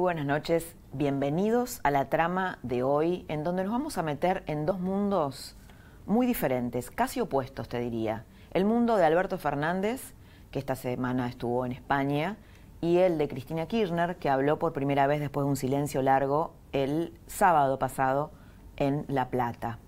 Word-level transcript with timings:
Buenas 0.00 0.24
noches. 0.24 0.76
Bienvenidos 0.94 1.80
a 1.82 1.90
la 1.90 2.08
trama 2.08 2.58
de 2.62 2.82
hoy, 2.82 3.26
en 3.28 3.44
donde 3.44 3.64
nos 3.64 3.72
vamos 3.72 3.98
a 3.98 4.02
meter 4.02 4.42
en 4.46 4.64
dos 4.64 4.80
mundos 4.80 5.56
muy 6.06 6.26
diferentes, 6.26 6.90
casi 6.90 7.20
opuestos, 7.20 7.68
te 7.68 7.78
diría. 7.80 8.24
El 8.52 8.64
mundo 8.64 8.96
de 8.96 9.04
Alberto 9.04 9.36
Fernández, 9.36 10.14
que 10.50 10.58
esta 10.58 10.74
semana 10.74 11.28
estuvo 11.28 11.66
en 11.66 11.72
España, 11.72 12.38
y 12.80 12.96
el 12.96 13.18
de 13.18 13.28
Cristina 13.28 13.66
Kirchner, 13.66 14.16
que 14.16 14.30
habló 14.30 14.58
por 14.58 14.72
primera 14.72 15.06
vez 15.06 15.20
después 15.20 15.44
de 15.44 15.50
un 15.50 15.56
silencio 15.56 16.00
largo 16.00 16.54
el 16.72 17.12
sábado 17.26 17.78
pasado 17.78 18.30
en 18.78 19.04
La 19.06 19.28
Plata. 19.28 19.78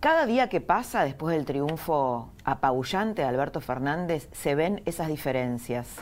Cada 0.00 0.26
día 0.26 0.50
que 0.50 0.60
pasa 0.60 1.02
después 1.04 1.34
del 1.34 1.46
triunfo 1.46 2.28
apabullante 2.44 3.22
de 3.22 3.28
Alberto 3.28 3.62
Fernández, 3.62 4.28
se 4.32 4.54
ven 4.54 4.82
esas 4.84 5.08
diferencias. 5.08 5.96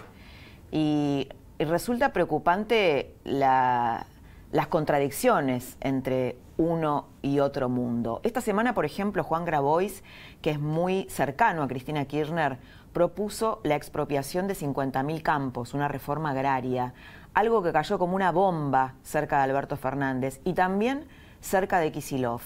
Y 0.72 1.28
resulta 1.64 2.12
preocupante 2.12 3.14
las 3.24 4.66
contradicciones 4.68 5.76
entre 5.80 6.36
uno 6.58 7.08
y 7.22 7.40
otro 7.40 7.68
mundo. 7.68 8.20
Esta 8.22 8.40
semana, 8.40 8.74
por 8.74 8.84
ejemplo, 8.84 9.24
Juan 9.24 9.44
Grabois, 9.44 10.02
que 10.42 10.50
es 10.50 10.60
muy 10.60 11.06
cercano 11.10 11.62
a 11.62 11.68
Cristina 11.68 12.04
Kirchner, 12.04 12.58
propuso 12.92 13.60
la 13.62 13.74
expropiación 13.74 14.46
de 14.46 14.54
50.000 14.54 15.22
campos, 15.22 15.74
una 15.74 15.88
reforma 15.88 16.30
agraria, 16.30 16.94
algo 17.34 17.62
que 17.62 17.72
cayó 17.72 17.98
como 17.98 18.16
una 18.16 18.32
bomba 18.32 18.94
cerca 19.02 19.36
de 19.36 19.44
Alberto 19.44 19.76
Fernández 19.76 20.40
y 20.44 20.54
también 20.54 21.06
cerca 21.42 21.78
de 21.78 21.92
Kisilov. 21.92 22.40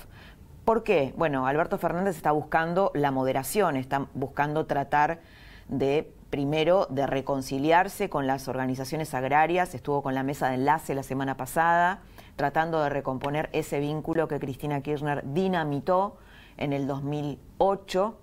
¿Por 0.64 0.83
qué? 0.83 1.14
Bueno, 1.16 1.47
Alberto 1.47 1.78
Fernández 1.78 2.16
está 2.16 2.33
buscando 2.33 2.91
la 2.94 3.12
moderación, 3.12 3.77
está 3.77 4.08
buscando 4.14 4.66
tratar 4.66 5.20
de 5.69 6.12
primero 6.31 6.86
de 6.89 7.06
reconciliarse 7.06 8.09
con 8.09 8.27
las 8.27 8.48
organizaciones 8.48 9.12
agrarias, 9.14 9.75
estuvo 9.75 10.03
con 10.03 10.14
la 10.14 10.23
mesa 10.23 10.48
de 10.48 10.55
enlace 10.55 10.95
la 10.95 11.03
semana 11.03 11.37
pasada, 11.37 12.00
tratando 12.37 12.81
de 12.83 12.89
recomponer 12.89 13.50
ese 13.53 13.81
vínculo 13.81 14.28
que 14.28 14.39
Cristina 14.39 14.81
Kirchner 14.81 15.22
dinamitó 15.25 16.17
en 16.56 16.72
el 16.72 16.87
2008. 16.87 18.17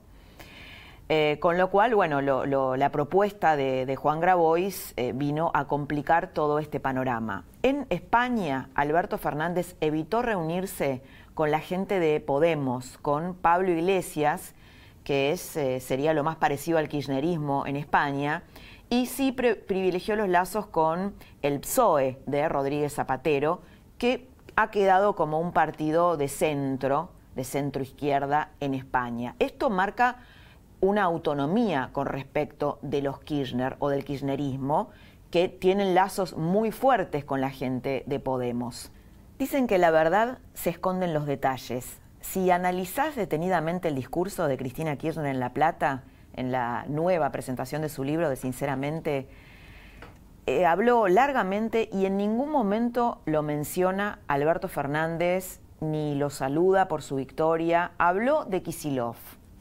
Eh, 1.10 1.38
con 1.40 1.58
lo 1.58 1.70
cual, 1.70 1.96
bueno, 1.96 2.22
la 2.22 2.92
propuesta 2.92 3.56
de, 3.56 3.96
Juan 3.96 4.20
Grabois 4.20 4.94
eh, 4.98 5.14
vino 5.16 5.52
a 5.54 5.66
complicar 5.66 6.32
todo 6.34 6.60
este 6.60 6.82
panorama. 6.82 7.46
En 7.64 7.86
España, 7.90 8.70
Alberto 8.76 9.18
Fernández 9.18 9.78
evitó 9.80 10.22
reunirse 10.22 11.02
con 11.34 11.50
la 11.50 11.60
gente 11.60 12.00
de 12.00 12.20
Podemos, 12.20 12.98
con 12.98 13.36
Pablo 13.36 13.72
Iglesias, 13.72 14.54
que 15.08 15.32
es, 15.32 15.56
eh, 15.56 15.80
sería 15.80 16.14
lo 16.14 16.26
más 16.26 16.36
parecido 16.36 16.78
al 16.78 16.90
kirchnerismo 16.90 17.66
en 17.66 17.78
España, 17.78 18.44
y 18.90 19.06
sí 19.06 19.32
privilegió 19.32 20.18
los 20.18 20.28
lazos 20.28 20.66
con 20.66 21.16
el 21.42 21.62
PSOE 21.62 22.20
de 22.26 22.50
Rodríguez 22.50 22.94
Zapatero, 22.94 23.62
que 23.98 24.28
ha 24.58 24.70
quedado 24.70 25.16
como 25.16 25.40
un 25.40 25.54
partido 25.54 26.18
de 26.18 26.28
centro, 26.28 27.12
de 27.38 27.46
centro 27.46 27.82
izquierda 27.84 28.50
en 28.60 28.74
España. 28.74 29.38
Esto 29.40 29.70
marca 29.70 30.18
una 30.82 31.04
autonomía 31.04 31.92
con 31.94 32.08
respecto 32.08 32.78
de 32.82 33.02
los 33.02 33.22
Kirchner 33.22 33.78
o 33.80 33.88
del 33.88 34.04
kirchnerismo, 34.04 34.90
que 35.32 35.48
tienen 35.48 35.96
lazos 35.96 36.36
muy 36.36 36.72
fuertes 36.72 37.24
con 37.24 37.40
la 37.40 37.52
gente 37.52 38.04
de 38.08 38.20
Podemos. 38.20 38.92
Dicen 39.40 39.68
que 39.68 39.78
la 39.78 39.90
verdad 39.90 40.40
se 40.54 40.72
esconde 40.72 41.06
en 41.06 41.14
los 41.14 41.26
detalles. 41.26 42.02
Si 42.32 42.52
analizás 42.52 43.16
detenidamente 43.16 43.88
el 43.88 43.96
discurso 43.96 44.48
de 44.48 44.58
Cristina 44.58 44.98
Kirchner 44.98 45.28
en 45.28 45.40
La 45.40 45.54
Plata, 45.54 46.04
en 46.34 46.52
la 46.52 46.84
nueva 46.90 47.32
presentación 47.32 47.82
de 47.82 47.88
su 47.88 48.04
libro 48.04 48.30
de 48.30 48.36
Sinceramente, 48.36 49.30
eh, 50.46 50.66
habló 50.66 51.08
largamente 51.08 51.90
y 51.92 52.06
en 52.06 52.18
ningún 52.18 52.52
momento 52.52 53.22
lo 53.24 53.44
menciona 53.44 54.20
Alberto 54.28 54.68
Fernández 54.68 55.62
ni 55.80 56.16
lo 56.16 56.30
saluda 56.30 56.90
por 56.90 57.02
su 57.02 57.16
victoria. 57.16 57.92
Habló 57.98 58.44
de 58.44 58.62
Kisilov, 58.62 59.16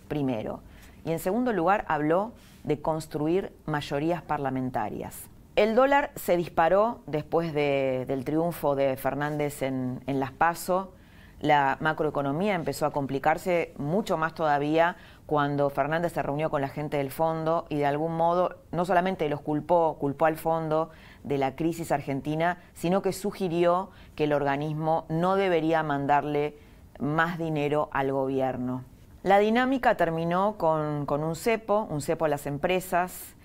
primero, 0.09 0.60
y 1.05 1.12
en 1.12 1.21
segundo 1.21 1.53
lugar 1.53 1.84
habló 1.87 2.32
de 2.65 2.82
construir 2.82 3.53
mayorías 3.66 4.22
parlamentarias. 4.22 5.31
El 5.55 5.76
dólar 5.76 6.10
se 6.16 6.37
disparó 6.37 7.00
después 7.06 7.55
del 7.55 8.25
triunfo 8.25 8.75
de 8.75 8.97
Fernández 8.97 9.62
en, 9.62 10.03
en 10.09 10.19
Las 10.19 10.32
Paso 10.32 10.95
la 11.41 11.76
macroeconomía 11.80 12.54
empezó 12.54 12.86
a 12.86 12.92
complicarse 12.92 13.74
mucho 13.76 14.16
más 14.16 14.34
todavía 14.34 14.97
cuando 15.26 15.69
Fernández 15.70 16.12
se 16.12 16.22
reunió 16.22 16.50
con 16.50 16.62
la 16.62 16.69
gente 16.69 16.97
del 16.97 17.10
fondo 17.10 17.66
y 17.69 17.76
de 17.76 17.86
algún 17.86 18.16
modo 18.16 18.56
no 18.72 18.84
solamente 18.84 19.28
los 19.28 19.41
culpó, 19.41 19.96
culpó 19.98 20.26
al 20.26 20.36
fondo 20.36 20.91
de 21.25 21.36
la 21.36 21.56
crisis 21.56 21.92
argentina, 21.92 22.58
sino 22.75 23.02
que 23.02 23.12
sugirió 23.12 23.91
que 24.14 24.25
el 24.25 24.32
organismo 24.32 25.04
no 25.08 25.36
debería 25.36 25.82
mandarle 25.82 26.56
más 26.98 27.38
dinero 27.38 27.91
al 27.92 28.12
gobierno. 28.12 28.84
La 29.22 29.38
dinámica 29.38 29.96
terminó 29.96 30.56
con, 30.56 31.04
con 31.04 31.22
un 31.25 31.34
cepo, 31.34 31.86
un 31.91 32.00
cepo 32.00 32.25
a 32.25 32.28
las 32.28 32.46
empresas 32.46 33.35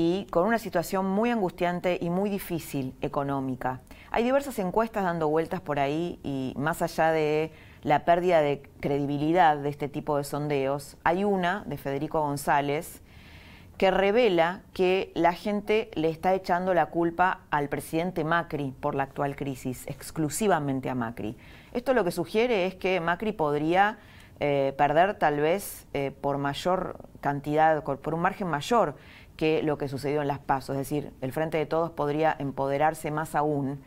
y 0.00 0.26
con 0.30 0.46
una 0.46 0.60
situación 0.60 1.06
muy 1.06 1.30
angustiante 1.30 1.98
y 2.00 2.08
muy 2.08 2.30
difícil 2.30 2.94
económica. 3.00 3.80
Hay 4.12 4.22
diversas 4.22 4.56
encuestas 4.60 5.02
dando 5.02 5.28
vueltas 5.28 5.60
por 5.60 5.80
ahí 5.80 6.20
y 6.22 6.54
más 6.56 6.82
allá 6.82 7.10
de 7.10 7.50
la 7.82 8.04
pérdida 8.04 8.40
de 8.40 8.62
credibilidad 8.78 9.56
de 9.56 9.68
este 9.68 9.88
tipo 9.88 10.16
de 10.16 10.22
sondeos, 10.22 10.96
hay 11.02 11.24
una 11.24 11.64
de 11.66 11.78
Federico 11.78 12.20
González 12.20 13.02
que 13.76 13.90
revela 13.90 14.62
que 14.72 15.10
la 15.16 15.32
gente 15.32 15.90
le 15.94 16.10
está 16.10 16.32
echando 16.32 16.74
la 16.74 16.86
culpa 16.86 17.40
al 17.50 17.68
presidente 17.68 18.22
Macri 18.22 18.72
por 18.80 18.94
la 18.94 19.02
actual 19.02 19.34
crisis, 19.34 19.84
exclusivamente 19.88 20.90
a 20.90 20.94
Macri. 20.94 21.36
Esto 21.72 21.92
lo 21.92 22.04
que 22.04 22.12
sugiere 22.12 22.66
es 22.66 22.76
que 22.76 23.00
Macri 23.00 23.32
podría 23.32 23.98
eh, 24.40 24.72
perder 24.78 25.14
tal 25.14 25.40
vez 25.40 25.88
eh, 25.92 26.12
por 26.20 26.38
mayor 26.38 26.96
cantidad, 27.20 27.82
por 27.82 28.14
un 28.14 28.20
margen 28.20 28.46
mayor 28.46 28.94
que 29.38 29.62
lo 29.62 29.78
que 29.78 29.86
sucedió 29.86 30.20
en 30.20 30.26
las 30.26 30.40
pasos, 30.40 30.74
es 30.74 30.80
decir, 30.80 31.12
el 31.20 31.30
Frente 31.30 31.58
de 31.58 31.64
Todos 31.64 31.92
podría 31.92 32.34
empoderarse 32.40 33.12
más 33.12 33.36
aún 33.36 33.80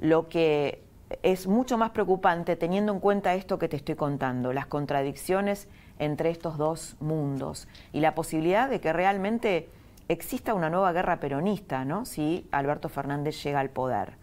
lo 0.00 0.28
que 0.28 0.82
es 1.22 1.46
mucho 1.46 1.78
más 1.78 1.90
preocupante 1.90 2.56
teniendo 2.56 2.92
en 2.92 2.98
cuenta 2.98 3.34
esto 3.34 3.60
que 3.60 3.68
te 3.68 3.76
estoy 3.76 3.94
contando, 3.94 4.52
las 4.52 4.66
contradicciones 4.66 5.68
entre 6.00 6.30
estos 6.30 6.58
dos 6.58 6.96
mundos 6.98 7.68
y 7.92 8.00
la 8.00 8.16
posibilidad 8.16 8.68
de 8.68 8.80
que 8.80 8.92
realmente 8.92 9.68
exista 10.08 10.52
una 10.52 10.68
nueva 10.68 10.92
guerra 10.92 11.20
peronista, 11.20 11.84
¿no? 11.84 12.04
Si 12.04 12.48
Alberto 12.50 12.88
Fernández 12.88 13.40
llega 13.44 13.60
al 13.60 13.70
poder. 13.70 14.14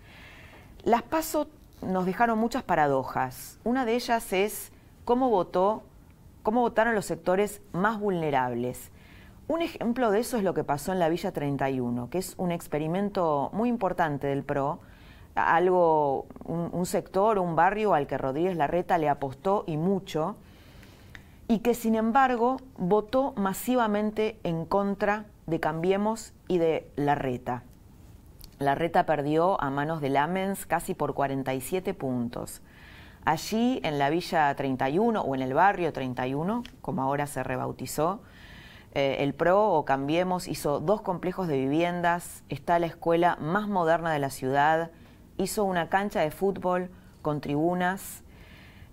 Las 0.83 1.03
PASO 1.03 1.47
nos 1.81 2.05
dejaron 2.05 2.37
muchas 2.37 2.63
paradojas. 2.63 3.59
Una 3.63 3.85
de 3.85 3.95
ellas 3.95 4.33
es 4.33 4.73
cómo 5.05 5.29
votó, 5.29 5.83
cómo 6.43 6.59
votaron 6.59 6.95
los 6.95 7.05
sectores 7.05 7.61
más 7.71 7.97
vulnerables. 7.97 8.91
Un 9.49 9.63
ejemplo 9.63 10.11
de 10.11 10.19
eso 10.19 10.37
es 10.37 10.43
lo 10.43 10.53
que 10.53 10.63
pasó 10.63 10.93
en 10.93 10.99
la 10.99 11.09
Villa 11.09 11.31
31, 11.31 12.11
que 12.11 12.19
es 12.19 12.35
un 12.37 12.51
experimento 12.51 13.49
muy 13.51 13.67
importante 13.67 14.27
del 14.27 14.43
PRO, 14.43 14.79
algo, 15.33 16.27
un, 16.45 16.85
sector, 16.85 17.39
un 17.39 17.55
barrio 17.55 17.95
al 17.95 18.05
que 18.05 18.19
Rodríguez 18.19 18.55
Larreta 18.55 18.99
le 18.99 19.09
apostó 19.09 19.63
y 19.65 19.75
mucho, 19.75 20.35
y 21.47 21.59
que 21.59 21.73
sin 21.73 21.95
embargo 21.95 22.57
votó 22.77 23.33
masivamente 23.37 24.37
en 24.43 24.65
contra 24.65 25.25
de 25.47 25.59
Cambiemos 25.59 26.31
y 26.47 26.59
de 26.59 26.87
Larreta. 26.95 27.63
Larreta 28.59 29.07
perdió 29.07 29.59
a 29.59 29.71
manos 29.71 29.99
de 29.99 30.09
Lamens 30.09 30.67
casi 30.67 30.93
por 30.93 31.15
47 31.15 31.95
puntos. 31.95 32.61
Allí, 33.25 33.79
en 33.83 33.97
la 33.97 34.11
Villa 34.11 34.53
31 34.53 35.19
o 35.19 35.33
en 35.33 35.41
el 35.41 35.55
barrio 35.55 35.91
31, 35.91 36.61
como 36.83 37.01
ahora 37.01 37.25
se 37.25 37.41
rebautizó, 37.41 38.21
eh, 38.93 39.17
el 39.19 39.33
PRO 39.33 39.71
o 39.73 39.85
Cambiemos 39.85 40.47
hizo 40.47 40.79
dos 40.79 41.01
complejos 41.01 41.47
de 41.47 41.57
viviendas, 41.57 42.43
está 42.49 42.79
la 42.79 42.87
escuela 42.87 43.37
más 43.39 43.67
moderna 43.67 44.11
de 44.11 44.19
la 44.19 44.29
ciudad, 44.29 44.91
hizo 45.37 45.63
una 45.63 45.89
cancha 45.89 46.21
de 46.21 46.31
fútbol 46.31 46.89
con 47.21 47.41
tribunas, 47.41 48.23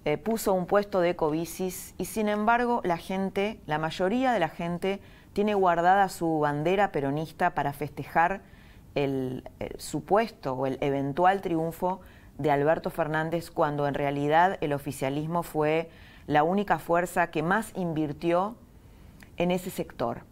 eh, 0.04 0.18
puso 0.18 0.52
un 0.54 0.66
puesto 0.66 1.00
de 1.00 1.10
ecobicis 1.10 1.94
y 1.98 2.04
sin 2.04 2.28
embargo 2.28 2.80
la 2.84 2.96
gente, 2.96 3.60
la 3.66 3.78
mayoría 3.78 4.32
de 4.32 4.38
la 4.38 4.48
gente, 4.48 5.00
tiene 5.32 5.54
guardada 5.54 6.08
su 6.08 6.38
bandera 6.38 6.92
peronista 6.92 7.54
para 7.54 7.72
festejar 7.72 8.42
el, 8.94 9.44
supuesto 9.78 10.54
o 10.54 10.66
el 10.66 10.78
eventual 10.80 11.40
triunfo 11.40 12.00
de 12.38 12.50
Alberto 12.50 12.90
Fernández 12.90 13.50
cuando 13.50 13.86
en 13.86 13.94
realidad 13.94 14.58
el 14.60 14.72
oficialismo 14.72 15.42
fue 15.42 15.90
la 16.26 16.42
única 16.42 16.78
fuerza 16.78 17.30
que 17.30 17.42
más 17.42 17.72
invirtió 17.74 18.56
en 19.36 19.50
ese 19.50 19.70
sector. 19.70 20.22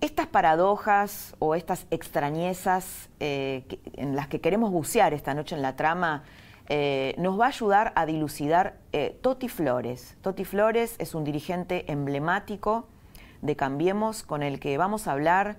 Estas 0.00 0.26
paradojas 0.26 1.34
o 1.38 1.54
estas 1.54 1.86
extrañezas 1.90 3.08
eh, 3.20 3.64
en 3.94 4.16
las 4.16 4.28
que 4.28 4.40
queremos 4.40 4.70
bucear 4.70 5.14
esta 5.14 5.32
noche 5.34 5.56
en 5.56 5.62
la 5.62 5.76
trama 5.76 6.24
eh, 6.68 7.14
nos 7.18 7.38
va 7.38 7.46
a 7.46 7.48
ayudar 7.48 7.92
a 7.94 8.06
dilucidar 8.06 8.78
eh, 8.92 9.18
Toti 9.22 9.48
Flores. 9.48 10.16
Toti 10.22 10.44
Flores 10.44 10.96
es 10.98 11.14
un 11.14 11.24
dirigente 11.24 11.90
emblemático 11.90 12.88
de 13.42 13.56
Cambiemos 13.56 14.22
con 14.22 14.42
el 14.42 14.60
que 14.60 14.76
vamos 14.78 15.06
a 15.06 15.12
hablar 15.12 15.56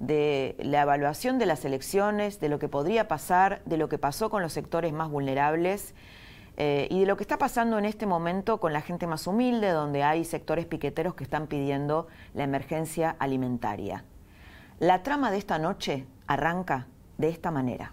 de 0.00 0.56
la 0.58 0.82
evaluación 0.82 1.38
de 1.38 1.46
las 1.46 1.64
elecciones, 1.64 2.40
de 2.40 2.48
lo 2.48 2.58
que 2.58 2.68
podría 2.68 3.06
pasar, 3.06 3.62
de 3.64 3.76
lo 3.76 3.88
que 3.88 3.98
pasó 3.98 4.30
con 4.30 4.42
los 4.42 4.52
sectores 4.52 4.92
más 4.92 5.10
vulnerables 5.10 5.94
eh, 6.56 6.88
y 6.90 7.00
de 7.00 7.06
lo 7.06 7.16
que 7.16 7.24
está 7.24 7.38
pasando 7.38 7.78
en 7.78 7.84
este 7.84 8.06
momento 8.06 8.58
con 8.58 8.72
la 8.72 8.80
gente 8.80 9.06
más 9.06 9.26
humilde, 9.26 9.70
donde 9.70 10.02
hay 10.02 10.24
sectores 10.24 10.66
piqueteros 10.66 11.14
que 11.14 11.24
están 11.24 11.46
pidiendo 11.46 12.06
la 12.34 12.44
emergencia 12.44 13.16
alimentaria. 13.18 14.04
La 14.78 15.02
trama 15.02 15.30
de 15.30 15.38
esta 15.38 15.58
noche 15.58 16.06
arranca 16.26 16.86
de 17.18 17.28
esta 17.28 17.50
manera. 17.50 17.92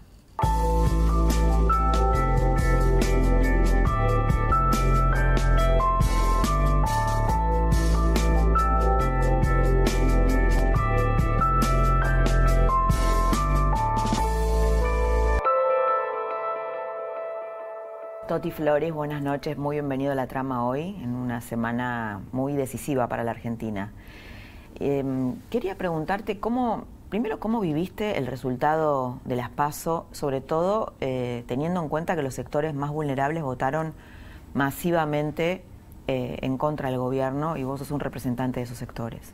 Toti 18.28 18.50
Flores, 18.50 18.92
buenas 18.92 19.22
noches, 19.22 19.56
muy 19.56 19.76
bienvenido 19.76 20.12
a 20.12 20.14
la 20.14 20.26
trama 20.26 20.66
hoy, 20.66 20.94
en 21.02 21.16
una 21.16 21.40
semana 21.40 22.20
muy 22.30 22.52
decisiva 22.52 23.08
para 23.08 23.24
la 23.24 23.30
Argentina. 23.30 23.90
Em, 24.78 25.36
quería 25.48 25.78
preguntarte 25.78 26.38
cómo, 26.38 26.84
primero, 27.08 27.40
cómo 27.40 27.58
viviste 27.58 28.18
el 28.18 28.26
resultado 28.26 29.18
de 29.24 29.34
las 29.34 29.48
PASO, 29.48 30.06
sobre 30.12 30.42
todo 30.42 30.92
eh, 31.00 31.42
teniendo 31.46 31.82
en 31.82 31.88
cuenta 31.88 32.16
que 32.16 32.22
los 32.22 32.34
sectores 32.34 32.74
más 32.74 32.90
vulnerables 32.90 33.42
votaron 33.42 33.94
masivamente 34.52 35.64
eh, 36.06 36.36
en 36.42 36.58
contra 36.58 36.90
del 36.90 36.98
gobierno 36.98 37.56
y 37.56 37.64
vos 37.64 37.78
sos 37.78 37.90
un 37.92 38.00
representante 38.00 38.60
de 38.60 38.64
esos 38.64 38.76
sectores. 38.76 39.32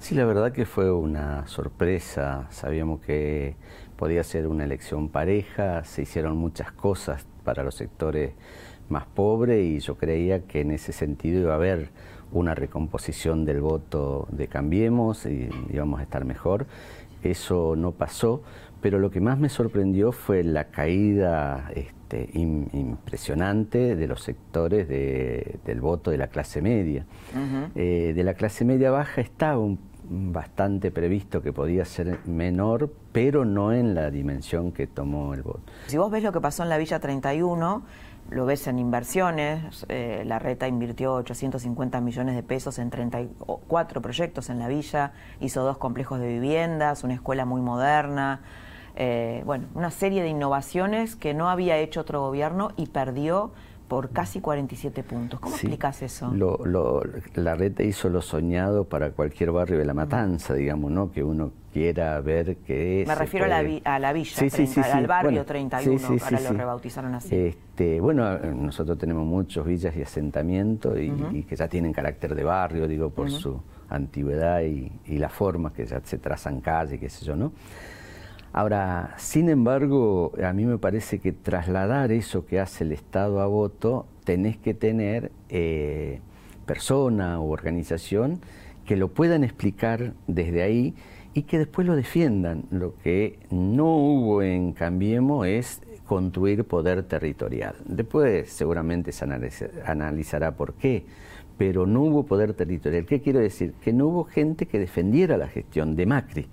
Sí, 0.00 0.16
la 0.16 0.24
verdad 0.24 0.50
que 0.50 0.66
fue 0.66 0.90
una 0.90 1.46
sorpresa. 1.46 2.48
Sabíamos 2.50 3.02
que 3.02 3.54
podía 3.96 4.24
ser 4.24 4.48
una 4.48 4.64
elección 4.64 5.10
pareja, 5.10 5.84
se 5.84 6.02
hicieron 6.02 6.36
muchas 6.36 6.72
cosas 6.72 7.24
para 7.44 7.62
los 7.62 7.74
sectores 7.74 8.32
más 8.88 9.06
pobres 9.06 9.64
y 9.64 9.80
yo 9.80 9.96
creía 9.96 10.40
que 10.40 10.60
en 10.60 10.70
ese 10.70 10.92
sentido 10.92 11.40
iba 11.40 11.52
a 11.52 11.56
haber 11.56 11.90
una 12.32 12.54
recomposición 12.54 13.44
del 13.44 13.60
voto 13.60 14.26
de 14.30 14.48
Cambiemos 14.48 15.26
y 15.26 15.48
íbamos 15.72 16.00
a 16.00 16.02
estar 16.02 16.24
mejor. 16.24 16.66
Eso 17.22 17.76
no 17.76 17.92
pasó, 17.92 18.42
pero 18.80 18.98
lo 18.98 19.10
que 19.10 19.20
más 19.20 19.38
me 19.38 19.48
sorprendió 19.48 20.12
fue 20.12 20.42
la 20.42 20.64
caída 20.64 21.70
este, 21.74 22.30
impresionante 22.32 23.94
de 23.94 24.06
los 24.06 24.22
sectores 24.22 24.88
del 24.88 25.80
voto 25.80 26.10
de 26.10 26.18
la 26.18 26.28
clase 26.28 26.60
media. 26.62 27.06
Eh, 27.74 28.12
de 28.14 28.24
la 28.24 28.34
clase 28.34 28.64
media 28.64 28.90
baja 28.90 29.20
estaba 29.20 29.58
un 29.58 29.78
bastante 30.12 30.90
previsto 30.90 31.42
que 31.42 31.52
podía 31.52 31.84
ser 31.84 32.18
menor, 32.26 32.92
pero 33.12 33.44
no 33.44 33.72
en 33.72 33.94
la 33.94 34.10
dimensión 34.10 34.72
que 34.72 34.86
tomó 34.86 35.32
el 35.34 35.42
voto. 35.42 35.72
Si 35.86 35.96
vos 35.96 36.10
ves 36.10 36.22
lo 36.22 36.32
que 36.32 36.40
pasó 36.40 36.62
en 36.62 36.68
la 36.68 36.76
Villa 36.76 37.00
31, 37.00 37.82
lo 38.30 38.46
ves 38.46 38.66
en 38.66 38.78
inversiones, 38.78 39.86
eh, 39.88 40.22
la 40.26 40.38
Reta 40.38 40.68
invirtió 40.68 41.14
850 41.14 42.00
millones 42.00 42.34
de 42.34 42.42
pesos 42.42 42.78
en 42.78 42.90
34 42.90 44.02
proyectos 44.02 44.50
en 44.50 44.58
la 44.58 44.68
villa, 44.68 45.12
hizo 45.40 45.62
dos 45.62 45.78
complejos 45.78 46.20
de 46.20 46.28
viviendas, 46.28 47.04
una 47.04 47.14
escuela 47.14 47.44
muy 47.44 47.60
moderna, 47.60 48.40
eh, 48.94 49.42
bueno, 49.46 49.68
una 49.74 49.90
serie 49.90 50.22
de 50.22 50.28
innovaciones 50.28 51.16
que 51.16 51.32
no 51.32 51.48
había 51.48 51.78
hecho 51.78 52.00
otro 52.02 52.20
gobierno 52.20 52.72
y 52.76 52.86
perdió 52.86 53.52
por 53.92 54.08
casi 54.08 54.40
47 54.40 55.02
puntos. 55.02 55.38
¿Cómo 55.38 55.54
explicas 55.54 56.00
eso? 56.00 56.32
la 57.34 57.54
red 57.54 57.78
hizo 57.80 58.08
lo 58.08 58.22
soñado 58.22 58.84
para 58.84 59.10
cualquier 59.10 59.52
barrio 59.52 59.78
de 59.78 59.84
La 59.84 59.92
Matanza, 59.92 60.54
digamos, 60.54 60.90
¿no? 60.90 61.12
Que 61.12 61.22
uno 61.22 61.52
quiera 61.74 62.18
ver 62.22 62.56
qué 62.66 63.02
es. 63.02 63.08
Me 63.08 63.14
refiero 63.14 63.44
a, 63.44 63.48
la, 63.50 63.58
a 63.84 63.98
la 63.98 64.14
villa, 64.14 64.34
al 64.94 65.06
barrio 65.06 65.44
31, 65.44 66.08
ahora 66.08 66.40
lo 66.40 66.52
rebautizaron 66.54 67.14
así. 67.14 67.36
Este, 67.36 68.00
bueno, 68.00 68.38
nosotros 68.38 68.96
tenemos 68.96 69.26
muchos 69.26 69.66
villas 69.66 69.94
y 69.94 70.00
asentamientos 70.00 70.96
y, 70.98 71.42
que 71.42 71.54
ya 71.54 71.68
tienen 71.68 71.92
carácter 71.92 72.34
de 72.34 72.44
barrio, 72.44 72.88
digo, 72.88 73.10
por 73.10 73.30
su 73.30 73.60
antigüedad 73.90 74.62
y, 74.62 74.90
y 75.04 75.18
las 75.18 75.34
formas 75.34 75.74
que 75.74 75.84
ya 75.84 76.00
se 76.02 76.16
trazan 76.16 76.62
calle, 76.62 76.98
qué 76.98 77.10
sé 77.10 77.26
yo, 77.26 77.36
¿no? 77.36 77.52
Ahora, 78.52 79.14
sin 79.16 79.48
embargo, 79.48 80.32
a 80.42 80.52
mí 80.52 80.66
me 80.66 80.76
parece 80.76 81.20
que 81.20 81.32
trasladar 81.32 82.12
eso 82.12 82.44
que 82.44 82.60
hace 82.60 82.84
el 82.84 82.92
Estado 82.92 83.40
a 83.40 83.46
voto, 83.46 84.06
tenés 84.24 84.58
que 84.58 84.74
tener 84.74 85.32
eh, 85.48 86.20
persona 86.66 87.40
o 87.40 87.48
organización 87.48 88.40
que 88.84 88.96
lo 88.96 89.08
puedan 89.08 89.42
explicar 89.42 90.12
desde 90.26 90.62
ahí 90.62 90.94
y 91.32 91.44
que 91.44 91.56
después 91.56 91.86
lo 91.86 91.96
defiendan. 91.96 92.64
Lo 92.70 92.94
que 92.98 93.38
no 93.50 93.96
hubo 93.96 94.42
en 94.42 94.74
Cambiemos 94.74 95.46
es 95.46 95.80
construir 96.04 96.64
poder 96.64 97.04
territorial. 97.04 97.74
Después 97.86 98.52
seguramente 98.52 99.12
se 99.12 99.24
analizará 99.86 100.56
por 100.56 100.74
qué, 100.74 101.06
pero 101.56 101.86
no 101.86 102.02
hubo 102.02 102.26
poder 102.26 102.52
territorial. 102.52 103.06
¿Qué 103.06 103.22
quiero 103.22 103.38
decir? 103.38 103.72
Que 103.82 103.94
no 103.94 104.08
hubo 104.08 104.24
gente 104.24 104.66
que 104.66 104.78
defendiera 104.78 105.38
la 105.38 105.48
gestión 105.48 105.96
de 105.96 106.04
Macri 106.04 106.48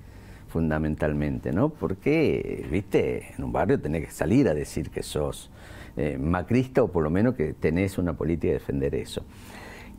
fundamentalmente, 0.50 1.54
¿no? 1.54 1.70
Porque, 1.70 2.68
viste, 2.70 3.34
en 3.38 3.44
un 3.44 3.52
barrio 3.52 3.80
tenés 3.80 4.06
que 4.06 4.12
salir 4.12 4.48
a 4.50 4.54
decir 4.54 4.90
que 4.90 5.04
sos 5.04 5.50
eh, 5.96 6.18
macrista 6.20 6.84
o 6.84 6.88
por 6.90 7.04
lo 7.04 7.10
menos 7.10 7.36
que 7.36 7.54
tenés 7.54 7.98
una 7.98 8.14
política 8.14 8.48
de 8.48 8.54
defender 8.54 8.96
eso. 8.96 9.24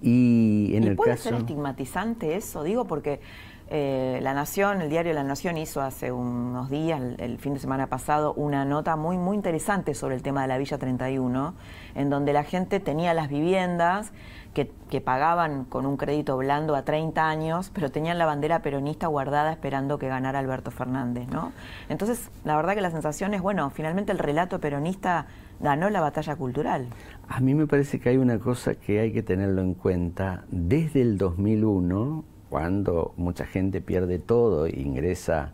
Y 0.02 0.72
en 0.74 0.84
el 0.84 0.96
puede 0.96 1.16
ser 1.16 1.34
estigmatizante 1.34 2.36
eso, 2.36 2.64
digo, 2.64 2.86
porque 2.86 3.20
eh, 3.68 4.18
La 4.22 4.34
Nación, 4.34 4.80
el 4.80 4.90
diario 4.90 5.12
La 5.12 5.22
Nación 5.22 5.56
hizo 5.56 5.80
hace 5.80 6.10
unos 6.10 6.70
días, 6.70 7.00
el, 7.18 7.38
fin 7.38 7.54
de 7.54 7.60
semana 7.60 7.86
pasado, 7.86 8.32
una 8.34 8.64
nota 8.64 8.96
muy, 8.96 9.16
muy 9.16 9.36
interesante 9.36 9.94
sobre 9.94 10.16
el 10.16 10.22
tema 10.22 10.42
de 10.42 10.48
la 10.48 10.58
Villa 10.58 10.78
31, 10.78 11.54
en 11.94 12.10
donde 12.10 12.32
la 12.32 12.42
gente 12.42 12.80
tenía 12.80 13.14
las 13.14 13.28
viviendas 13.28 14.12
que, 14.54 15.00
pagaban 15.00 15.64
con 15.64 15.86
un 15.86 15.96
crédito 15.96 16.36
blando 16.36 16.74
a 16.74 16.82
30 16.82 17.28
años, 17.28 17.70
pero 17.72 17.90
tenían 17.90 18.18
la 18.18 18.26
bandera 18.26 18.60
peronista 18.60 19.06
guardada 19.06 19.52
esperando 19.52 19.98
que 19.98 20.08
ganara 20.08 20.38
Alberto 20.40 20.70
Fernández, 20.70 21.28
¿no? 21.28 21.52
Entonces, 21.88 22.30
la 22.44 22.56
verdad 22.56 22.74
que 22.74 22.80
la 22.80 22.90
sensación 22.90 23.32
es, 23.34 23.40
bueno, 23.40 23.70
finalmente 23.70 24.12
el 24.12 24.18
relato 24.18 24.60
peronista 24.60 25.26
ganó 25.60 25.88
la 25.90 26.00
batalla 26.00 26.36
cultural. 26.36 26.88
A 27.28 27.40
mí 27.40 27.54
me 27.54 27.66
parece 27.66 28.00
que 28.00 28.08
hay 28.08 28.16
una 28.16 28.38
cosa 28.38 28.74
que 28.74 29.00
hay 29.00 29.12
que 29.12 29.22
tenerlo 29.22 29.62
en 29.62 29.74
cuenta. 29.74 30.44
Desde 30.50 31.02
el 31.02 31.18
2001 31.18 32.24
cuando 32.50 33.14
mucha 33.16 33.46
gente 33.46 33.80
pierde 33.80 34.18
todo 34.18 34.66
e 34.66 34.78
ingresa 34.80 35.52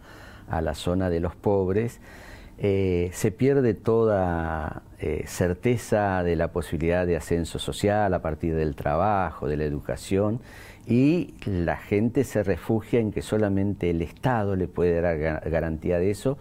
a 0.48 0.62
la 0.62 0.74
zona 0.74 1.10
de 1.10 1.20
los 1.20 1.36
pobres, 1.36 2.00
eh, 2.58 3.10
se 3.12 3.32
pierde 3.32 3.74
toda 3.74 4.82
eh, 4.98 5.24
certeza 5.26 6.22
de 6.22 6.36
la 6.36 6.48
posibilidad 6.52 7.06
de 7.06 7.16
ascenso 7.16 7.58
social 7.58 8.14
a 8.14 8.22
partir 8.22 8.54
del 8.54 8.74
trabajo, 8.74 9.46
de 9.46 9.58
la 9.58 9.64
educación, 9.64 10.40
y 10.86 11.34
la 11.44 11.76
gente 11.76 12.24
se 12.24 12.42
refugia 12.42 13.00
en 13.00 13.12
que 13.12 13.20
solamente 13.20 13.90
el 13.90 14.00
Estado 14.00 14.56
le 14.56 14.68
puede 14.68 15.00
dar 15.00 15.18
garantía 15.50 15.98
de 15.98 16.10
eso, 16.10 16.38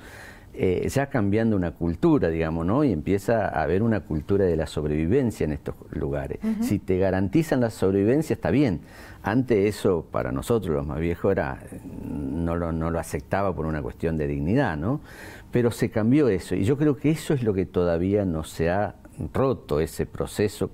eh, 0.54 0.88
ya 0.88 1.08
cambiando 1.08 1.58
una 1.58 1.72
cultura, 1.72 2.30
digamos, 2.30 2.66
¿no? 2.66 2.86
Y 2.86 2.94
empieza 2.94 3.48
a 3.48 3.64
haber 3.64 3.84
una 3.84 4.02
cultura 4.02 4.46
de 4.46 4.56
la 4.56 4.68
sobrevivencia 4.68 5.44
en 5.44 5.52
estos 5.52 5.76
lugares. 5.92 6.40
Si 6.62 6.80
te 6.80 6.98
garantizan 6.98 7.60
la 7.60 7.70
sobrevivencia, 7.70 8.36
está 8.36 8.52
bien. 8.52 8.80
Antes 9.28 9.76
eso, 9.76 10.06
para 10.12 10.32
nosotros 10.32 10.76
los 10.76 10.86
más 10.86 11.00
viejos, 11.00 11.32
era, 11.32 11.58
no 12.00 12.56
lo, 12.56 12.72
no 12.72 12.92
lo 12.92 13.00
aceptaba 13.00 13.56
por 13.56 13.66
una 13.66 13.82
cuestión 13.82 14.20
de 14.20 14.28
dignidad, 14.28 14.78
¿no? 14.78 15.02
Pero 15.50 15.72
se 15.72 15.90
cambió 15.90 16.30
eso. 16.30 16.54
Y 16.54 16.64
yo 16.64 16.78
creo 16.78 16.96
que 16.96 17.10
eso 17.10 17.34
es 17.34 17.42
lo 17.42 17.56
que 17.56 17.66
todavía 17.66 18.24
no 18.24 18.44
se 18.44 18.70
ha 18.70 18.94
roto, 19.34 19.80
ese 19.80 20.06
proceso 20.06 20.70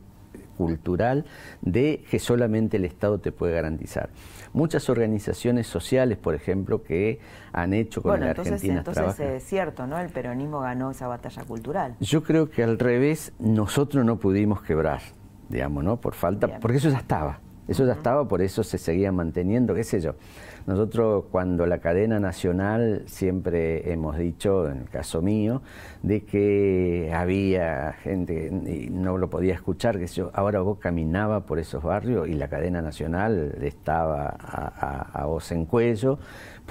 cultural 0.58 1.24
de 1.62 2.04
que 2.12 2.20
solamente 2.20 2.76
el 2.76 2.84
Estado 2.84 3.20
te 3.20 3.32
puede 3.32 3.54
garantizar. 3.54 4.10
Muchas 4.52 4.90
organizaciones 4.90 5.66
sociales, 5.68 6.18
por 6.18 6.36
ejemplo, 6.36 6.84
que 6.84 7.22
han 7.54 7.74
hecho 7.74 8.02
con 8.02 8.12
bueno, 8.12 8.26
la 8.26 8.32
entonces, 8.32 8.54
Argentina 8.56 8.80
entonces 8.80 9.20
es 9.20 9.44
cierto, 9.46 9.88
¿no? 9.88 9.98
El 9.98 10.10
peronismo 10.10 10.60
ganó 10.60 10.92
esa 10.92 11.08
batalla 11.08 11.46
cultural. 11.46 11.96
Yo 12.02 12.22
creo 12.22 12.50
que 12.50 12.64
al 12.64 12.78
revés, 12.78 13.32
nosotros 13.40 14.04
no 14.04 14.18
pudimos 14.18 14.62
quebrar. 14.62 15.00
digamos, 15.48 15.86
¿no? 15.86 16.02
Por 16.02 16.16
falta, 16.16 16.60
porque 16.60 16.78
eso 16.78 16.90
ya 16.90 16.98
estaba. 16.98 17.40
Eso 17.72 17.86
ya 17.86 17.94
estaba, 17.94 18.28
por 18.28 18.42
eso 18.42 18.64
se 18.64 18.78
seguía 18.78 19.14
manteniendo, 19.14 19.74
qué 19.74 19.86
sé 19.86 20.02
yo. 20.02 20.16
Nosotros 20.68 21.24
cuando 21.32 21.66
la 21.66 21.78
cadena 21.78 22.20
nacional 22.20 23.04
siempre 23.06 23.94
hemos 23.94 24.18
dicho, 24.18 24.68
en 24.68 24.80
el 24.80 24.90
caso 24.90 25.22
mío, 25.22 25.62
de 26.04 26.26
que 26.26 27.14
había 27.16 27.94
gente 27.94 28.48
y 28.68 28.90
no 28.90 29.18
lo 29.18 29.30
podía 29.30 29.54
escuchar, 29.54 29.98
que 30.00 30.08
yo, 30.08 30.32
ahora 30.34 30.60
vos 30.60 30.80
caminaba 30.80 31.46
por 31.46 31.60
esos 31.60 31.82
barrios 31.82 32.28
y 32.28 32.34
la 32.34 32.50
cadena 32.50 32.82
nacional 32.82 33.56
estaba 33.62 34.36
a, 34.38 35.12
a, 35.16 35.22
a 35.22 35.26
voz 35.26 35.50
en 35.54 35.66
cuello. 35.66 36.20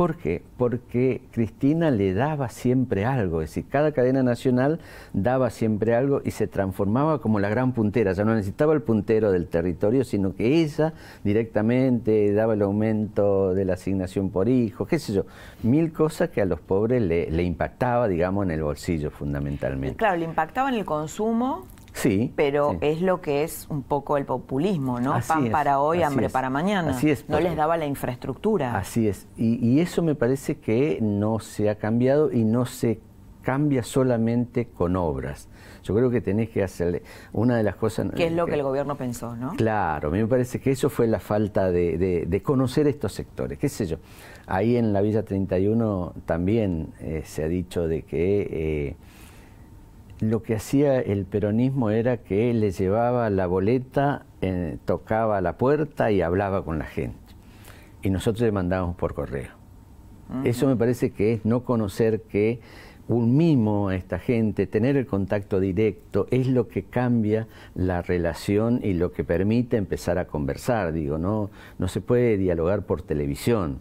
¿Por 0.01 0.17
qué? 0.17 0.41
Porque 0.57 1.21
Cristina 1.31 1.91
le 1.91 2.15
daba 2.15 2.49
siempre 2.49 3.05
algo, 3.05 3.43
es 3.43 3.51
decir, 3.51 3.67
cada 3.69 3.93
cadena 3.93 4.23
nacional 4.23 4.81
daba 5.13 5.51
siempre 5.51 5.95
algo 5.95 6.23
y 6.25 6.31
se 6.31 6.47
transformaba 6.47 7.21
como 7.21 7.39
la 7.39 7.51
gran 7.51 7.73
puntera, 7.75 8.15
ya 8.15 8.25
no 8.25 8.35
necesitaba 8.35 8.73
el 8.73 8.81
puntero 8.81 9.31
del 9.31 9.49
territorio, 9.49 10.03
sino 10.05 10.35
que 10.35 10.63
ella 10.63 10.95
directamente 11.23 12.33
daba 12.33 12.55
el 12.55 12.63
aumento 12.63 13.53
de 13.53 13.67
la 13.67 13.75
asignación 13.75 14.31
por 14.31 14.49
hijo, 14.49 14.87
qué 14.87 14.99
sé 14.99 15.13
yo, 15.13 15.27
mil 15.63 15.93
cosas 15.93 16.31
que 16.31 16.41
a 16.41 16.47
los 16.47 16.61
pobres 16.61 17.03
le, 17.03 17.31
le 17.31 17.43
impactaba, 17.43 18.09
digamos, 18.09 18.47
en 18.47 18.53
el 18.53 18.63
bolsillo 18.63 19.11
fundamentalmente. 19.11 19.99
Claro, 19.99 20.17
le 20.17 20.25
impactaba 20.25 20.71
en 20.71 20.77
el 20.77 20.87
consumo 20.87 21.67
Sí. 21.93 22.33
Pero 22.37 22.77
es 22.81 23.01
lo 23.01 23.21
que 23.21 23.43
es 23.43 23.67
un 23.69 23.83
poco 23.83 24.17
el 24.17 24.25
populismo, 24.25 25.01
¿no? 25.01 25.19
Pan 25.27 25.51
para 25.51 25.81
hoy, 25.81 26.03
hambre 26.03 26.31
para 26.31 26.51
mañana. 26.51 26.93
Así 26.93 27.11
es. 27.11 27.29
No 27.29 27.41
les 27.41 27.57
daba 27.57 27.77
la 27.77 27.87
infraestructura. 27.87 28.77
Así 28.77 29.09
es. 29.09 29.27
Y, 29.37 29.57
y, 29.67 29.81
eso 29.81 30.03
me 30.03 30.15
parece 30.15 30.59
que 30.59 30.99
no 31.01 31.39
se 31.41 31.69
ha 31.69 31.77
cambiado 31.77 32.33
y 32.33 32.45
no 32.45 32.67
se 32.67 33.01
cambia 33.43 33.83
solamente 33.83 34.67
con 34.67 34.97
obras. 34.97 35.49
Yo 35.83 35.95
creo 35.95 36.11
que 36.11 36.21
tenés 36.21 36.51
que 36.51 36.63
hacerle 36.63 37.03
una 37.33 37.57
de 37.57 37.63
las 37.63 37.77
cosas... 37.77 38.09
¿Qué 38.15 38.27
es 38.27 38.33
lo 38.33 38.45
que, 38.45 38.53
que 38.53 38.59
el 38.59 38.63
gobierno 38.63 38.97
pensó, 38.97 39.35
no? 39.35 39.55
Claro, 39.57 40.09
a 40.09 40.11
mí 40.11 40.19
me 40.19 40.27
parece 40.27 40.61
que 40.61 40.71
eso 40.71 40.91
fue 40.91 41.07
la 41.07 41.21
falta 41.21 41.71
de, 41.71 41.97
de, 41.97 42.27
de 42.27 42.43
conocer 42.43 42.87
estos 42.87 43.13
sectores, 43.13 43.59
qué 43.59 43.69
sé 43.69 43.87
yo. 43.87 43.97
Ahí 44.47 44.77
en 44.77 44.93
la 44.93 45.01
Villa 45.01 45.25
31 45.25 46.15
también 46.27 46.93
eh, 47.01 47.23
se 47.25 47.45
ha 47.45 47.49
dicho 47.49 47.89
de 47.89 48.03
que... 48.03 48.49
Eh, 48.51 48.97
lo 50.21 50.43
que 50.43 50.55
hacía 50.55 51.01
el 51.01 51.25
peronismo 51.25 51.91
era 51.91 52.19
que 52.19 52.53
le 52.53 52.71
llevaba 52.71 53.31
la 53.31 53.47
boleta, 53.47 54.27
eh, 54.43 54.77
tocaba 54.85 55.41
la 55.41 55.57
puerta 55.57 56.11
y 56.11 56.21
hablaba 56.21 56.65
con 56.65 56.79
la 56.79 56.85
gente. 56.85 57.19
Y 58.03 58.11
nosotros 58.11 58.43
le 58.43 58.53
mandábamos 58.53 58.97
por 58.97 59.15
correo. 59.15 59.51
Uh 60.29 60.35
-huh. 60.35 60.47
Eso 60.47 60.67
me 60.67 60.77
parece 60.77 61.11
que 61.11 61.35
es 61.35 61.45
no 61.45 61.65
conocer 61.65 62.23
que 62.23 62.61
un 63.09 63.37
mimo 63.37 63.89
a 63.89 63.97
esta 63.97 64.21
gente, 64.21 64.69
tener 64.69 64.97
el 64.97 65.07
contacto 65.07 65.59
directo, 65.59 66.29
es 66.31 66.47
lo 66.47 66.69
que 66.69 66.85
cambia 66.85 67.49
la 67.75 68.03
relación 68.03 68.81
y 68.85 68.93
lo 68.95 69.11
que 69.11 69.25
permite 69.25 69.77
empezar 69.77 70.19
a 70.19 70.27
conversar. 70.27 70.93
Digo, 70.93 71.19
no, 71.19 71.51
no 71.79 71.89
se 71.89 72.01
puede 72.01 72.37
dialogar 72.37 72.83
por 72.83 73.03
televisión. 73.03 73.81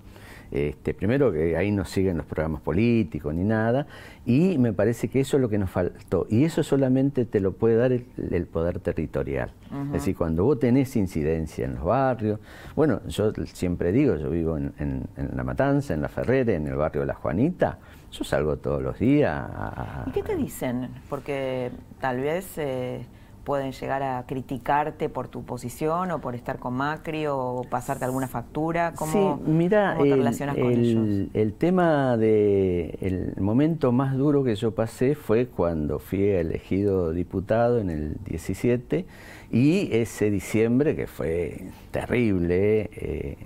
Este, 0.51 0.93
primero 0.93 1.31
que 1.31 1.55
ahí 1.55 1.71
no 1.71 1.85
siguen 1.85 2.17
los 2.17 2.25
programas 2.25 2.61
políticos 2.61 3.33
ni 3.35 3.43
nada, 3.43 3.85
y 4.25 4.57
me 4.57 4.73
parece 4.73 5.07
que 5.07 5.19
eso 5.19 5.37
es 5.37 5.41
lo 5.41 5.49
que 5.49 5.57
nos 5.57 5.69
faltó. 5.69 6.25
Y 6.29 6.43
eso 6.43 6.63
solamente 6.63 7.25
te 7.25 7.39
lo 7.39 7.53
puede 7.53 7.75
dar 7.75 7.91
el, 7.91 8.05
el 8.31 8.45
poder 8.45 8.79
territorial. 8.79 9.51
Uh 9.69 9.75
-huh. 9.75 9.85
Es 9.87 9.91
decir, 9.93 10.15
cuando 10.15 10.43
vos 10.43 10.59
tenés 10.59 10.95
incidencia 10.95 11.65
en 11.65 11.75
los 11.75 11.83
barrios, 11.83 12.39
bueno, 12.75 13.01
yo 13.07 13.31
siempre 13.45 13.91
digo, 13.91 14.15
yo 14.15 14.29
vivo 14.29 14.57
en, 14.57 14.73
en, 14.79 15.03
en 15.17 15.29
La 15.35 15.43
Matanza, 15.43 15.93
en 15.93 16.01
La 16.01 16.09
Ferrera, 16.09 16.53
en 16.53 16.67
el 16.67 16.75
barrio 16.75 17.01
de 17.01 17.07
La 17.07 17.15
Juanita, 17.15 17.77
yo 18.11 18.23
salgo 18.23 18.57
todos 18.57 18.81
los 18.81 18.97
días. 18.97 19.31
A... 19.33 20.05
¿Y 20.07 20.11
qué 20.11 20.23
te 20.23 20.35
dicen? 20.35 20.89
Porque 21.09 21.69
tal 21.99 22.21
vez... 22.21 22.57
Eh 22.57 23.05
pueden 23.43 23.71
llegar 23.71 24.03
a 24.03 24.25
criticarte 24.25 25.09
por 25.09 25.27
tu 25.27 25.43
posición 25.43 26.11
o 26.11 26.19
por 26.19 26.35
estar 26.35 26.59
con 26.59 26.73
Macri 26.73 27.25
o 27.27 27.63
pasarte 27.69 28.05
alguna 28.05 28.27
factura? 28.27 28.93
¿Cómo, 28.95 29.39
sí, 29.45 29.51
mira, 29.51 29.93
cómo 29.93 30.03
te 30.05 30.11
el, 30.11 30.17
relacionas 30.17 30.55
con 30.55 30.71
el, 30.71 30.79
ellos? 30.79 31.29
El 31.33 31.53
tema 31.53 32.17
de 32.17 32.97
el 33.01 33.41
momento 33.41 33.91
más 33.91 34.17
duro 34.17 34.43
que 34.43 34.55
yo 34.55 34.71
pasé 34.75 35.15
fue 35.15 35.47
cuando 35.47 35.99
fui 35.99 36.23
elegido 36.23 37.11
diputado 37.11 37.79
en 37.79 37.89
el 37.89 38.17
17 38.25 39.05
y 39.51 39.89
ese 39.95 40.29
diciembre 40.29 40.95
que 40.95 41.07
fue 41.07 41.63
terrible 41.91 42.89
eh, 42.93 43.37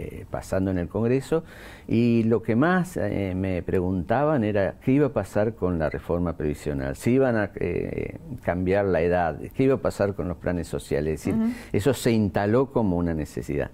eh, 0.00 0.24
pasando 0.30 0.70
en 0.70 0.78
el 0.78 0.88
Congreso 0.88 1.44
y 1.86 2.22
lo 2.22 2.42
que 2.42 2.56
más 2.56 2.96
eh, 2.96 3.34
me 3.36 3.62
preguntaban 3.62 4.44
era 4.44 4.76
qué 4.82 4.92
iba 4.92 5.08
a 5.08 5.12
pasar 5.12 5.54
con 5.54 5.78
la 5.78 5.90
reforma 5.90 6.38
previsional, 6.38 6.96
si 6.96 7.10
iban 7.10 7.36
a 7.36 7.50
eh, 7.56 8.16
cambiar 8.42 8.86
la 8.86 9.02
edad, 9.02 9.38
qué 9.54 9.64
iba 9.64 9.74
a 9.74 9.82
pasar 9.82 10.14
con 10.14 10.26
los 10.26 10.38
planes 10.38 10.68
sociales, 10.68 11.20
es 11.20 11.26
decir, 11.26 11.34
uh 11.34 11.48
-huh. 11.48 11.54
eso 11.72 11.92
se 11.92 12.12
instaló 12.12 12.72
como 12.72 12.96
una 12.96 13.12
necesidad. 13.12 13.70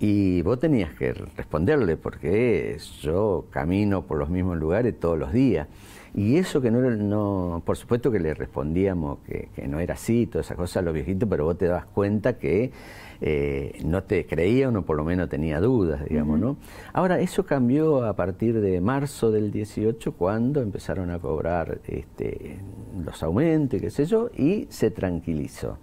Y 0.00 0.40
vos 0.42 0.58
tenías 0.58 0.94
que 0.94 1.12
responderle 1.12 1.98
porque 1.98 2.78
yo 3.02 3.44
camino 3.50 4.06
por 4.06 4.16
los 4.16 4.30
mismos 4.30 4.56
lugares 4.56 4.98
todos 4.98 5.18
los 5.18 5.30
días. 5.30 5.68
Y 6.14 6.38
eso 6.38 6.62
que 6.62 6.70
no, 6.70 6.80
no 6.80 7.62
por 7.66 7.76
supuesto 7.76 8.10
que 8.10 8.18
le 8.18 8.32
respondíamos 8.32 9.18
que, 9.26 9.50
que 9.54 9.68
no 9.68 9.78
era 9.80 9.92
así, 9.92 10.26
todas 10.26 10.46
esas 10.46 10.56
cosas 10.56 10.78
a 10.78 10.82
los 10.82 10.94
viejitos, 10.94 11.28
pero 11.28 11.44
vos 11.44 11.58
te 11.58 11.66
das 11.66 11.84
cuenta 11.84 12.38
que 12.38 12.72
eh, 13.20 13.80
no 13.84 14.02
te 14.02 14.26
creía 14.26 14.68
o 14.68 14.82
por 14.82 14.96
lo 14.96 15.04
menos 15.04 15.28
tenía 15.28 15.60
dudas, 15.60 16.04
digamos, 16.08 16.38
uh 16.38 16.42
-huh. 16.42 16.44
¿no? 16.44 16.56
Ahora, 16.92 17.20
eso 17.20 17.44
cambió 17.44 18.04
a 18.04 18.14
partir 18.14 18.60
de 18.60 18.80
marzo 18.80 19.30
del 19.30 19.50
18, 19.50 20.12
cuando 20.12 20.60
empezaron 20.60 21.10
a 21.10 21.18
cobrar 21.18 21.78
este, 21.86 22.58
los 23.04 23.22
aumentos, 23.22 23.80
qué 23.80 23.90
sé 23.90 24.04
yo, 24.04 24.30
y 24.36 24.66
se 24.70 24.90
tranquilizó. 24.90 25.78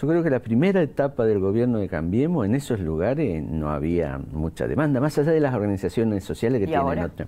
Yo 0.00 0.06
creo 0.06 0.22
que 0.22 0.30
la 0.30 0.38
primera 0.38 0.80
etapa 0.80 1.26
del 1.26 1.40
gobierno 1.40 1.78
de 1.78 1.88
Cambiemos, 1.88 2.46
en 2.46 2.54
esos 2.54 2.78
lugares 2.78 3.42
no 3.42 3.70
había 3.70 4.20
mucha 4.32 4.68
demanda, 4.68 5.00
más 5.00 5.18
allá 5.18 5.32
de 5.32 5.40
las 5.40 5.54
organizaciones 5.54 6.22
sociales 6.22 6.60
que 6.60 6.66
tienen 6.66 6.86
ahora? 6.86 7.06
Otro. 7.06 7.26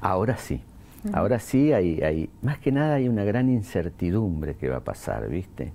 Ahora 0.00 0.36
sí. 0.36 0.60
Ahora 1.12 1.38
sí 1.40 1.72
hay, 1.72 2.00
hay, 2.00 2.30
más 2.42 2.58
que 2.58 2.70
nada 2.70 2.94
hay 2.94 3.08
una 3.08 3.24
gran 3.24 3.48
incertidumbre 3.48 4.54
que 4.54 4.68
va 4.68 4.76
a 4.76 4.84
pasar, 4.84 5.28
¿viste? 5.28 5.72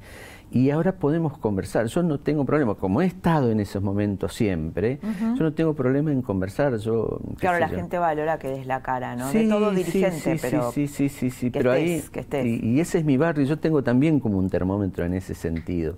Y 0.49 0.69
ahora 0.69 0.93
podemos 0.93 1.37
conversar. 1.37 1.87
Yo 1.87 2.03
no 2.03 2.19
tengo 2.19 2.45
problema, 2.45 2.75
como 2.75 3.01
he 3.01 3.05
estado 3.05 3.51
en 3.51 3.59
esos 3.59 3.83
momentos 3.83 4.33
siempre, 4.33 4.99
uh 5.03 5.07
-huh. 5.07 5.37
yo 5.37 5.43
no 5.43 5.53
tengo 5.53 5.73
problema 5.73 6.11
en 6.11 6.21
conversar. 6.21 6.77
Yo, 6.77 7.19
claro, 7.37 7.59
la 7.59 7.69
yo. 7.69 7.75
gente 7.75 7.97
valora 7.97 8.39
que 8.39 8.47
des 8.47 8.65
la 8.65 8.81
cara, 8.81 9.15
¿no? 9.15 9.29
Sí, 9.29 9.39
de 9.39 9.49
todo 9.49 9.71
dirigente, 9.71 10.37
sí, 10.37 10.41
pero. 10.41 10.71
Sí, 10.71 10.87
sí, 10.87 11.09
sí, 11.09 11.29
sí, 11.31 11.51
que 11.51 11.59
pero 11.59 11.73
estés, 11.73 12.03
ahí. 12.03 12.09
Que 12.11 12.19
estés. 12.21 12.45
Y, 12.45 12.59
y, 12.65 12.79
ese 12.79 12.99
es 12.99 13.05
mi 13.05 13.17
barrio, 13.17 13.45
yo 13.45 13.59
tengo 13.59 13.83
también 13.83 14.19
como 14.19 14.37
un 14.37 14.49
termómetro 14.49 15.05
en 15.05 15.15
ese 15.15 15.33
sentido. 15.35 15.97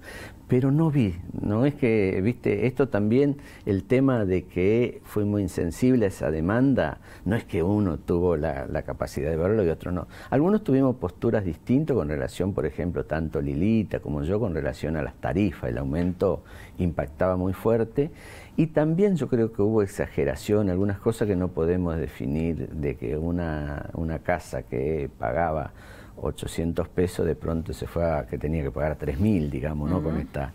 Pero 0.49 0.71
no 0.71 0.89
vi, 0.89 1.13
no 1.43 1.63
es 1.67 1.75
que, 1.75 2.19
viste, 2.23 2.65
esto 2.65 2.89
también, 2.89 3.37
el 3.67 3.83
tema 3.83 4.25
de 4.25 4.45
que 4.45 4.99
fue 5.03 5.23
muy 5.23 5.43
insensible 5.43 6.05
a 6.05 6.07
esa 6.07 6.31
demanda, 6.31 7.01
no 7.23 7.35
es 7.35 7.43
que 7.43 7.61
uno 7.61 7.99
tuvo 7.99 8.35
la, 8.35 8.65
la 8.65 8.81
capacidad 8.81 9.29
de 9.29 9.37
verlo 9.37 9.63
y 9.63 9.69
otro 9.69 9.91
no. 9.91 10.07
Algunos 10.31 10.63
tuvimos 10.63 10.95
posturas 10.95 11.45
distintas 11.45 11.95
con 11.95 12.09
relación, 12.09 12.53
por 12.53 12.65
ejemplo, 12.65 13.05
tanto 13.05 13.43
Lilita 13.43 13.99
como 13.99 14.23
yo, 14.23 14.39
con 14.39 14.55
relación 14.55 14.97
a 14.97 15.03
las 15.03 15.13
tarifas, 15.21 15.69
el 15.69 15.77
aumento 15.77 16.41
impactaba 16.79 17.37
muy 17.37 17.53
fuerte. 17.53 18.09
Y 18.57 18.67
también 18.67 19.17
yo 19.17 19.27
creo 19.27 19.53
que 19.53 19.61
hubo 19.61 19.83
exageración, 19.83 20.71
algunas 20.71 20.97
cosas 20.97 21.27
que 21.27 21.35
no 21.35 21.49
podemos 21.49 21.95
definir 21.95 22.69
de 22.69 22.97
que 22.97 23.17
una, 23.17 23.91
una 23.93 24.17
casa 24.17 24.63
que 24.63 25.11
pagaba 25.19 25.73
800 26.21 26.87
pesos 26.89 27.25
de 27.25 27.35
pronto 27.35 27.73
se 27.73 27.87
fue 27.87 28.09
a 28.09 28.25
que 28.25 28.37
tenía 28.37 28.63
que 28.63 28.71
pagar 28.71 28.97
3.000, 28.97 29.49
digamos, 29.49 29.89
¿no? 29.89 29.97
Uh 29.97 30.01
-huh. 30.01 30.03
Con 30.03 30.17
esta 30.17 30.53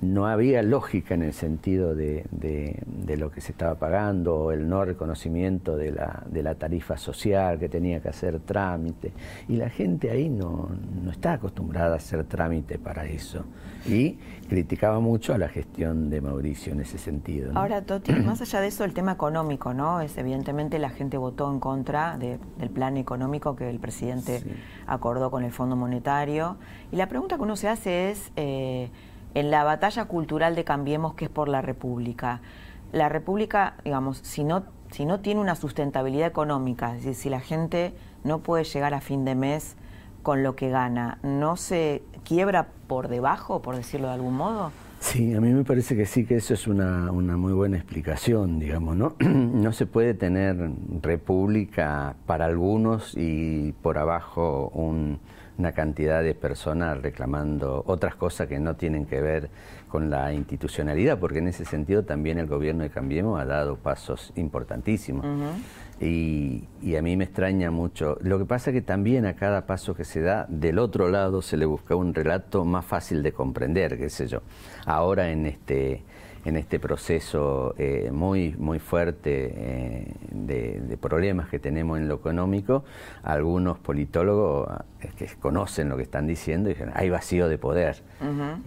no 0.00 0.26
había 0.26 0.62
lógica 0.62 1.14
en 1.14 1.22
el 1.22 1.32
sentido 1.32 1.94
de, 1.94 2.26
de, 2.30 2.82
de, 2.86 3.16
lo 3.16 3.30
que 3.30 3.40
se 3.40 3.52
estaba 3.52 3.76
pagando, 3.76 4.52
el 4.52 4.68
no 4.68 4.84
reconocimiento 4.84 5.76
de 5.76 5.92
la, 5.92 6.22
de 6.26 6.42
la 6.42 6.54
tarifa 6.56 6.96
social, 6.96 7.58
que 7.58 7.68
tenía 7.68 8.00
que 8.00 8.08
hacer 8.08 8.40
trámite. 8.40 9.12
Y 9.48 9.56
la 9.56 9.70
gente 9.70 10.10
ahí 10.10 10.28
no, 10.28 10.68
no 11.02 11.10
está 11.10 11.34
acostumbrada 11.34 11.94
a 11.94 11.96
hacer 11.96 12.24
trámite 12.24 12.78
para 12.78 13.06
eso. 13.06 13.44
Y 13.86 14.18
criticaba 14.48 15.00
mucho 15.00 15.34
a 15.34 15.38
la 15.38 15.48
gestión 15.48 16.10
de 16.10 16.20
Mauricio 16.20 16.72
en 16.72 16.80
ese 16.80 16.98
sentido. 16.98 17.52
¿no? 17.52 17.60
Ahora, 17.60 17.82
Toti, 17.82 18.12
más 18.24 18.40
allá 18.40 18.60
de 18.60 18.68
eso, 18.68 18.84
el 18.84 18.92
tema 18.92 19.12
económico, 19.12 19.74
¿no? 19.74 20.00
Es 20.00 20.16
evidentemente 20.18 20.78
la 20.78 20.90
gente 20.90 21.16
votó 21.16 21.50
en 21.50 21.60
contra 21.60 22.18
de, 22.18 22.38
del 22.58 22.70
plan 22.70 22.96
económico 22.96 23.56
que 23.56 23.70
el 23.70 23.78
presidente 23.78 24.40
sí. 24.40 24.50
acordó 24.86 25.30
con 25.30 25.44
el 25.44 25.52
Fondo 25.52 25.76
Monetario. 25.76 26.56
Y 26.92 26.96
la 26.96 27.08
pregunta 27.08 27.36
que 27.36 27.42
uno 27.42 27.56
se 27.56 27.68
hace 27.68 28.10
es. 28.10 28.32
Eh, 28.36 28.90
en 29.34 29.50
la 29.50 29.64
batalla 29.64 30.06
cultural 30.06 30.54
de 30.54 30.64
Cambiemos, 30.64 31.14
que 31.14 31.26
es 31.26 31.30
por 31.30 31.48
la 31.48 31.60
República. 31.60 32.40
La 32.92 33.08
República, 33.08 33.74
digamos, 33.84 34.18
si 34.18 34.44
no, 34.44 34.64
si 34.90 35.04
no 35.04 35.20
tiene 35.20 35.40
una 35.40 35.56
sustentabilidad 35.56 36.28
económica, 36.28 36.96
es 36.96 37.04
decir, 37.04 37.14
si 37.14 37.30
la 37.30 37.40
gente 37.40 37.92
no 38.22 38.38
puede 38.38 38.64
llegar 38.64 38.94
a 38.94 39.00
fin 39.00 39.24
de 39.24 39.34
mes 39.34 39.76
con 40.22 40.42
lo 40.42 40.56
que 40.56 40.70
gana, 40.70 41.18
¿no 41.22 41.56
se 41.56 42.02
quiebra 42.24 42.68
por 42.86 43.08
debajo, 43.08 43.60
por 43.60 43.76
decirlo 43.76 44.08
de 44.08 44.14
algún 44.14 44.36
modo? 44.36 44.70
Sí, 45.00 45.34
a 45.34 45.40
mí 45.40 45.52
me 45.52 45.64
parece 45.64 45.96
que 45.96 46.06
sí, 46.06 46.24
que 46.24 46.36
eso 46.36 46.54
es 46.54 46.66
una, 46.66 47.12
una 47.12 47.36
muy 47.36 47.52
buena 47.52 47.76
explicación, 47.76 48.58
digamos, 48.58 48.96
¿no? 48.96 49.16
No 49.20 49.72
se 49.72 49.84
puede 49.84 50.14
tener 50.14 50.56
república 51.02 52.14
para 52.24 52.46
algunos 52.46 53.14
y 53.14 53.72
por 53.82 53.98
abajo 53.98 54.70
un 54.72 55.18
una 55.58 55.72
cantidad 55.72 56.22
de 56.22 56.34
personas 56.34 57.00
reclamando 57.00 57.82
otras 57.86 58.14
cosas 58.14 58.48
que 58.48 58.58
no 58.58 58.76
tienen 58.76 59.06
que 59.06 59.20
ver 59.20 59.50
con 59.88 60.10
la 60.10 60.32
institucionalidad, 60.32 61.18
porque 61.18 61.38
en 61.38 61.48
ese 61.48 61.64
sentido 61.64 62.02
también 62.02 62.38
el 62.38 62.46
gobierno 62.46 62.82
de 62.82 62.90
Cambiemos 62.90 63.40
ha 63.40 63.44
dado 63.44 63.76
pasos 63.76 64.32
importantísimos. 64.36 65.24
y, 66.00 66.64
y, 66.82 66.96
a 66.96 67.02
mí 67.02 67.16
me 67.16 67.24
extraña 67.24 67.70
mucho. 67.70 68.18
Lo 68.20 68.38
que 68.38 68.44
pasa 68.44 68.70
es 68.70 68.74
que 68.74 68.82
también 68.82 69.26
a 69.26 69.36
cada 69.36 69.66
paso 69.66 69.94
que 69.94 70.04
se 70.04 70.20
da, 70.20 70.46
del 70.48 70.80
otro 70.80 71.08
lado 71.08 71.40
se 71.40 71.56
le 71.56 71.66
busca 71.66 71.94
un 71.94 72.12
relato 72.12 72.64
más 72.64 72.84
fácil 72.84 73.22
de 73.22 73.32
comprender, 73.32 73.96
qué 73.96 74.10
sé 74.10 74.26
yo. 74.26 74.42
Ahora 74.86 75.30
en 75.30 75.46
este 75.46 76.02
en 76.44 76.56
este 76.56 76.78
proceso 76.78 77.74
eh, 77.78 78.10
muy, 78.12 78.54
muy 78.58 78.78
fuerte 78.78 79.52
eh, 79.56 80.14
de, 80.30 80.98
problemas 81.00 81.48
que 81.48 81.58
tenemos 81.58 81.98
en 81.98 82.08
lo 82.08 82.14
económico, 82.14 82.84
algunos 83.22 83.78
politólogos 83.78 84.68
que 85.12 85.26
conocen 85.40 85.88
lo 85.88 85.96
que 85.96 86.02
están 86.02 86.26
diciendo 86.26 86.68
dicen, 86.68 86.90
hay 86.94 87.10
vacío 87.10 87.48
de 87.48 87.58
poder. 87.58 88.02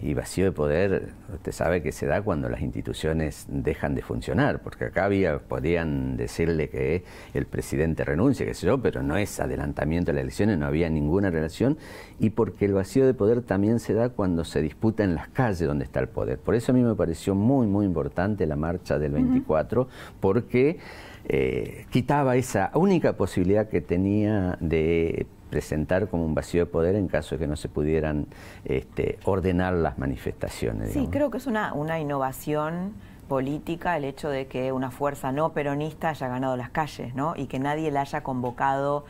Y 0.04 0.14
vacío 0.14 0.46
de 0.46 0.52
poder, 0.52 1.10
usted 1.34 1.52
sabe 1.52 1.82
que 1.82 1.92
se 1.92 2.06
da 2.06 2.22
cuando 2.22 2.48
las 2.48 2.62
instituciones 2.62 3.46
dejan 3.48 3.96
de 3.96 4.04
funcionar, 4.04 4.60
porque 4.62 4.86
acá 4.86 5.06
había, 5.06 5.40
podrían 5.40 6.16
decirle 6.16 6.70
que 6.70 7.04
el 7.34 7.48
presidente 7.48 8.06
renuncia, 8.06 8.46
qué 8.46 8.54
sé 8.54 8.68
yo, 8.68 8.80
pero 8.80 9.02
no 9.02 9.18
es 9.18 9.40
adelantamiento 9.40 10.12
de 10.12 10.18
las 10.18 10.22
elecciones, 10.24 10.60
no 10.60 10.68
había 10.68 10.90
ninguna 10.90 11.32
relación, 11.32 11.78
y 12.20 12.30
porque 12.30 12.66
el 12.66 12.74
vacío 12.74 13.08
de 13.08 13.16
poder 13.16 13.42
también 13.42 13.80
se 13.80 13.94
da 13.94 14.10
cuando 14.10 14.44
se 14.44 14.62
disputa 14.62 15.04
en 15.04 15.16
las 15.16 15.30
calles 15.30 15.68
donde 15.68 15.86
está 15.86 16.00
el 16.00 16.08
poder. 16.08 16.38
Por 16.38 16.54
eso 16.54 16.72
a 16.72 16.76
mí 16.76 16.84
me 16.84 16.94
pareció 16.94 17.34
muy 17.34 17.68
muy, 17.68 17.86
importante 17.86 18.46
la 18.46 18.56
marcha 18.56 19.00
del 19.00 19.14
24, 19.14 19.88
porque 20.20 20.78
eh, 21.26 21.86
quitaba 21.90 22.36
esa 22.36 22.72
única 22.74 23.14
posibilidad 23.14 23.68
que 23.68 23.82
tenía 23.82 24.58
de 24.60 25.26
presentar 25.50 26.08
como 26.08 26.26
un 26.26 26.36
vacío 26.36 26.62
de 26.62 26.66
poder 26.66 26.96
en 26.96 27.08
caso 27.08 27.36
de 27.36 27.40
que 27.40 27.48
no 27.48 27.56
se 27.56 27.70
pudieran 27.70 28.28
este, 28.66 29.20
ordenar 29.26 29.74
las 29.74 29.98
manifestaciones. 29.98 30.92
Sí, 30.92 31.08
creo 31.12 31.32
que 31.32 31.38
es 31.38 31.48
una, 31.48 31.74
una 31.74 32.00
innovación 32.00 32.94
política 33.28 33.98
el 33.98 34.06
hecho 34.06 34.30
de 34.30 34.48
que 34.48 34.72
una 34.72 34.90
fuerza 34.90 35.32
no 35.32 35.52
peronista 35.52 36.10
haya 36.10 36.28
ganado 36.28 36.56
las 36.56 36.70
calles, 36.70 37.14
¿no? 37.14 37.34
Y 37.36 37.48
que 37.48 37.60
nadie 37.60 37.92
la 37.92 38.02
haya 38.02 38.24
convocado 38.24 39.06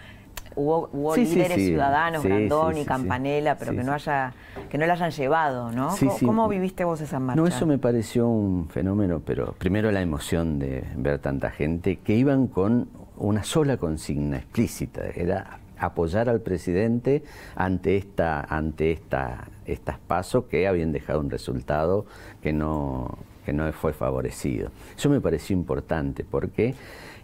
hubo, 0.58 1.16
líderes 1.16 1.58
ciudadanos, 1.58 2.24
Grandón 2.24 2.78
y 2.78 2.86
Campanella, 2.86 3.58
pero 3.58 3.74
que 3.74 3.84
no 3.84 3.94
haya, 3.94 4.34
que 4.70 4.78
no 4.78 4.86
la 4.86 4.94
hayan 4.94 5.12
llevado, 5.12 5.72
¿no? 5.72 5.94
¿Cómo, 6.26 6.48
viviste 6.48 6.84
vos 6.84 7.00
esa 7.02 7.20
marcha? 7.20 7.40
No, 7.40 7.48
eso 7.48 7.66
me 7.66 7.78
pareció 7.78 8.28
un 8.28 8.68
fenómeno, 8.70 9.22
pero 9.24 9.54
primero 9.54 9.92
la 9.92 10.02
emoción 10.02 10.60
de 10.60 10.84
ver 10.96 11.20
tanta 11.20 11.52
gente 11.52 11.98
que 11.98 12.16
iban 12.16 12.48
con 12.48 12.90
una 13.18 13.44
sola 13.44 13.78
consigna 13.78 14.38
explícita, 14.38 15.02
era 15.16 15.60
apoyar 15.80 16.30
al 16.30 16.42
presidente 16.42 17.24
ante 17.56 17.98
esta, 17.98 18.42
ante 18.42 18.92
esta, 18.92 19.48
estas 19.66 20.00
pasos 20.00 20.46
que 20.46 20.68
habían 20.68 20.92
dejado 20.92 21.20
un 21.20 21.30
resultado 21.30 22.06
que 22.42 22.54
no, 22.54 23.18
que 23.46 23.54
no 23.54 23.72
fue 23.74 23.94
favorecido. 23.94 24.72
Eso 24.98 25.10
me 25.10 25.22
pareció 25.22 25.56
importante 25.56 26.24
porque 26.24 26.76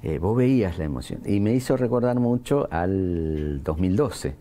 eh, 0.04 0.20
vos 0.20 0.36
veías 0.36 0.78
la 0.78 0.86
emoción. 0.86 1.22
Y 1.26 1.40
me 1.40 1.54
hizo 1.54 1.78
recordar 1.78 2.20
mucho 2.20 2.68
al 2.72 3.64
2012, 3.64 4.36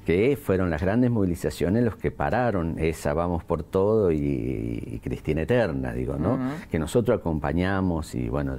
que 0.00 0.36
fueron 0.36 0.70
las 0.70 0.82
grandes 0.82 1.10
movilizaciones 1.10 1.84
los 1.84 1.96
que 1.96 2.10
pararon 2.10 2.78
esa 2.78 3.14
Vamos 3.14 3.44
por 3.44 3.62
Todo 3.62 4.12
y, 4.12 5.00
Cristina 5.02 5.42
Eterna, 5.42 5.92
digo, 5.92 6.16
¿no? 6.16 6.38
Que 6.70 6.78
nosotros 6.78 7.18
acompañamos 7.18 8.14
y 8.14 8.28
bueno, 8.28 8.58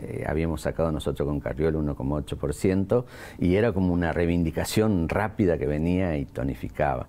eh, 0.00 0.24
habíamos 0.26 0.62
sacado 0.62 0.92
nosotros 0.92 1.26
con 1.28 1.40
Carriol 1.40 1.74
1,8% 1.76 3.04
y 3.38 3.54
era 3.54 3.72
como 3.72 3.92
una 3.92 4.12
reivindicación 4.12 5.08
rápida 5.08 5.58
que 5.58 5.66
venía 5.66 6.16
y 6.16 6.24
tonificaba. 6.24 7.06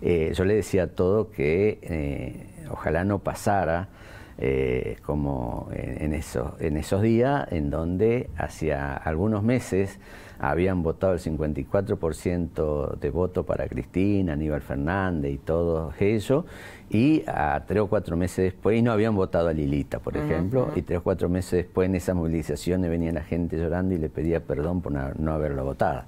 Eh, 0.00 0.32
yo 0.34 0.44
le 0.44 0.54
decía 0.54 0.84
a 0.84 0.86
todo 0.88 1.30
que 1.30 2.48
ojalá 2.70 3.04
no 3.04 3.20
pasara 3.20 3.88
eh, 4.38 4.96
como 5.04 5.68
en, 5.72 6.14
eso, 6.14 6.56
en 6.58 6.76
esos 6.78 7.02
días 7.02 7.46
en 7.52 7.70
donde 7.70 8.30
hacía 8.36 8.94
algunos 8.94 9.42
meses 9.42 10.00
habían 10.42 10.82
votado 10.82 11.14
el 11.14 11.20
54% 11.20 12.98
de 12.98 13.10
voto 13.10 13.46
para 13.46 13.68
Cristina, 13.68 14.32
Aníbal 14.32 14.60
Fernández 14.60 15.32
y 15.32 15.38
todo 15.38 15.92
eso, 16.00 16.44
y 16.90 17.22
a 17.28 17.62
tres 17.66 17.80
o 17.80 17.86
cuatro 17.86 18.16
meses 18.16 18.52
después, 18.52 18.76
y 18.76 18.82
no 18.82 18.90
habían 18.90 19.14
votado 19.14 19.48
a 19.48 19.52
Lilita, 19.52 20.00
por 20.00 20.16
ejemplo, 20.16 20.72
y 20.74 20.82
tres 20.82 20.98
o 20.98 21.02
cuatro 21.02 21.28
meses 21.28 21.64
después 21.64 21.88
en 21.88 21.94
esas 21.94 22.16
movilizaciones 22.16 22.90
venía 22.90 23.12
la 23.12 23.22
gente 23.22 23.56
llorando 23.56 23.94
y 23.94 23.98
le 23.98 24.08
pedía 24.08 24.40
perdón 24.40 24.82
por 24.82 24.92
no 24.92 25.32
haberlo 25.32 25.64
votado 25.64 26.02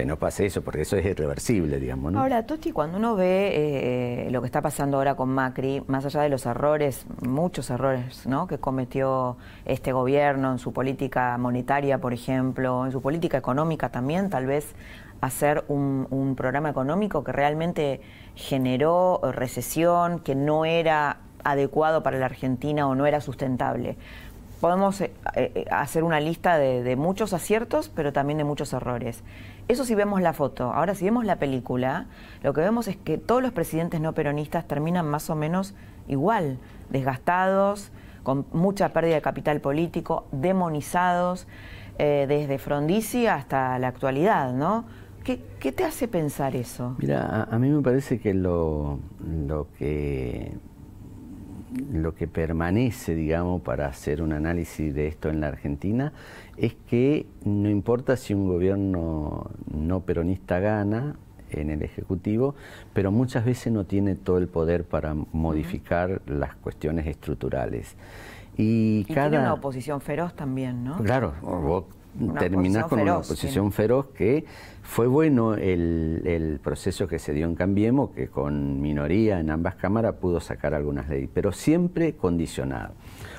que 0.00 0.06
no 0.06 0.16
pase 0.16 0.46
eso, 0.46 0.62
porque 0.62 0.82
eso 0.82 0.96
es 0.96 1.04
irreversible, 1.04 1.78
digamos. 1.78 2.12
¿no? 2.12 2.20
Ahora, 2.20 2.46
Toti, 2.46 2.72
cuando 2.72 2.96
uno 2.96 3.16
ve 3.16 4.26
eh, 4.26 4.30
lo 4.30 4.40
que 4.40 4.46
está 4.46 4.62
pasando 4.62 4.96
ahora 4.96 5.14
con 5.14 5.28
Macri, 5.28 5.82
más 5.88 6.06
allá 6.06 6.22
de 6.22 6.30
los 6.30 6.46
errores, 6.46 7.04
muchos 7.20 7.68
errores 7.68 8.26
¿no? 8.26 8.46
que 8.46 8.56
cometió 8.56 9.36
este 9.66 9.92
gobierno 9.92 10.52
en 10.52 10.58
su 10.58 10.72
política 10.72 11.36
monetaria, 11.36 11.98
por 11.98 12.14
ejemplo, 12.14 12.86
en 12.86 12.92
su 12.92 13.02
política 13.02 13.36
económica 13.36 13.90
también, 13.90 14.30
tal 14.30 14.46
vez 14.46 14.74
hacer 15.20 15.64
un, 15.68 16.34
programa 16.34 16.70
económico 16.70 17.22
que 17.22 17.32
realmente 17.32 18.00
generó 18.34 19.20
recesión, 19.32 20.20
que 20.20 20.34
no 20.34 20.64
era 20.64 21.18
adecuado 21.44 22.02
para 22.02 22.18
la 22.18 22.24
Argentina 22.24 22.88
o 22.88 22.94
no 22.94 23.04
era 23.04 23.20
sustentable 23.20 23.98
podemos 24.60 25.00
eh, 25.00 25.10
eh, 25.34 25.64
hacer 25.70 26.04
una 26.04 26.20
lista 26.20 26.58
de, 26.58 26.94
muchos 26.96 27.32
aciertos, 27.32 27.88
pero 27.88 28.12
también 28.12 28.38
de 28.38 28.44
muchos 28.44 28.72
errores. 28.72 29.22
Eso 29.70 29.84
si 29.84 29.94
vemos 29.94 30.20
la 30.20 30.32
foto. 30.32 30.72
Ahora, 30.72 30.96
si 30.96 31.04
vemos 31.04 31.24
la 31.24 31.36
película, 31.36 32.06
lo 32.42 32.52
que 32.52 32.60
vemos 32.60 32.88
es 32.88 32.96
que 32.96 33.18
todos 33.18 33.40
los 33.40 33.52
presidentes 33.52 34.00
no 34.00 34.14
peronistas 34.14 34.66
terminan 34.66 35.06
más 35.06 35.30
o 35.30 35.36
menos 35.36 35.74
igual, 36.08 36.58
desgastados, 36.90 37.92
con 38.24 38.46
mucha 38.52 38.88
pérdida 38.92 39.14
de 39.14 39.22
capital 39.22 39.60
político, 39.60 40.26
demonizados, 40.32 41.46
eh, 41.98 42.26
desde 42.28 42.58
Frondizi 42.58 43.28
hasta 43.28 43.78
la 43.78 43.86
actualidad, 43.86 44.52
¿no? 44.52 44.86
¿Qué, 45.22 45.36
te 45.70 45.84
hace 45.84 46.08
pensar 46.08 46.56
eso? 46.56 46.96
Mira, 46.98 47.44
a, 47.48 47.58
mí 47.60 47.68
me 47.68 47.80
parece 47.80 48.18
que 48.18 48.34
lo, 48.34 48.98
que 49.78 50.52
lo 51.92 52.16
que 52.16 52.26
permanece, 52.26 53.14
digamos, 53.14 53.62
para 53.62 53.86
hacer 53.86 54.20
un 54.20 54.32
análisis 54.32 54.92
de 54.92 55.06
esto 55.06 55.28
en 55.28 55.40
la 55.40 55.46
Argentina 55.46 56.12
es 56.60 56.74
que 56.88 57.26
no 57.44 57.70
importa 57.70 58.16
si 58.16 58.34
un 58.34 58.46
gobierno 58.46 59.50
no 59.72 60.00
peronista 60.00 60.60
gana 60.60 61.16
en 61.50 61.70
el 61.70 61.82
Ejecutivo, 61.82 62.54
pero 62.92 63.10
muchas 63.10 63.46
veces 63.46 63.72
no 63.72 63.84
tiene 63.84 64.14
todo 64.14 64.36
el 64.36 64.46
poder 64.46 64.84
para 64.84 65.14
modificar 65.14 66.20
las 66.26 66.54
cuestiones 66.56 67.06
estructurales. 67.06 67.96
Y, 68.58 69.04
cada... 69.06 69.30
tiene 69.30 69.44
una 69.44 69.54
oposición 69.54 70.02
feroz 70.02 70.34
también, 70.34 70.84
¿no? 70.84 70.98
Claro, 70.98 71.32
vos 71.40 71.84
terminás 72.38 72.86
con 72.86 73.00
una 73.00 73.18
oposición 73.18 73.72
feroz 73.72 74.08
que 74.08 74.44
fue 74.82 75.06
bueno 75.06 75.54
el, 75.54 76.60
proceso 76.62 77.08
que 77.08 77.18
se 77.18 77.32
dio 77.32 77.46
en 77.46 77.54
Cambiemos, 77.54 78.10
que 78.10 78.28
con 78.28 78.82
minoría 78.82 79.40
en 79.40 79.50
ambas 79.50 79.76
cámaras 79.76 80.16
pudo 80.16 80.40
sacar 80.40 80.74
algunas 80.74 81.08
leyes, 81.08 81.30
pero 81.32 81.52
siempre 81.52 82.16
condicionado. 82.16 82.92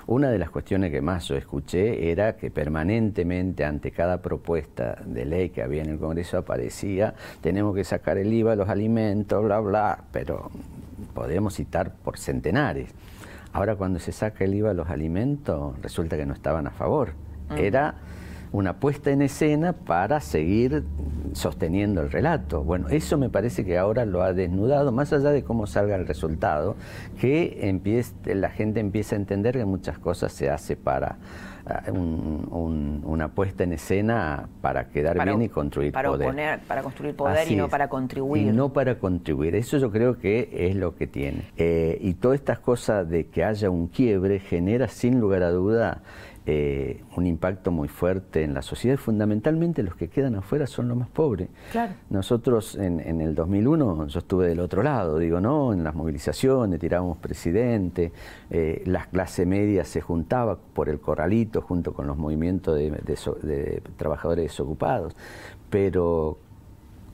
Una 0.08 0.30
de 0.30 0.40
las 0.40 0.50
cuestiones 0.50 0.92
que 0.92 1.02
más 1.02 1.28
yo 1.28 1.36
escuché 1.36 2.12
era 2.12 2.36
que 2.36 2.52
permanentemente 2.52 3.64
ante 3.66 3.92
cada 3.92 4.22
propuesta 4.22 4.98
de 5.06 5.26
ley 5.26 5.50
que 5.50 5.62
había 5.62 5.84
en 5.84 5.90
el 5.90 6.00
Congreso 6.00 6.38
aparecía, 6.38 7.14
tenemos 7.42 7.76
que 7.76 7.84
sacar 7.84 8.18
el 8.18 8.34
IVA 8.34 8.54
a 8.54 8.56
los 8.56 8.70
alimentos, 8.70 9.44
bla, 9.44 9.60
bla, 9.60 10.04
pero 10.12 10.50
podemos 11.14 11.56
citar 11.56 11.94
por 11.94 12.18
centenares. 12.18 12.90
Ahora 13.54 13.76
cuando 13.76 14.00
se 14.00 14.12
saca 14.12 14.44
el 14.44 14.56
IVA 14.56 14.72
a 14.72 14.74
los 14.74 14.90
alimentos, 14.90 15.80
resulta 15.82 16.18
que 16.18 16.26
no 16.26 16.34
estaban 16.34 16.68
a 16.68 16.72
favor. 16.72 17.14
Era 17.56 17.96
una 18.52 18.74
puesta 18.74 19.12
en 19.12 19.22
escena 19.22 19.74
para 19.74 20.20
seguir 20.20 20.84
sosteniendo 21.34 22.02
el 22.02 22.12
relato. 22.12 22.64
Bueno, 22.64 22.90
eso 22.90 23.18
me 23.18 23.30
parece 23.30 23.64
que 23.64 23.78
ahora 23.78 24.06
lo 24.06 24.22
ha 24.22 24.34
desnudado, 24.34 24.92
más 24.92 25.14
allá 25.14 25.32
de 25.32 25.44
cómo 25.44 25.68
salga 25.68 25.96
el 25.96 26.06
resultado, 26.06 26.76
que 27.20 27.60
empiece, 27.62 28.36
la 28.36 28.50
gente 28.50 28.80
empieza 28.80 29.16
a 29.16 29.20
entender 29.20 29.58
que 29.58 29.66
muchas 29.66 29.98
cosas 29.98 30.34
se 30.34 30.50
hace 30.50 30.76
para 30.76 31.18
ah, 31.66 31.84
una 31.94 33.30
puesta 33.30 33.64
en 33.64 33.72
escena 33.74 34.50
para 34.60 34.90
quedar 34.90 35.24
bien 35.24 35.42
y 35.44 35.48
construir 35.48 35.94
para 35.94 36.10
poder. 36.10 36.60
para 36.68 36.84
construir 36.84 37.16
poder 37.16 37.50
y 37.50 37.56
no 37.56 37.70
para 37.70 37.88
contribuir. 37.88 38.48
Y 38.48 38.52
no 38.52 38.74
para 38.74 38.96
contribuir. 39.00 39.56
Eso 39.56 39.78
yo 39.78 39.92
creo 39.92 40.18
que 40.18 40.50
es 40.52 40.76
lo 40.76 40.96
que 40.96 41.08
tiene. 41.08 41.44
Eh, 41.56 41.98
y 42.02 42.16
todas 42.16 42.40
estas 42.40 42.60
cosas 42.60 43.10
de 43.10 43.28
que 43.28 43.46
haya 43.46 43.70
un 43.70 43.88
quiebre 43.88 44.40
genera 44.40 44.90
sin 44.90 45.22
lugar 45.22 45.44
a 45.44 45.52
duda 45.52 46.02
eh, 46.46 47.04
un 47.16 47.28
impacto 47.28 47.72
muy 47.72 47.88
fuerte 47.88 48.44
en 48.44 48.54
la 48.54 48.62
sociedad. 48.62 48.98
Fundamentalmente 48.98 49.84
los 49.84 49.96
que 49.96 50.08
quedan 50.08 50.36
afuera 50.36 50.66
son 50.66 50.88
los 50.88 50.98
más 50.98 51.10
pobres. 51.10 51.50
Nosotros 52.10 52.76
en, 52.76 53.22
el 53.22 53.36
2001, 53.36 54.08
yo 54.08 54.20
estuve 54.20 54.48
del 54.48 54.60
otro 54.60 54.82
lado, 54.82 55.20
digo, 55.20 55.40
¿no? 55.40 55.72
En 55.74 55.84
las 55.84 55.94
movilizaciones 55.94 56.80
tirábamos 56.80 57.18
presidente, 57.18 58.12
eh, 58.50 58.82
la 58.86 59.06
clase 59.06 59.46
media 59.46 59.86
se 59.86 60.02
juntaba 60.02 60.58
por 60.58 60.90
el 60.90 61.00
corralito 61.00 61.62
junto 61.62 61.94
con 61.94 62.08
los 62.08 62.18
movimientos 62.18 62.76
de, 62.76 62.90
de 62.92 63.84
trabajadores 63.98 64.46
desocupados. 64.46 65.16
Pero 65.70 66.38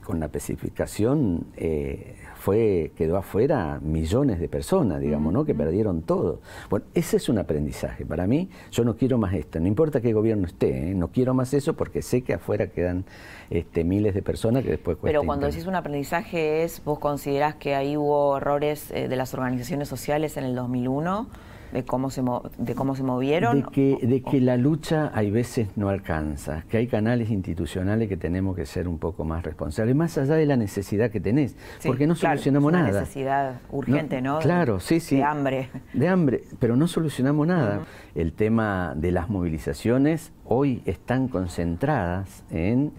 con 0.07 0.21
la 0.21 0.27
especificación 0.27 1.47
eh, 1.57 2.15
fue, 2.39 2.91
quedó 2.95 3.17
afuera 3.17 3.79
millones 3.81 4.39
de 4.39 4.47
personas, 4.47 4.99
digamos, 5.01 5.33
¿no? 5.33 5.45
que 5.45 5.55
perdieron 5.55 6.01
todo. 6.01 6.39
Bueno, 6.69 6.85
ese 6.93 7.17
es 7.17 7.29
un 7.29 7.37
aprendizaje. 7.39 8.05
Para 8.05 8.27
mí, 8.27 8.49
yo 8.71 8.83
no 8.83 8.95
quiero 8.95 9.17
más 9.17 9.33
esto, 9.33 9.59
no 9.59 9.67
importa 9.67 10.01
qué 10.01 10.13
gobierno 10.13 10.47
esté, 10.47 10.91
¿eh? 10.91 10.95
no 10.95 11.09
quiero 11.09 11.33
más 11.33 11.53
eso 11.53 11.73
porque 11.73 12.01
sé 12.01 12.21
que 12.21 12.33
afuera 12.33 12.67
quedan 12.67 13.05
este, 13.49 13.83
miles 13.83 14.13
de 14.13 14.21
personas 14.21 14.63
que 14.63 14.71
después 14.71 14.97
Pero 15.01 15.23
cuando 15.23 15.47
decís 15.47 15.65
un 15.65 15.75
aprendizaje 15.75 16.63
es, 16.63 16.83
vos 16.83 16.99
considerás 16.99 17.55
que 17.55 17.75
ahí 17.75 17.97
hubo 17.97 18.37
errores 18.37 18.91
eh, 18.91 19.07
de 19.07 19.15
las 19.15 19.33
organizaciones 19.33 19.87
sociales 19.87 20.37
en 20.37 20.43
el 20.43 20.55
2001 20.55 21.27
de 21.71 21.83
cómo 21.83 22.09
se, 22.09 22.23
de 22.57 22.75
cómo 22.75 22.95
se 22.95 23.03
movieron. 23.03 23.61
De 23.61 23.67
que, 23.71 23.99
de 24.01 24.21
que 24.21 24.41
la 24.41 24.57
lucha 24.57 25.11
hay 25.13 25.31
veces 25.31 25.69
no 25.75 25.89
alcanza, 25.89 26.63
que 26.69 26.77
hay 26.77 26.87
canales 26.87 27.29
institucionales 27.29 28.09
que 28.09 28.17
tenemos 28.17 28.55
que 28.55 28.65
ser 28.65 28.87
un 28.87 28.97
poco 28.97 29.23
más 29.23 29.43
responsables, 29.43 29.95
más 29.95 30.17
allá 30.17 30.35
de 30.35 30.45
la 30.45 30.57
necesidad 30.57 31.11
que 31.11 31.19
tenés, 31.19 31.55
porque 31.85 32.07
no 32.07 32.15
solucionamos 32.15 32.69
una 32.69 32.83
nada. 32.83 33.01
necesidad 33.01 33.61
urgente, 33.71 34.21
¿no? 34.21 34.39
Claro, 34.39 34.79
sí, 34.79 34.99
sí. 34.99 35.17
De 35.17 35.23
hambre. 35.23 35.69
De 35.93 36.07
hambre, 36.07 36.43
pero 36.59 36.75
no 36.75 36.87
solucionamos 36.87 37.47
nada. 37.47 37.85
El 38.15 38.33
tema 38.33 38.93
de 38.95 39.11
las 39.11 39.29
movilizaciones 39.29 40.31
hoy 40.45 40.81
están 40.85 41.27
concentradas 41.27 42.43
en, 42.49 42.91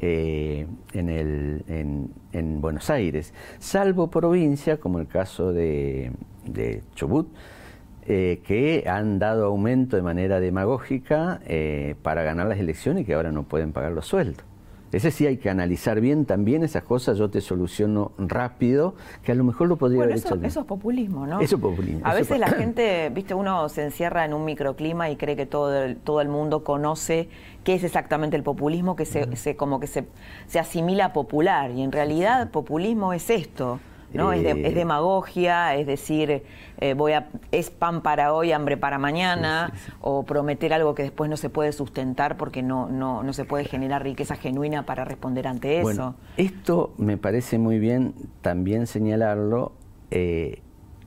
eh, 0.00 0.66
en, 0.92 1.08
el, 1.08 1.64
en, 1.68 2.10
en, 2.32 2.60
Buenos 2.60 2.90
Aires, 2.90 3.32
salvo 3.58 4.10
provincia, 4.10 4.78
como 4.78 4.98
el 4.98 5.06
caso 5.06 5.52
de, 5.52 6.12
de 6.46 6.82
Chubut, 6.94 7.28
eh, 8.06 8.40
que 8.46 8.84
han 8.86 9.18
dado 9.18 9.46
aumento 9.46 9.96
de 9.96 10.02
manera 10.02 10.40
demagógica 10.40 11.40
eh, 11.46 11.94
para 12.02 12.22
ganar 12.22 12.46
las 12.46 12.58
elecciones 12.58 13.02
y 13.02 13.06
que 13.06 13.14
ahora 13.14 13.32
no 13.32 13.44
pueden 13.44 13.72
pagar 13.72 13.92
los 13.92 14.06
sueldos. 14.06 14.44
Ese 14.94 15.10
sí 15.10 15.26
hay 15.26 15.38
que 15.38 15.50
analizar 15.50 16.00
bien 16.00 16.24
también 16.24 16.62
esas 16.62 16.84
cosas, 16.84 17.18
yo 17.18 17.28
te 17.28 17.40
soluciono 17.40 18.12
rápido, 18.16 18.94
que 19.24 19.32
a 19.32 19.34
lo 19.34 19.42
mejor 19.42 19.66
lo 19.66 19.76
podría 19.76 20.04
haber 20.04 20.16
eso, 20.16 20.36
hecho. 20.36 20.46
Eso 20.46 20.60
es 20.60 20.66
populismo, 20.66 21.26
¿no? 21.26 21.40
Eso 21.40 21.56
es 21.56 21.62
populismo. 21.62 22.02
A 22.04 22.14
veces 22.14 22.38
la 22.38 22.46
gente, 22.46 23.10
viste, 23.10 23.34
uno 23.34 23.68
se 23.68 23.82
encierra 23.82 24.24
en 24.24 24.34
un 24.34 24.44
microclima 24.44 25.10
y 25.10 25.16
cree 25.16 25.34
que 25.34 25.46
todo 25.46 25.82
el, 25.82 25.96
todo 25.96 26.20
el 26.20 26.28
mundo 26.28 26.62
conoce 26.62 27.28
qué 27.64 27.74
es 27.74 27.82
exactamente 27.82 28.36
el 28.36 28.44
populismo, 28.44 28.94
que 28.94 29.04
se, 29.04 29.34
se 29.34 29.56
como 29.56 29.80
que 29.80 29.88
se, 29.88 30.04
se 30.46 30.60
asimila 30.60 31.12
popular, 31.12 31.72
y 31.72 31.82
en 31.82 31.90
realidad 31.90 32.50
populismo 32.50 33.12
es 33.12 33.30
esto. 33.30 33.80
¿No? 34.14 34.32
es, 34.32 34.44
Eh, 34.44 34.72
demagogia, 34.74 35.74
es 35.76 35.86
decir, 35.86 36.42
eh, 36.78 36.94
voy 36.94 37.12
a, 37.12 37.28
es 37.52 37.70
pan 37.70 38.02
para 38.02 38.32
hoy, 38.32 38.52
hambre 38.52 38.76
para 38.76 38.98
mañana, 38.98 39.70
Sí, 39.74 39.78
sí, 39.80 39.86
sí. 39.90 39.92
o 40.00 40.22
prometer 40.24 40.72
algo 40.72 40.94
que 40.94 41.02
después 41.02 41.28
no 41.30 41.36
se 41.36 41.50
puede 41.50 41.72
sustentar 41.72 42.36
porque 42.36 42.62
no, 42.62 42.88
no, 42.88 43.22
no 43.22 43.32
se 43.32 43.44
puede 43.44 43.64
generar 43.64 44.02
riqueza 44.02 44.36
genuina 44.36 44.84
para 44.86 45.04
responder 45.04 45.46
ante 45.46 45.74
eso. 45.80 45.82
Bueno, 45.82 46.14
esto 46.36 46.94
me 46.98 47.16
parece 47.16 47.58
muy 47.58 47.78
bien 47.78 48.14
también 48.42 48.86
señalarlo. 48.86 49.72
eh, 50.10 50.60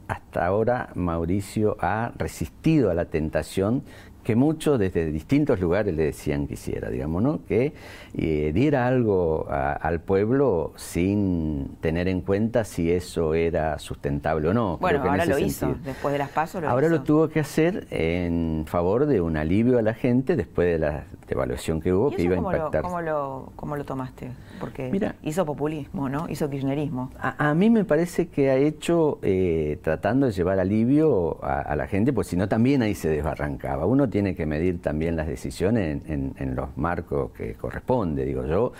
hasta 0.10 0.46
ahora 0.46 0.88
Mauricio 0.96 1.76
ha 1.82 2.14
resistido 2.18 2.90
a 2.90 2.94
la 2.94 3.06
tentación 3.06 3.84
que 4.28 4.36
muchos 4.36 4.78
desde 4.78 5.06
distintos 5.10 5.58
lugares 5.62 5.96
le 5.96 6.04
decían 6.04 6.48
que 6.48 6.56
hiciera, 6.56 6.90
digamos, 6.90 7.24
¿no? 7.24 7.46
Que 7.48 7.72
eh, 8.14 8.52
diera 8.54 8.86
algo 8.86 9.48
a- 9.50 9.72
al 9.72 10.02
pueblo 10.02 10.74
sin 10.76 11.78
tener 11.80 12.10
en 12.10 12.20
cuenta 12.20 12.66
si 12.66 12.92
eso 12.92 13.34
era 13.34 13.80
sustentable 13.80 14.50
o 14.50 14.54
no. 14.54 14.80
bueno, 14.80 15.02
ahora 15.02 15.26
lo 15.26 15.40
hizo, 15.40 15.74
después 15.86 16.12
de 16.12 16.18
las 16.18 16.30
pasos 16.30 16.62
lo 16.62 16.68
Ahora 16.70 16.88
hizo. 16.88 16.98
lo 16.98 17.04
tuvo 17.04 17.30
que 17.30 17.40
hacer 17.40 17.88
en 17.90 18.66
favor 18.68 19.06
de 19.06 19.22
un 19.22 19.38
alivio 19.38 19.78
a 19.78 19.82
la 19.82 19.94
gente 19.94 20.36
después 20.36 20.68
de 20.74 20.80
la 20.80 21.06
devaluación 21.30 21.80
que 21.80 21.94
hubo, 21.94 22.12
¿Y 22.12 22.16
que 22.18 22.24
iba 22.24 22.34
a 22.34 22.38
cómo 22.38 22.52
lo, 22.52 22.58
impactar. 22.58 22.82
cómo, 22.82 23.02
lo, 23.02 23.52
cómo 23.56 23.78
lo 23.78 23.86
tomaste? 23.86 24.32
Porque 24.60 24.90
Mira. 24.92 25.16
hizo 25.24 25.46
populismo, 25.46 26.10
¿no? 26.10 26.28
Hizo 26.28 26.50
kirchnerismo. 26.50 27.12
A, 27.18 27.50
a 27.52 27.54
mí 27.54 27.70
me 27.70 27.86
parece 27.86 28.28
que 28.28 28.50
ha 28.50 28.56
hecho 28.58 29.20
eh, 29.22 29.80
tratando 29.84 30.26
de 30.26 30.34
llevar 30.34 30.60
alivio 30.60 31.38
a, 31.46 31.62
a 31.62 31.76
la 31.78 31.88
gente, 31.88 32.12
pues 32.12 32.28
si 32.28 32.36
no 32.36 32.50
también 32.50 32.82
ahí 32.82 32.94
se 32.96 33.08
desbarrancaba. 33.08 33.86
Uno 33.86 34.10
tiene 34.10 34.17
que 34.36 34.46
medir 34.46 34.82
también 34.82 35.16
las 35.16 35.28
decisiones 35.28 36.02
en 36.08 36.56
los 36.56 36.78
marcos 36.78 37.32
que 37.32 37.54
corresponde. 37.54 38.26
Digo 38.26 38.46
yo, 38.46 38.74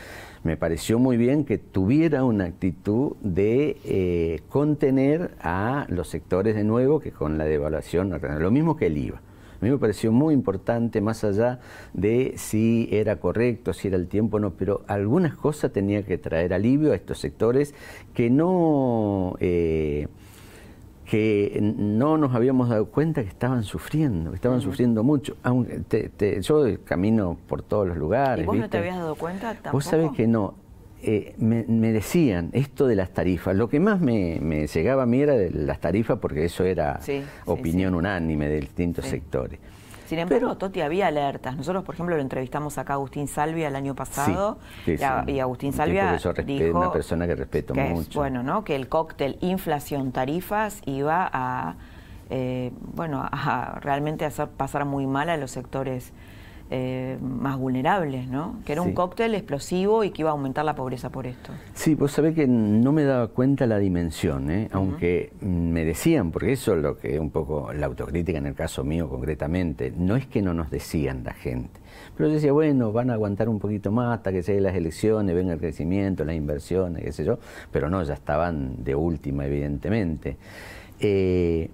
me 0.44 0.56
pareció 0.56 0.98
muy 0.98 1.18
bien 1.18 1.44
que 1.44 1.58
tuviera 1.58 2.24
una 2.24 2.46
actitud 2.46 3.18
de 3.22 3.78
eh, 3.84 4.42
contener 4.48 5.32
a 5.42 5.86
los 5.90 6.08
sectores 6.08 6.56
de 6.56 6.64
nuevo 6.64 7.00
que 7.02 7.12
con 7.12 7.38
la 7.38 7.44
devaluación, 7.44 8.18
lo 8.40 8.50
mismo 8.50 8.78
que 8.78 8.86
el 8.88 8.98
IVA. 8.98 9.18
A 9.18 9.66
mí 9.66 9.72
me 9.72 9.78
pareció 9.78 10.12
muy 10.12 10.34
importante, 10.34 11.02
más 11.02 11.24
allá 11.24 11.60
de 11.94 12.36
si 12.38 12.88
era 12.92 13.18
correcto, 13.18 13.74
si 13.74 13.88
era 13.88 13.98
el 13.98 14.08
tiempo 14.08 14.38
o 14.38 14.40
no, 14.40 14.52
pero 14.52 14.84
algunas 14.88 15.36
cosas 15.36 15.74
tenía 15.74 16.04
que 16.04 16.18
traer 16.18 16.54
alivio 16.54 16.94
a 16.94 16.96
estos 16.96 17.20
sectores 17.20 17.74
que 18.14 18.30
no, 18.30 19.36
eh, 19.40 20.08
que 21.10 21.58
no 21.62 22.18
nos 22.18 22.36
habíamos 22.36 22.68
dado 22.68 22.88
cuenta 22.88 23.22
que 23.24 23.30
estaban 23.30 23.64
sufriendo, 23.64 24.32
que 24.32 24.36
estaban 24.36 24.60
sufriendo 24.60 25.04
mucho. 25.04 25.38
Aunque 25.42 25.80
te- 25.88 26.10
te- 26.10 26.42
yo 26.42 26.66
camino 26.84 27.38
por 27.48 27.62
todos 27.62 27.88
los 27.88 27.96
lugares. 27.98 28.44
¿Y 28.44 28.46
vos 28.48 28.58
no 28.58 28.70
te 28.70 28.78
habías 28.78 28.98
dado 28.98 29.16
cuenta 29.16 29.54
tampoco? 29.54 29.72
Vos 29.72 29.86
sabés 29.86 30.12
que 30.12 30.28
no. 30.28 30.54
Eh, 31.02 31.36
me, 31.38 31.64
me 31.68 31.94
decían 31.94 32.50
esto 32.54 32.88
de 32.88 32.96
las 32.96 33.12
tarifas. 33.12 33.56
Lo 33.56 33.70
que 33.70 33.80
más 33.80 34.02
me, 34.02 34.40
me 34.42 34.68
llegaba 34.68 35.04
a 35.04 35.06
mí 35.06 35.22
era 35.22 35.34
de 35.36 35.52
las 35.52 35.80
tarifas, 35.80 36.18
porque 36.20 36.44
eso 36.44 36.66
era 36.66 37.00
Sí, 37.02 37.22
opinión 37.46 37.94
sí. 37.94 37.98
unánime 38.00 38.50
de 38.50 38.60
distintos 38.62 39.06
sectores. 39.06 39.60
Sin 40.08 40.20
embargo, 40.20 40.56
Toti, 40.56 40.80
había 40.80 41.08
alertas. 41.08 41.58
Nosotros, 41.58 41.84
por 41.84 41.96
ejemplo, 41.96 42.16
lo 42.16 42.22
entrevistamos 42.22 42.78
acá 42.78 42.94
a 42.94 42.96
Agustín 42.96 43.28
Salvia 43.28 43.68
el 43.68 43.76
año 43.76 43.94
pasado 43.94 44.58
sí, 44.86 44.98
sí. 44.98 45.04
y 45.28 45.40
Agustín 45.40 45.74
Salvia 45.74 46.18
que 46.34 46.44
dijo 46.44 46.78
una 46.78 46.94
persona 46.94 47.28
que 47.28 47.36
respeto 47.36 47.74
que 47.74 47.86
es, 47.86 47.92
mucho. 47.92 48.20
bueno, 48.20 48.42
¿no? 48.42 48.64
Que 48.64 48.76
el 48.78 48.88
cóctel 48.88 49.38
inflación 49.42 50.14
tarifas 50.14 50.82
iba 50.86 51.30
a, 51.32 51.76
eh, 52.30 52.72
bueno, 52.94 53.22
a 53.30 53.80
realmente 53.82 54.24
hacer 54.24 54.48
pasar 54.48 54.86
muy 54.86 55.06
mal 55.06 55.30
a 55.30 55.36
los 55.36 55.52
sectores 55.52 56.14
eh, 56.70 57.18
más 57.22 57.58
vulnerables, 57.58 58.28
¿no? 58.28 58.58
Que 58.66 58.74
era 58.74 58.82
un 58.82 58.94
cóctel 58.94 59.36
explosivo 59.36 60.04
y 60.04 60.12
que 60.12 60.24
iba 60.24 60.32
a 60.32 60.34
aumentar 60.34 60.66
la 60.66 60.76
pobreza 60.76 61.10
por 61.10 61.26
esto. 61.26 61.54
Sí, 61.74 61.96
vos 61.96 62.12
sabés 62.12 62.36
que 62.36 62.46
no 62.46 62.92
me 62.92 63.06
daba 63.06 63.28
cuenta 63.30 63.66
la 63.66 63.80
dimensión, 63.80 64.52
¿eh? 64.52 64.68
aunque 64.74 65.32
me 65.40 65.86
decían, 65.86 66.32
porque 66.32 66.52
eso 66.52 66.76
es 66.76 66.82
lo 66.82 66.98
que 66.98 67.16
es 67.16 67.20
un 67.22 67.30
poco 67.30 67.72
la 67.72 67.86
autocrítica 67.86 68.38
en 68.38 68.48
el 68.48 68.54
caso 68.54 68.84
mío 68.84 69.08
concretamente, 69.08 69.94
no 69.98 70.18
es 70.18 70.28
que 70.28 70.42
no 70.42 70.54
nos 70.54 70.70
decían 70.70 71.24
la 71.24 71.34
gente, 71.34 71.80
pero 72.18 72.28
yo 72.28 72.36
decía, 72.36 72.52
bueno, 72.52 72.92
van 72.92 73.12
a 73.12 73.14
aguantar 73.14 73.48
un 73.48 73.60
poquito 73.60 73.92
más 73.92 74.18
hasta 74.18 74.34
que 74.34 74.42
lleguen 74.42 74.64
las 74.64 74.76
elecciones, 74.76 75.34
venga 75.34 75.54
el 75.54 75.60
crecimiento, 75.60 76.26
las 76.26 76.36
inversiones, 76.36 77.04
qué 77.04 77.12
sé 77.14 77.24
yo, 77.24 77.40
pero 77.72 77.90
no, 77.90 78.04
ya 78.04 78.14
estaban 78.14 78.84
de 78.84 78.94
última, 78.94 79.46
evidentemente. 79.46 80.36
Eh, 81.00 81.70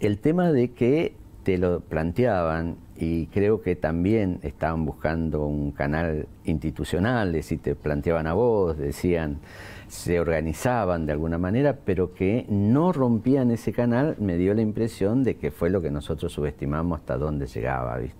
el 0.00 0.18
tema 0.18 0.52
de 0.52 0.70
que 0.70 1.14
te 1.42 1.58
lo 1.58 1.80
planteaban 1.80 2.76
y 2.98 3.26
creo 3.28 3.62
que 3.62 3.76
también 3.76 4.40
estaban 4.42 4.84
buscando 4.84 5.46
un 5.46 5.70
canal 5.70 6.26
institucional, 6.44 7.28
es 7.28 7.34
decir, 7.44 7.60
te 7.62 7.74
planteaban 7.74 8.26
a 8.26 8.34
vos, 8.34 8.76
decían, 8.76 9.38
se 9.86 10.18
organizaban 10.20 11.06
de 11.06 11.12
alguna 11.12 11.38
manera, 11.38 11.76
pero 11.84 12.12
que 12.12 12.44
no 12.48 12.92
rompían 12.92 13.50
ese 13.52 13.72
canal, 13.72 14.16
me 14.18 14.36
dio 14.36 14.52
la 14.52 14.62
impresión 14.62 15.22
de 15.24 15.36
que 15.36 15.50
fue 15.50 15.70
lo 15.70 15.80
que 15.80 15.90
nosotros 15.90 16.32
subestimamos 16.32 16.98
hasta 17.00 17.16
dónde 17.16 17.46
llegaba, 17.46 17.96
¿viste? 17.98 18.16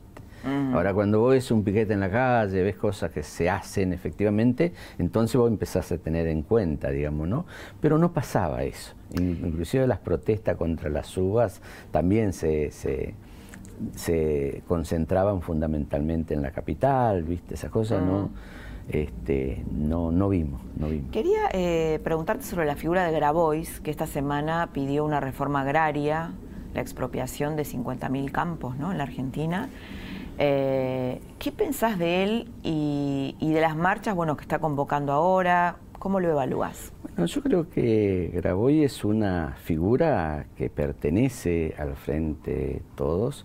Ahora 0.72 0.94
cuando 0.94 1.18
vos 1.20 1.32
ves 1.32 1.50
un 1.50 1.64
piquete 1.64 1.92
en 1.92 2.00
la 2.00 2.10
calle, 2.10 2.62
ves 2.62 2.76
cosas 2.76 3.10
que 3.10 3.24
se 3.24 3.50
hacen 3.50 3.92
efectivamente, 3.92 4.72
entonces 4.98 5.36
vos 5.36 5.50
empezás 5.50 5.90
a 5.90 5.98
tener 5.98 6.28
en 6.28 6.42
cuenta, 6.42 6.90
digamos, 6.90 7.26
¿no? 7.28 7.44
Pero 7.80 7.98
no 7.98 8.12
pasaba 8.12 8.62
eso. 8.62 8.94
In- 9.18 9.40
Inclusive 9.44 9.86
las 9.88 9.98
protestas 9.98 10.56
contra 10.56 10.88
las 10.90 11.18
uvas 11.18 11.60
también 11.90 12.32
se, 12.32 12.70
se, 12.70 13.14
se 13.94 14.62
concentraban 14.66 15.42
fundamentalmente 15.42 16.34
en 16.34 16.42
la 16.42 16.50
capital, 16.50 17.22
¿viste? 17.22 17.54
Esas 17.54 17.70
cosas 17.70 18.02
no, 18.02 18.30
este, 18.88 19.64
no, 19.70 20.10
no 20.10 20.28
vimos, 20.28 20.60
no 20.76 20.88
vimos. 20.88 21.10
Quería 21.10 21.48
eh, 21.52 22.00
preguntarte 22.02 22.44
sobre 22.44 22.66
la 22.66 22.76
figura 22.76 23.04
de 23.04 23.12
Grabois, 23.12 23.80
que 23.80 23.90
esta 23.90 24.06
semana 24.06 24.70
pidió 24.72 25.04
una 25.04 25.20
reforma 25.20 25.62
agraria, 25.62 26.32
la 26.74 26.80
expropiación 26.80 27.56
de 27.56 27.64
50.000 27.64 28.30
campos 28.30 28.76
¿no? 28.76 28.92
en 28.92 28.98
la 28.98 29.04
Argentina. 29.04 29.68
Eh, 30.38 31.20
¿Qué 31.38 31.50
pensás 31.50 31.98
de 31.98 32.22
él 32.22 32.50
y, 32.62 33.36
y 33.40 33.52
de 33.52 33.60
las 33.60 33.76
marchas 33.76 34.14
bueno, 34.14 34.36
que 34.36 34.42
está 34.42 34.58
convocando 34.58 35.12
ahora? 35.12 35.76
¿Cómo 35.98 36.20
lo 36.20 36.30
evalúas? 36.30 36.92
Bueno, 37.02 37.26
yo 37.26 37.42
creo 37.42 37.68
que 37.68 38.30
Graboy 38.32 38.84
es 38.84 39.04
una 39.04 39.56
figura 39.60 40.46
que 40.56 40.70
pertenece 40.70 41.74
al 41.76 41.96
Frente 41.96 42.82
Todos 42.94 43.44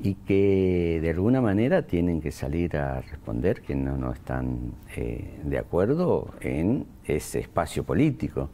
y 0.00 0.14
que 0.14 0.98
de 1.00 1.10
alguna 1.10 1.40
manera 1.40 1.82
tienen 1.86 2.20
que 2.20 2.30
salir 2.30 2.76
a 2.76 3.00
responder 3.00 3.62
que 3.62 3.74
no, 3.74 3.96
no 3.96 4.12
están 4.12 4.74
eh, 4.96 5.40
de 5.44 5.58
acuerdo 5.58 6.34
en 6.40 6.86
ese 7.06 7.38
espacio 7.38 7.84
político. 7.84 8.50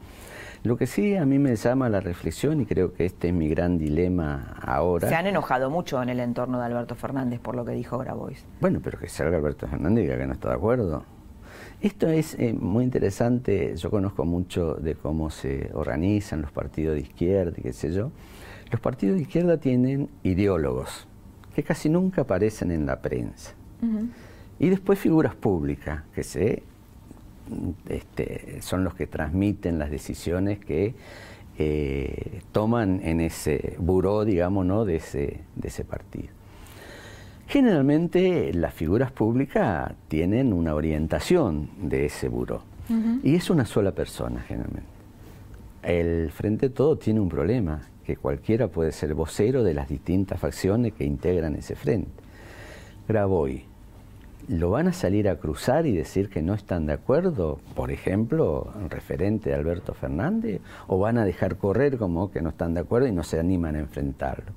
Lo 0.63 0.77
que 0.77 0.87
sí 0.87 1.17
a 1.17 1.25
mí 1.25 1.39
me 1.41 1.57
llama 1.57 1.89
la 1.89 2.01
reflexión 2.01 2.61
y 2.61 2.67
creo 2.67 2.93
que 2.93 3.07
este 3.07 3.29
es 3.29 3.35
mi 3.35 3.49
gran 3.49 3.79
dilema 3.79 4.55
ahora. 4.63 5.09
Se 5.09 5.15
han 5.15 5.27
enojado 5.27 5.71
mucho 5.71 6.01
en 6.03 6.11
el 6.11 6.21
entorno 6.21 6.61
de 6.61 6.67
Alberto 6.67 6.95
Fernández 6.95 7.41
por 7.41 7.57
lo 7.57 7.65
que 7.65 7.73
dijo 7.73 7.99
Grabois. 7.99 8.45
Bueno, 8.61 8.81
pero 8.85 8.99
que 8.99 9.09
salga 9.09 9.39
Alberto 9.39 9.67
Fernández 9.67 10.05
y 10.05 10.07
diga 10.07 10.19
que 10.19 10.27
no 10.27 10.35
está 10.35 10.51
de 10.51 10.55
acuerdo. 10.55 11.03
Esto 11.81 12.09
es 12.09 12.35
eh, 12.39 12.53
muy 12.53 12.85
interesante, 12.85 13.75
yo 13.75 13.91
conozco 13.91 14.27
mucho 14.27 14.75
de 14.75 14.95
cómo 14.97 15.31
se 15.31 15.71
organizan 15.73 16.43
los 16.43 16.53
partidos 16.53 16.95
de 16.97 17.01
izquierda 17.01 17.55
y 17.57 17.63
qué 17.63 17.73
sé 17.73 17.91
yo. 17.91 18.13
Los 18.71 18.83
partidos 18.83 19.17
de 19.17 19.23
izquierda 19.23 19.57
tienen 19.57 20.11
ideólogos 20.23 21.09
que 21.55 21.63
casi 21.63 21.89
nunca 21.89 22.23
aparecen 22.23 22.71
en 22.71 22.85
la 22.85 23.01
prensa. 23.01 23.55
Y 24.59 24.69
después 24.69 24.99
figuras 24.99 25.35
públicas 25.35 26.03
que 26.15 26.23
se, 26.23 26.63
este, 27.89 28.61
son 28.61 28.85
los 28.85 28.95
que 28.95 29.07
transmiten 29.07 29.79
las 29.79 29.91
decisiones 29.91 30.59
que 30.59 30.95
eh, 31.57 32.43
toman 32.53 33.01
en 33.03 33.21
ese 33.21 33.77
buró, 33.79 34.27
digamos, 34.27 34.67
¿no? 34.67 34.85
de, 34.85 34.97
ese, 34.97 35.41
de 35.57 35.69
ese 35.69 35.85
partido. 35.85 36.40
Generalmente 37.51 38.55
las 38.55 38.73
figuras 38.73 39.11
públicas 39.11 39.93
tienen 40.07 40.53
una 40.53 40.73
orientación 40.73 41.69
de 41.83 42.07
ese 42.07 42.29
buró 42.29 42.63
y 43.25 43.35
es 43.35 43.51
una 43.51 43.67
sola 43.67 43.91
persona 43.91 44.41
generalmente. 44.47 44.89
El 45.83 46.31
Frente 46.31 46.71
Todo 46.71 46.97
tiene 46.97 47.19
un 47.19 47.29
problema, 47.29 47.89
que 48.05 48.17
cualquiera 48.17 48.69
puede 48.69 48.93
ser 48.93 49.15
vocero 49.15 49.65
de 49.65 49.75
las 49.75 49.89
distintas 49.89 50.39
facciones 50.39 50.93
que 50.93 51.03
integran 51.03 51.57
ese 51.57 51.75
frente. 51.75 52.23
Graboy, 53.09 53.65
¿lo 54.51 54.71
van 54.71 54.89
a 54.89 54.93
salir 54.93 55.29
a 55.29 55.37
cruzar 55.37 55.87
y 55.87 55.97
decir 55.97 56.29
que 56.29 56.43
no 56.43 56.55
están 56.55 56.87
de 56.87 56.95
acuerdo, 56.95 57.61
por 57.77 57.93
ejemplo, 57.93 58.73
referente 58.89 59.51
de 59.51 59.57
Alberto 59.57 59.95
Fernández? 59.95 60.61
¿O 60.89 60.99
van 60.99 61.19
a 61.19 61.25
dejar 61.25 61.57
correr 61.57 61.99
como 61.99 62.31
que 62.33 62.43
no 62.43 62.51
están 62.51 62.75
de 62.75 62.81
acuerdo 62.81 63.07
y 63.07 63.13
no 63.13 63.23
se 63.23 63.39
animan 63.39 63.77
a 63.77 63.79
enfrentarlo? 63.79 64.53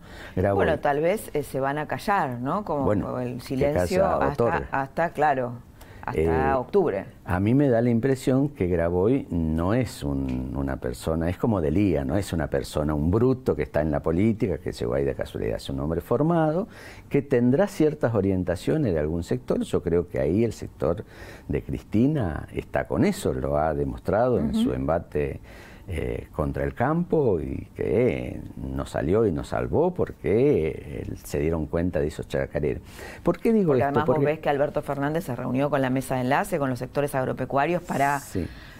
bueno, 0.55 0.79
tal 0.79 0.99
vez 0.99 1.29
eh, 1.33 1.43
se 1.43 1.59
van 1.59 1.77
a 1.77 1.87
callar, 1.87 2.39
¿no? 2.39 2.65
Como 2.65 2.91
el 3.19 3.41
silencio 3.41 4.05
hasta, 4.05 4.67
hasta, 4.71 5.09
claro, 5.11 5.59
hasta 6.05 6.51
eh, 6.51 6.53
octubre. 6.53 7.05
A 7.23 7.39
mí 7.39 7.53
me 7.53 7.69
da 7.69 7.81
la 7.81 7.89
impresión 7.89 8.49
que 8.49 8.67
Graboy 8.67 9.25
no 9.29 9.73
es 9.73 10.03
una 10.03 10.75
persona, 10.77 11.29
es 11.29 11.37
como 11.37 11.61
Delía, 11.61 12.03
no 12.03 12.17
es 12.17 12.33
una 12.33 12.47
persona, 12.47 12.93
un 12.93 13.09
bruto 13.09 13.55
que 13.55 13.63
está 13.63 13.81
en 13.81 13.89
la 13.89 14.01
política, 14.01 14.57
que 14.57 14.73
llegó 14.73 14.95
ahí 14.95 15.05
de 15.05 15.15
casualidad, 15.15 15.57
es 15.57 15.69
un 15.69 15.79
hombre 15.79 16.01
formado, 16.01 16.67
que 17.07 17.21
tendrá 17.21 17.67
ciertas 17.67 18.13
orientaciones 18.13 18.93
de 18.93 18.99
algún 18.99 19.23
sector. 19.23 19.61
Yo 19.61 19.81
creo 19.81 20.09
que 20.09 20.19
ahí 20.19 20.43
el 20.43 20.51
sector 20.51 21.05
de 21.47 21.63
Cristina 21.63 22.47
está 22.53 22.85
con 22.85 23.05
eso, 23.05 23.33
lo 23.33 23.57
ha 23.57 23.73
demostrado 23.73 24.39
en 24.39 24.53
su 24.53 24.73
embate 24.73 25.39
eh, 25.87 26.27
contra 26.31 26.63
el 26.63 26.73
campo 26.73 27.41
y 27.41 27.67
que 27.75 28.39
nos 28.55 28.91
salió 28.91 29.25
y 29.25 29.33
nos 29.33 29.49
salvó 29.49 29.93
porque 29.93 31.05
se 31.23 31.39
dieron 31.39 31.67
cuenta 31.67 31.99
de 31.99 32.07
esos 32.07 32.27
chacareros. 32.27 32.81
¿Por 33.21 33.37
qué 33.37 33.51
digo 33.51 33.73
esto? 33.73 33.85
Además 33.85 34.05
vos 34.05 34.19
ves 34.19 34.39
que 34.39 34.49
Alberto 34.49 34.81
Fernández 34.81 35.25
se 35.25 35.35
reunió 35.35 35.69
con 35.69 35.81
la 35.81 35.89
mesa 35.89 36.15
de 36.15 36.21
enlace, 36.21 36.57
con 36.57 36.69
los 36.69 36.79
sectores 36.79 37.13
agropecuarios 37.15 37.83
para... 37.83 38.21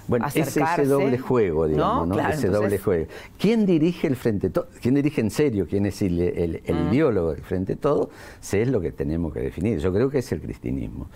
Bueno, 0.08 0.28
es 0.28 0.36
ese 0.36 0.86
doble 0.86 1.18
juego, 1.18 1.68
digamos, 1.68 2.08
¿no? 2.08 2.30
ese 2.30 2.50
doble 2.50 2.78
juego. 2.78 3.08
¿Quién 3.38 3.66
dirige 3.66 4.08
el 4.08 4.16
Frente 4.16 4.50
Todo? 4.50 4.68
¿Quién 4.82 4.96
dirige 4.96 5.22
en 5.22 5.30
serio? 5.30 5.66
¿Quién 5.70 5.86
es 5.86 6.02
el, 6.02 6.20
el, 6.20 6.62
mm. 6.62 6.94
ideólogo 6.94 7.32
del 7.32 7.42
Frente 7.42 7.76
Todo? 7.76 8.10
Se 8.42 8.62
es 8.62 8.68
lo 8.68 8.82
que 8.82 8.92
tenemos 8.92 9.34
que 9.34 9.39
definir. 9.39 9.80
Yo 9.80 9.94
creo 9.94 10.10
que 10.10 10.20
es 10.20 10.32
el 10.32 10.42
cristinismo. 10.42 11.08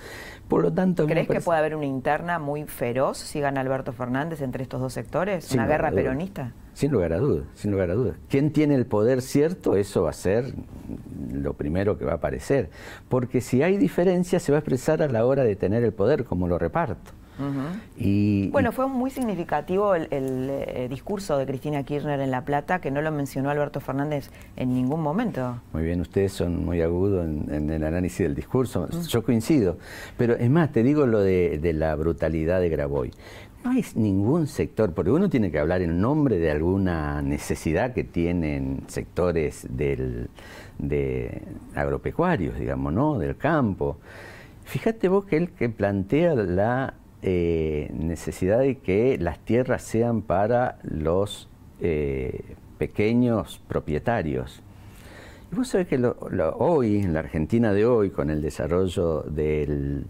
Por 0.48 0.62
lo 0.62 0.72
tanto, 0.72 1.06
¿crees 1.08 1.28
que 1.28 1.42
puede 1.42 1.60
haber 1.60 1.76
una 1.76 1.86
interna 1.86 2.40
muy 2.40 2.64
feroz 2.64 3.18
si 3.18 3.42
gana 3.42 3.62
Alberto 3.62 3.92
Fernández 3.92 4.42
entre 4.42 4.64
estos 4.64 4.80
dos 4.80 4.94
sectores? 4.94 5.52
¿Una 5.52 5.68
guerra 5.68 5.92
peronista? 5.92 6.54
Sin 6.74 6.92
lugar 6.92 7.12
a 7.14 7.18
dudas, 7.18 7.46
sin 7.56 7.72
lugar 7.72 7.90
a 7.90 7.96
dudas. 7.96 8.16
¿Quién 8.30 8.52
tiene 8.52 8.76
el 8.76 8.86
poder 8.86 9.22
cierto? 9.22 9.76
Eso 9.76 10.04
va 10.04 10.12
a 10.12 10.14
ser 10.14 10.54
lo 11.34 11.54
primero 11.54 11.98
que 11.98 12.06
va 12.06 12.14
a 12.14 12.16
aparecer. 12.16 12.70
Porque 13.10 13.42
si 13.42 13.64
hay 13.64 13.78
diferencia, 13.78 14.40
se 14.40 14.52
va 14.52 14.60
a 14.60 14.60
expresar 14.60 15.02
a 15.02 15.08
la 15.08 15.26
hora 15.26 15.44
de 15.44 15.56
tener 15.56 15.84
el 15.84 15.92
poder, 15.92 16.24
como 16.24 16.48
lo 16.48 16.58
reparto 16.58 17.12
y, 17.98 18.50
bueno, 18.50 18.72
fue 18.72 18.88
muy 18.88 19.12
significativo 19.12 19.96
el, 19.96 20.08
eh, 20.12 20.88
discurso 20.90 21.38
de 21.38 21.46
Cristina 21.46 21.84
Kirchner 21.84 22.20
en 22.20 22.32
La 22.32 22.44
Plata, 22.44 22.80
que 22.80 22.92
no 22.92 23.02
lo 23.02 23.12
mencionó 23.12 23.50
Alberto 23.50 23.80
Fernández 23.80 24.32
en 24.56 24.74
ningún 24.74 25.02
momento. 25.02 25.60
Muy 25.74 25.84
bien, 25.84 26.02
ustedes 26.02 26.34
son 26.34 26.66
muy 26.66 26.82
agudos 26.82 27.26
en, 27.26 27.70
el 27.70 27.84
análisis 27.84 28.20
del 28.20 28.36
discurso, 28.36 28.90
yo 29.08 29.24
coincido. 29.24 29.78
Pero 30.18 30.36
es 30.36 30.50
más, 30.50 30.72
te 30.72 30.84
digo 30.84 31.06
lo 31.06 31.20
de, 31.20 31.60
la 31.74 31.96
brutalidad 31.96 32.60
de 32.60 32.70
Graboy. 32.70 33.12
No 33.64 33.72
hay 33.72 33.84
ningún 33.96 34.48
sector, 34.48 34.94
porque 34.94 35.12
uno 35.12 35.30
tiene 35.30 35.52
que 35.52 35.60
hablar 35.60 35.82
en 35.82 36.00
nombre 36.00 36.38
de 36.40 36.52
alguna 36.52 37.22
necesidad 37.22 37.94
que 37.94 38.04
tienen 38.04 38.84
sectores 38.88 39.68
del, 39.70 40.30
de 40.78 41.42
agropecuarios, 41.76 42.58
digamos, 42.58 42.94
¿no? 42.94 43.18
Del 43.20 43.36
campo. 43.36 43.98
Fíjate 44.64 45.08
vos 45.08 45.26
que 45.26 45.38
él 45.38 45.52
que 45.52 45.70
plantea 45.70 46.36
la 46.36 46.94
eh, 47.30 47.90
necesidad 47.92 48.60
de 48.60 48.78
que 48.78 49.18
las 49.18 49.40
tierras 49.40 49.82
sean 49.82 50.22
para 50.22 50.80
los 50.84 51.50
eh, 51.82 52.56
pequeños 52.78 53.62
propietarios. 53.68 54.64
Y 55.52 55.56
vos 55.56 55.68
sabés 55.68 55.88
que 55.88 56.02
hoy, 56.58 57.00
en 57.00 57.12
la 57.12 57.20
Argentina 57.20 57.74
de 57.74 57.86
hoy, 57.86 58.12
con 58.12 58.30
el 58.30 58.42
desarrollo 58.42 59.24
de 59.24 60.06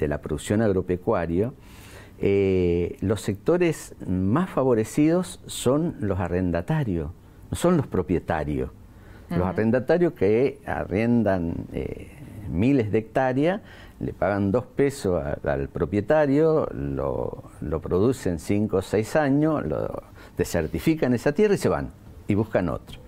la 0.00 0.20
producción 0.22 0.60
agropecuaria, 0.60 1.52
eh, 2.18 2.96
los 3.00 3.20
sectores 3.20 3.94
más 4.04 4.50
favorecidos 4.50 5.40
son 5.46 5.94
los 6.00 6.18
arrendatarios, 6.18 7.12
no 7.48 7.56
son 7.56 7.76
los 7.76 7.86
propietarios. 7.86 8.70
Los 9.30 9.46
arrendatarios 9.46 10.14
que 10.14 10.58
arriendan 10.66 11.54
miles 12.50 12.90
de 12.90 12.98
hectáreas 12.98 13.60
le 14.00 14.12
pagan 14.12 14.50
dos 14.50 14.64
pesos 14.64 15.22
al 15.44 15.68
propietario, 15.68 16.68
lo, 16.72 17.44
lo, 17.60 17.80
producen 17.80 18.38
cinco 18.38 18.78
o 18.78 18.82
seis 18.82 19.16
años, 19.16 19.64
lo 19.66 20.02
desertifican 20.36 21.14
esa 21.14 21.32
tierra 21.32 21.54
y 21.54 21.58
se 21.58 21.68
van 21.68 21.90
y 22.26 22.34
buscan 22.34 22.68
otro. 22.68 22.98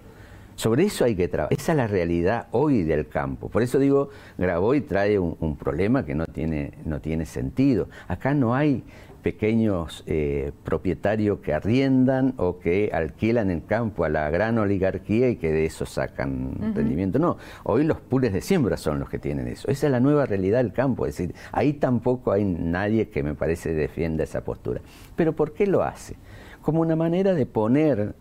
Sobre 0.54 0.84
eso 0.84 1.04
hay 1.04 1.14
que 1.14 1.28
trabajar. 1.28 1.52
Esa 1.58 1.72
es 1.72 1.76
la 1.76 1.86
realidad 1.86 2.46
hoy 2.52 2.82
del 2.82 3.08
campo. 3.08 3.50
Por 3.50 3.62
eso 3.62 3.78
digo, 3.78 4.08
Graboy 4.38 4.80
trae 4.80 5.18
un, 5.18 5.36
un 5.40 5.56
problema 5.56 6.06
que 6.06 6.14
no 6.14 6.24
tiene, 6.24 6.72
no 6.86 7.00
tiene 7.00 7.26
sentido. 7.26 7.88
Acá 8.08 8.32
no 8.32 8.54
hay 8.54 8.82
pequeños 9.26 10.04
eh, 10.06 10.52
propietarios 10.62 11.40
que 11.40 11.52
arriendan 11.52 12.34
o 12.36 12.60
que 12.60 12.92
alquilan 12.92 13.50
el 13.50 13.64
campo 13.64 14.04
a 14.04 14.08
la 14.08 14.30
gran 14.30 14.56
oligarquía 14.56 15.28
y 15.28 15.34
que 15.34 15.50
de 15.50 15.66
eso 15.66 15.84
sacan 15.84 16.54
rendimiento. 16.76 17.18
No, 17.18 17.36
hoy 17.64 17.82
los 17.82 17.98
pools 18.00 18.32
de 18.32 18.40
siembra 18.40 18.76
son 18.76 19.00
los 19.00 19.10
que 19.10 19.18
tienen 19.18 19.48
eso. 19.48 19.68
Esa 19.68 19.86
es 19.86 19.90
la 19.90 19.98
nueva 19.98 20.26
realidad 20.26 20.58
del 20.58 20.72
campo. 20.72 21.06
Es 21.06 21.16
decir, 21.16 21.34
ahí 21.50 21.72
tampoco 21.72 22.30
hay 22.30 22.44
nadie 22.44 23.08
que 23.08 23.24
me 23.24 23.34
parece 23.34 23.74
defienda 23.74 24.22
esa 24.22 24.44
postura. 24.44 24.80
Pero 25.16 25.32
¿por 25.32 25.54
qué 25.54 25.66
lo 25.66 25.82
hace? 25.82 26.14
Como 26.62 26.80
una 26.80 26.94
manera 26.94 27.34
de 27.34 27.46
poner 27.46 28.14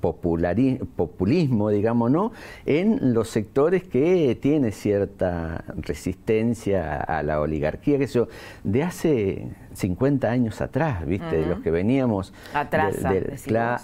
populismo, 0.00 1.70
digamos, 1.70 2.08
¿no? 2.08 2.30
en 2.66 3.14
los 3.14 3.28
sectores 3.30 3.82
que 3.82 4.38
tiene 4.40 4.70
cierta 4.70 5.64
resistencia 5.76 7.00
a 7.00 7.24
la 7.24 7.40
oligarquía, 7.40 7.98
que 7.98 8.04
eso, 8.04 8.28
de 8.62 8.84
hace 8.84 9.48
50 9.74 10.30
años 10.30 10.60
atrás, 10.60 11.06
¿viste? 11.06 11.36
De 11.36 11.46
los 11.46 11.60
que 11.60 11.70
veníamos. 11.70 12.32
Atrasa, 12.54 13.12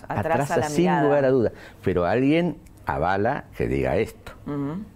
atrasa 0.08 0.62
sin 0.64 1.02
lugar 1.02 1.24
a 1.24 1.30
dudas. 1.30 1.52
Pero 1.82 2.04
alguien 2.04 2.56
avala 2.86 3.44
que 3.56 3.68
diga 3.68 3.96
esto. 3.96 4.32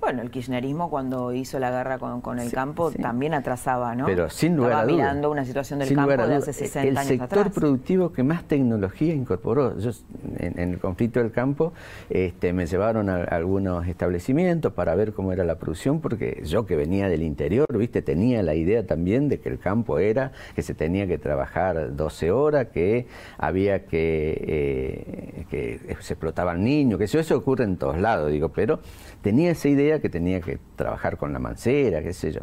Bueno, 0.01 0.23
el 0.23 0.31
kirchnerismo 0.31 0.89
cuando 0.91 1.33
hizo 1.33 1.59
la 1.59 1.71
guerra 1.73 1.99
con, 1.99 2.39
el 2.39 2.53
campo 2.53 2.93
también 2.93 3.35
atrasaba, 3.35 3.97
¿no? 3.97 4.07
Pero 4.07 4.31
sin 4.31 4.57
lugar 4.57 4.71
Estaba 4.71 4.83
a 4.85 4.87
mirando 4.87 5.31
una 5.31 5.45
situación 5.45 5.81
del 5.81 5.93
campo 5.93 6.27
de 6.27 6.35
hace 6.37 6.53
60 6.53 6.89
el 6.89 6.97
años 6.97 7.11
El 7.11 7.19
sector 7.19 7.51
productivo 7.51 8.13
que 8.13 8.23
más 8.23 8.45
tecnología 8.45 9.13
incorporó. 9.13 9.77
Yo, 9.79 9.91
en, 10.39 10.59
el 10.59 10.79
conflicto 10.79 11.19
del 11.19 11.33
campo 11.33 11.73
este, 12.11 12.53
me 12.53 12.67
llevaron 12.67 13.11
a, 13.11 13.25
algunos 13.25 13.89
establecimientos 13.89 14.73
para 14.73 14.95
ver 14.95 15.13
cómo 15.13 15.33
era 15.33 15.43
la 15.43 15.57
producción, 15.57 16.01
porque 16.01 16.43
yo 16.45 16.65
que 16.65 16.77
venía 16.77 17.09
del 17.09 17.23
interior, 17.23 17.67
viste, 17.77 18.03
tenía 18.03 18.45
la 18.45 18.55
idea 18.55 18.87
también 18.87 19.29
de 19.29 19.41
que 19.41 19.49
el 19.49 19.59
campo 19.59 19.99
era 19.99 20.31
que 20.55 20.63
se 20.63 20.75
tenía 20.75 21.09
que 21.09 21.19
trabajar 21.19 21.97
12 21.97 22.31
horas, 22.31 22.69
que 22.69 23.09
había 23.37 23.87
que, 23.87 24.45
eh, 24.47 25.45
que 25.51 25.97
se 26.01 26.13
explotaban 26.13 26.63
niños, 26.63 26.99
que 26.99 27.05
eso, 27.05 27.19
eso 27.19 27.37
ocurre 27.37 27.65
en 27.65 27.77
todos 27.77 27.99
lados, 27.99 28.31
digo, 28.31 28.51
pero 28.51 28.79
tenía 29.23 29.40
esa 29.47 29.69
idea 29.69 30.01
que 30.01 30.09
tenía 30.09 30.41
que 30.41 30.59
trabajar 30.77 31.17
con 31.17 31.33
la 31.33 31.39
mancera, 31.39 32.03
qué 32.03 32.13
sé 32.13 32.33
yo. 32.33 32.41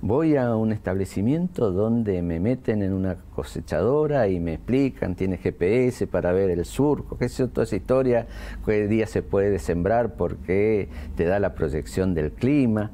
Voy 0.00 0.36
a 0.36 0.54
un 0.56 0.72
establecimiento 0.72 1.70
donde 1.72 2.22
me 2.22 2.40
meten 2.40 2.82
en 2.82 2.92
una 2.92 3.16
cosechadora 3.34 4.28
y 4.28 4.40
me 4.40 4.54
explican, 4.54 5.14
tiene 5.14 5.36
GPS 5.36 6.06
para 6.06 6.32
ver 6.32 6.50
el 6.50 6.64
surco, 6.64 7.18
qué 7.18 7.28
sé 7.28 7.44
yo, 7.44 7.48
toda 7.48 7.64
esa 7.64 7.76
historia, 7.76 8.26
qué 8.64 8.88
día 8.88 9.06
se 9.06 9.22
puede 9.22 9.58
sembrar 9.58 10.14
porque 10.14 10.88
te 11.16 11.24
da 11.24 11.38
la 11.38 11.54
proyección 11.54 12.14
del 12.14 12.32
clima. 12.32 12.90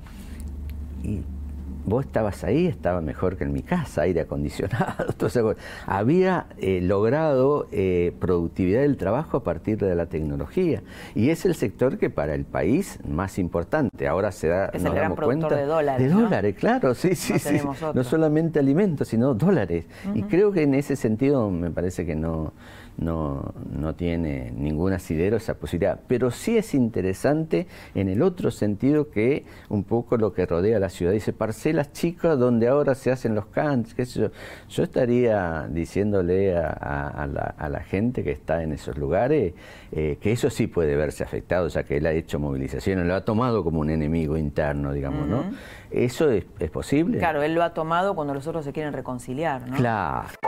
Vos 1.87 2.05
estabas 2.05 2.45
ahí, 2.45 2.67
estaba 2.67 3.01
mejor 3.01 3.37
que 3.37 3.45
en 3.45 3.53
mi 3.53 3.63
casa, 3.63 4.03
aire 4.03 4.21
acondicionado, 4.21 5.13
todo 5.17 5.55
Había 5.87 6.47
eh, 6.59 6.81
logrado 6.83 7.69
eh, 7.71 8.13
productividad 8.19 8.83
del 8.83 8.97
trabajo 8.97 9.39
a 9.39 9.45
partir 9.45 9.79
de 9.79 9.95
la 9.95 10.07
tecnología. 10.07 10.83
Y 11.15 11.31
es 11.31 11.47
el 11.47 11.55
sector 11.55 11.97
que 11.97 12.11
para 12.11 12.35
el 12.35 12.45
país 12.45 12.99
más 13.09 13.39
importante. 13.39 14.09
Ahora 14.09 14.33
se 14.33 14.49
da, 14.49 14.67
es 14.67 14.85
el 14.85 14.93
gran 14.93 15.15
productor 15.15 15.55
de 15.55 15.65
dólares. 15.65 16.09
De 16.09 16.13
dólares, 16.13 16.57
claro, 16.59 16.95
sí, 16.95 17.15
sí, 17.15 17.39
sí. 17.39 17.61
No 17.95 18.05
solamente 18.05 18.59
alimentos, 18.59 19.09
sino 19.09 19.35
dólares. 19.35 19.87
Y 20.15 20.25
creo 20.25 20.51
que 20.53 20.63
en 20.63 20.75
ese 20.75 20.97
sentido 20.97 21.51
me 21.51 21.71
parece 21.71 22.05
que 22.05 22.17
no 22.17 22.53
no, 22.99 23.55
no 23.71 23.95
tiene 23.95 24.51
ningún 24.53 24.93
asidero 24.93 25.37
esa 25.37 25.55
posibilidad. 25.55 26.01
Pero 26.07 26.31
sí 26.31 26.57
es 26.57 26.75
interesante 26.75 27.67
en 27.95 28.09
el 28.09 28.23
otro 28.23 28.51
sentido 28.51 29.11
que 29.11 29.45
un 29.69 29.85
poco 29.85 30.17
lo 30.17 30.33
que 30.33 30.47
rodea 30.47 30.79
la 30.79 30.89
ciudad. 30.89 31.13
Dice 31.13 31.33
parcelas 31.33 31.93
chicas 31.93 32.39
donde 32.39 32.69
ahora 32.69 32.95
se 32.95 33.11
hacen 33.11 33.35
los 33.35 33.47
cants, 33.47 33.95
qué 33.95 34.07
sé 34.07 34.21
yo. 34.21 34.29
Yo 34.69 34.83
estaría 34.83 35.69
diciéndole 35.69 36.57
a, 36.57 37.27
la, 37.69 37.81
gente 37.87 38.25
que 38.25 38.33
está 38.33 38.63
en 38.63 38.73
esos 38.73 38.97
lugares 38.97 39.55
eh, 39.93 40.19
que 40.21 40.33
eso 40.33 40.51
sí 40.51 40.67
puede 40.67 40.97
verse 40.97 41.23
afectado, 41.23 41.69
ya 41.69 41.85
que 41.85 41.99
él 41.99 42.07
ha 42.07 42.13
hecho 42.13 42.39
movilizaciones, 42.39 43.07
lo 43.07 43.15
ha 43.15 43.25
tomado 43.25 43.63
como 43.63 43.81
un 43.81 43.91
enemigo 43.91 44.37
interno, 44.37 44.93
digamos, 44.93 45.29
¿no? 45.29 45.45
¿Eso 45.91 46.31
es, 46.31 46.45
es 46.59 46.71
posible? 46.71 47.19
Claro, 47.19 47.43
él 47.43 47.55
lo 47.55 47.63
ha 47.63 47.75
tomado 47.75 48.15
cuando 48.15 48.35
los 48.35 48.47
otros 48.47 48.65
se 48.65 48.73
quieren 48.73 48.93
reconciliar, 48.93 49.69
¿no? 49.69 49.77
Claro. 49.77 50.46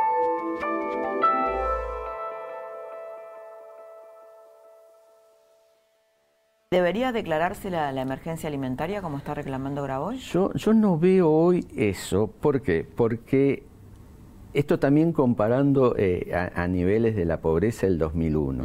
¿Debería 6.71 7.13
declararse 7.13 7.71
la, 7.71 7.99
emergencia 7.99 8.47
alimentaria 8.47 9.01
como 9.01 9.17
está 9.17 9.33
reclamando 9.33 9.83
Graboy? 9.83 10.19
Yo, 10.19 10.53
yo 10.53 10.75
no 10.75 10.99
veo 10.99 11.31
hoy 11.31 11.67
eso. 11.75 12.27
¿Por 12.27 12.61
qué? 12.61 12.87
Porque 12.95 13.63
esto 14.53 14.79
también 14.79 15.15
comparando 15.15 15.95
eh, 15.97 16.31
a, 16.55 16.69
niveles 16.69 17.17
de 17.17 17.25
la 17.25 17.41
pobreza 17.41 17.87
del 17.87 17.97
2001. 17.97 18.65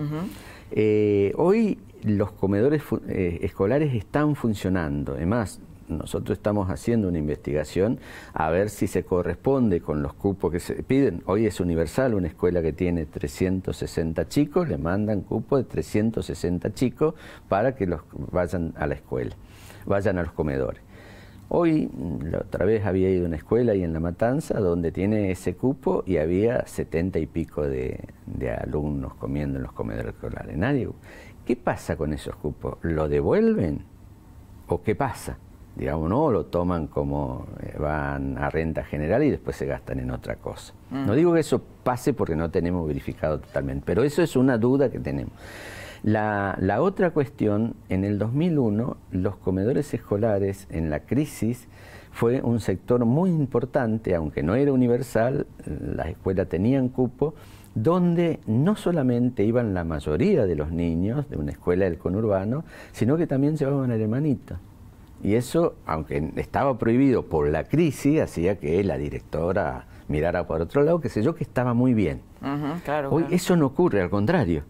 Eh, 0.71 1.31
hoy 1.37 1.79
los 2.03 2.33
comedores 2.33 2.83
eh, 3.07 3.39
escolares 3.41 3.95
están 3.95 4.35
funcionando. 4.35 5.13
Además, 5.13 5.61
nosotros 5.87 6.37
estamos 6.37 6.69
haciendo 6.69 7.07
una 7.07 7.17
investigación 7.17 7.99
a 8.33 8.49
ver 8.49 8.69
si 8.69 8.87
se 8.87 9.03
corresponde 9.03 9.81
con 9.81 10.01
los 10.01 10.13
cupos 10.13 10.51
que 10.51 10.59
se 10.59 10.83
piden. 10.83 11.23
Hoy 11.25 11.45
es 11.45 11.59
universal, 11.59 12.13
una 12.13 12.27
escuela 12.27 12.61
que 12.61 12.73
tiene 12.73 13.05
360 13.05 14.27
chicos, 14.27 14.69
le 14.69 14.77
mandan 14.77 15.21
cupo 15.21 15.57
de 15.57 15.63
360 15.63 16.73
chicos 16.73 17.15
para 17.49 17.75
que 17.75 17.87
los 17.87 18.01
vayan 18.31 18.73
a 18.77 18.87
la 18.87 18.95
escuela, 18.95 19.35
vayan 19.85 20.17
a 20.17 20.23
los 20.23 20.33
comedores. 20.33 20.81
Hoy, 21.49 21.89
la 22.23 22.39
otra 22.39 22.65
vez 22.65 22.85
había 22.85 23.09
ido 23.11 23.25
a 23.25 23.27
una 23.27 23.35
escuela 23.35 23.73
ahí 23.73 23.83
en 23.83 23.93
La 23.93 23.99
Matanza 23.99 24.59
donde 24.59 24.91
tiene 24.91 25.29
ese 25.29 25.55
cupo 25.55 26.03
y 26.07 26.17
había 26.17 26.65
70 26.65 27.19
y 27.19 27.27
pico 27.27 27.61
de, 27.61 27.99
de 28.25 28.51
alumnos 28.51 29.13
comiendo 29.15 29.57
en 29.57 29.63
los 29.63 29.73
comedores 29.73 30.15
escolares. 30.15 30.57
Nadie. 30.57 30.89
¿Qué 31.45 31.55
pasa 31.55 31.97
con 31.97 32.13
esos 32.13 32.35
cupos? 32.37 32.77
¿Lo 32.81 33.09
devuelven? 33.09 33.83
¿O 34.67 34.81
qué 34.81 34.95
pasa? 34.95 35.37
Digamos, 35.75 36.09
no 36.09 36.31
lo 36.31 36.45
toman 36.45 36.88
como 36.88 37.47
eh, 37.62 37.75
van 37.79 38.38
a 38.38 38.49
renta 38.49 38.83
general 38.83 39.23
y 39.23 39.31
después 39.31 39.55
se 39.55 39.65
gastan 39.65 39.99
en 39.99 40.12
otra 40.12 40.36
cosa. 40.36 40.73
Mm. 40.91 41.05
No 41.05 41.15
digo 41.15 41.33
que 41.33 41.39
eso 41.39 41.62
pase 41.83 42.13
porque 42.13 42.36
no 42.36 42.51
tenemos 42.51 42.88
verificado 42.88 43.39
totalmente, 43.39 43.83
pero 43.86 44.03
eso 44.03 44.21
es 44.21 44.36
una 44.36 44.57
duda 44.57 44.89
que 44.89 44.99
tenemos. 44.99 45.33
La, 46.03 46.57
la 46.59 46.81
otra 46.81 47.12
cuestión, 47.12 47.75
en 47.89 48.03
el 48.03 48.19
2001, 48.19 48.97
los 49.12 49.36
comedores 49.38 49.93
escolares 49.93 50.67
en 50.69 50.89
la 50.89 50.99
crisis 50.99 51.67
fue 52.12 52.41
un 52.41 52.59
sector 52.59 53.05
muy 53.05 53.29
importante, 53.29 54.13
aunque 54.13 54.43
no 54.43 54.55
era 54.55 54.71
universal, 54.71 55.47
las 55.65 56.07
escuelas 56.07 56.47
tenían 56.47 56.89
cupo, 56.89 57.33
donde 57.73 58.39
no 58.45 58.75
solamente 58.75 59.43
iban 59.43 59.73
la 59.73 59.83
mayoría 59.83 60.45
de 60.45 60.55
los 60.55 60.71
niños 60.71 61.27
de 61.29 61.38
una 61.38 61.51
escuela 61.51 61.86
del 61.86 61.97
conurbano, 61.97 62.63
sino 62.91 63.17
que 63.17 63.25
también 63.25 63.57
llevaban 63.57 63.91
al 63.91 63.99
hermanito. 63.99 64.57
Y 65.23 65.36
eso, 65.36 65.75
aunque 65.86 66.31
estaba 66.36 66.77
prohibido 66.77 67.23
por 67.23 67.49
la 67.49 67.63
crisis, 67.63 68.21
hacía 68.21 68.59
que 68.59 68.83
la 68.83 68.97
directora 68.97 69.88
mirara 70.07 70.45
por 70.45 70.62
otro 70.62 70.83
lado, 70.83 70.99
que 70.99 71.09
sé 71.09 71.23
yo, 71.23 71.33
que 71.33 71.43
estaba 71.43 71.73
muy 71.73 71.93
bien. 71.93 72.21
Hoy 73.09 73.25
eso 73.31 73.55
no 73.55 73.67
ocurre, 73.67 74.01
al 74.01 74.09
contrario 74.09 74.63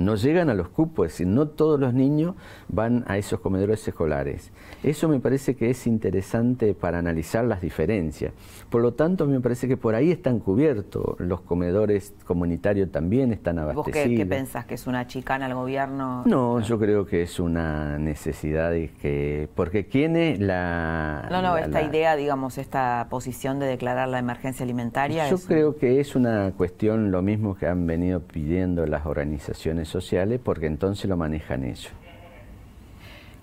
no 0.00 0.16
llegan 0.16 0.48
a 0.50 0.54
los 0.54 0.68
cupos, 0.68 1.06
es 1.06 1.12
decir, 1.12 1.26
no 1.26 1.48
todos 1.48 1.78
los 1.78 1.92
niños 1.92 2.34
van 2.68 3.04
a 3.06 3.18
esos 3.18 3.40
comedores 3.40 3.86
escolares. 3.86 4.50
Eso 4.82 5.08
me 5.08 5.20
parece 5.20 5.56
que 5.56 5.70
es 5.70 5.86
interesante 5.86 6.74
para 6.74 6.98
analizar 6.98 7.44
las 7.44 7.60
diferencias. 7.60 8.32
Por 8.70 8.80
lo 8.80 8.94
tanto, 8.94 9.26
me 9.26 9.40
parece 9.40 9.68
que 9.68 9.76
por 9.76 9.94
ahí 9.94 10.10
están 10.10 10.40
cubiertos, 10.40 11.20
los 11.20 11.42
comedores 11.42 12.14
comunitarios 12.24 12.90
también 12.90 13.32
están 13.32 13.58
abastecidos. 13.58 14.08
¿Vos 14.08 14.18
qué, 14.18 14.26
pensás? 14.26 14.64
¿Que 14.64 14.74
es 14.74 14.86
una 14.86 15.06
chicana 15.06 15.46
al 15.46 15.54
gobierno? 15.54 16.22
No, 16.24 16.60
yo 16.60 16.78
creo 16.78 17.04
que 17.04 17.22
es 17.22 17.38
una 17.38 17.98
necesidad 17.98 18.72
y 18.72 18.88
que 18.88 19.48
porque 19.54 19.82
tiene 19.82 20.36
la... 20.38 21.28
No, 21.30 21.42
no, 21.42 21.56
esta 21.58 21.82
idea, 21.82 22.16
digamos, 22.16 22.56
esta 22.56 23.06
posición 23.10 23.58
de 23.58 23.66
declarar 23.66 24.08
la 24.08 24.18
emergencia 24.18 24.64
alimentaria. 24.64 25.28
Yo 25.28 25.38
creo 25.38 25.76
que 25.76 26.00
es 26.00 26.16
una 26.16 26.52
cuestión 26.56 27.10
lo 27.10 27.20
mismo 27.20 27.54
que 27.54 27.66
han 27.66 27.86
venido 27.86 28.20
pidiendo 28.20 28.86
las 28.86 29.04
organizaciones 29.04 29.89
sociales 29.90 30.40
porque 30.42 30.66
entonces 30.66 31.08
lo 31.08 31.16
manejan 31.16 31.64
ellos. 31.64 31.92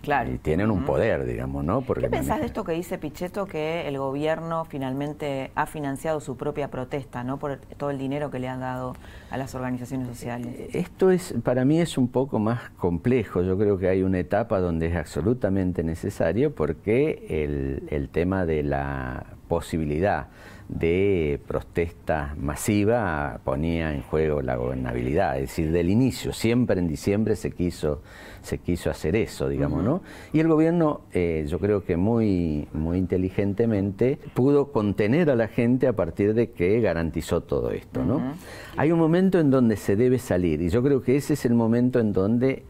Claro. 0.01 0.31
Y 0.31 0.38
tienen 0.38 0.71
un 0.71 0.83
poder, 0.86 1.25
digamos, 1.25 1.65
¿no? 1.65 1.81
Porque 1.81 2.03
¿Qué 2.03 2.10
pensás 2.10 2.39
de 2.39 2.45
esto 2.45 2.63
que 2.63 2.71
dice 2.71 2.97
Pichetto, 2.97 3.45
que 3.45 3.88
el 3.88 3.97
gobierno 3.97 4.63
finalmente 4.63 5.51
ha 5.55 5.65
financiado 5.65 6.21
su 6.21 6.38
propia 6.38 6.69
protesta, 6.69 7.25
¿no? 7.25 7.38
Por 7.39 7.57
todo 7.77 7.89
el 7.89 7.97
dinero 7.97 8.31
que 8.31 8.39
le 8.39 8.47
han 8.47 8.62
dado 8.62 8.95
a 9.29 9.38
las 9.38 9.53
organizaciones 9.53 10.07
sociales. 10.07 10.47
Eh, 10.57 10.69
esto 10.73 11.12
es, 11.12 11.33
para 11.43 11.65
mí 11.65 11.81
es 11.81 11.97
un 11.97 12.07
poco 12.07 12.39
más 12.39 12.69
complejo. 12.77 13.41
Yo 13.41 13.57
creo 13.57 13.77
que 13.77 13.89
hay 13.89 14.03
una 14.03 14.19
etapa 14.19 14.60
donde 14.60 14.88
es 14.88 14.95
absolutamente 14.95 15.83
necesario 15.83 16.55
porque 16.55 17.25
el, 17.29 17.88
el 17.89 18.07
tema 18.07 18.45
de 18.45 18.63
la 18.63 19.25
posibilidad 19.49 20.27
de 20.69 21.39
protesta 21.47 22.36
masiva 22.38 23.39
ponía 23.43 23.93
en 23.93 24.01
juego 24.01 24.41
la 24.41 24.58
gobernabilidad, 24.58 25.36
es 25.36 25.49
decir, 25.49 25.71
del 25.71 25.89
inicio, 25.89 26.34
siempre 26.34 26.80
en 26.80 26.88
diciembre 26.88 27.36
se 27.36 27.51
quiso, 27.51 28.01
se 28.41 28.58
quiso 28.58 28.89
hacer 28.89 29.15
eso, 29.15 29.47
digamos, 29.47 29.84
¿no? 29.84 30.01
Y 30.34 30.39
el 30.39 30.47
gobierno, 30.47 31.01
eh, 31.13 31.45
yo 31.47 31.60
creo 31.60 31.84
que 31.84 31.95
muy, 31.95 32.67
muy 32.73 32.97
inteligentemente, 32.97 34.19
pudo 34.34 34.71
contener 34.71 35.30
a 35.30 35.36
la 35.36 35.47
gente 35.47 35.88
a 35.88 35.93
partir 35.93 36.34
de 36.34 36.51
que 36.51 36.82
garantizó 36.82 37.41
todo 37.41 37.71
esto, 37.71 38.03
¿no? 38.03 38.34
Hay 38.75 38.91
un 38.91 38.99
momento 38.99 39.39
en 39.39 39.49
donde 39.49 39.77
se 39.77 39.95
debe 39.95 40.19
salir, 40.19 40.62
y 40.62 40.69
yo 40.69 40.84
creo 40.84 41.01
que 41.01 41.15
ese 41.15 41.34
es 41.34 41.45
el 41.45 41.53
momento 41.53 41.99
en 41.99 42.12
donde 42.12 42.63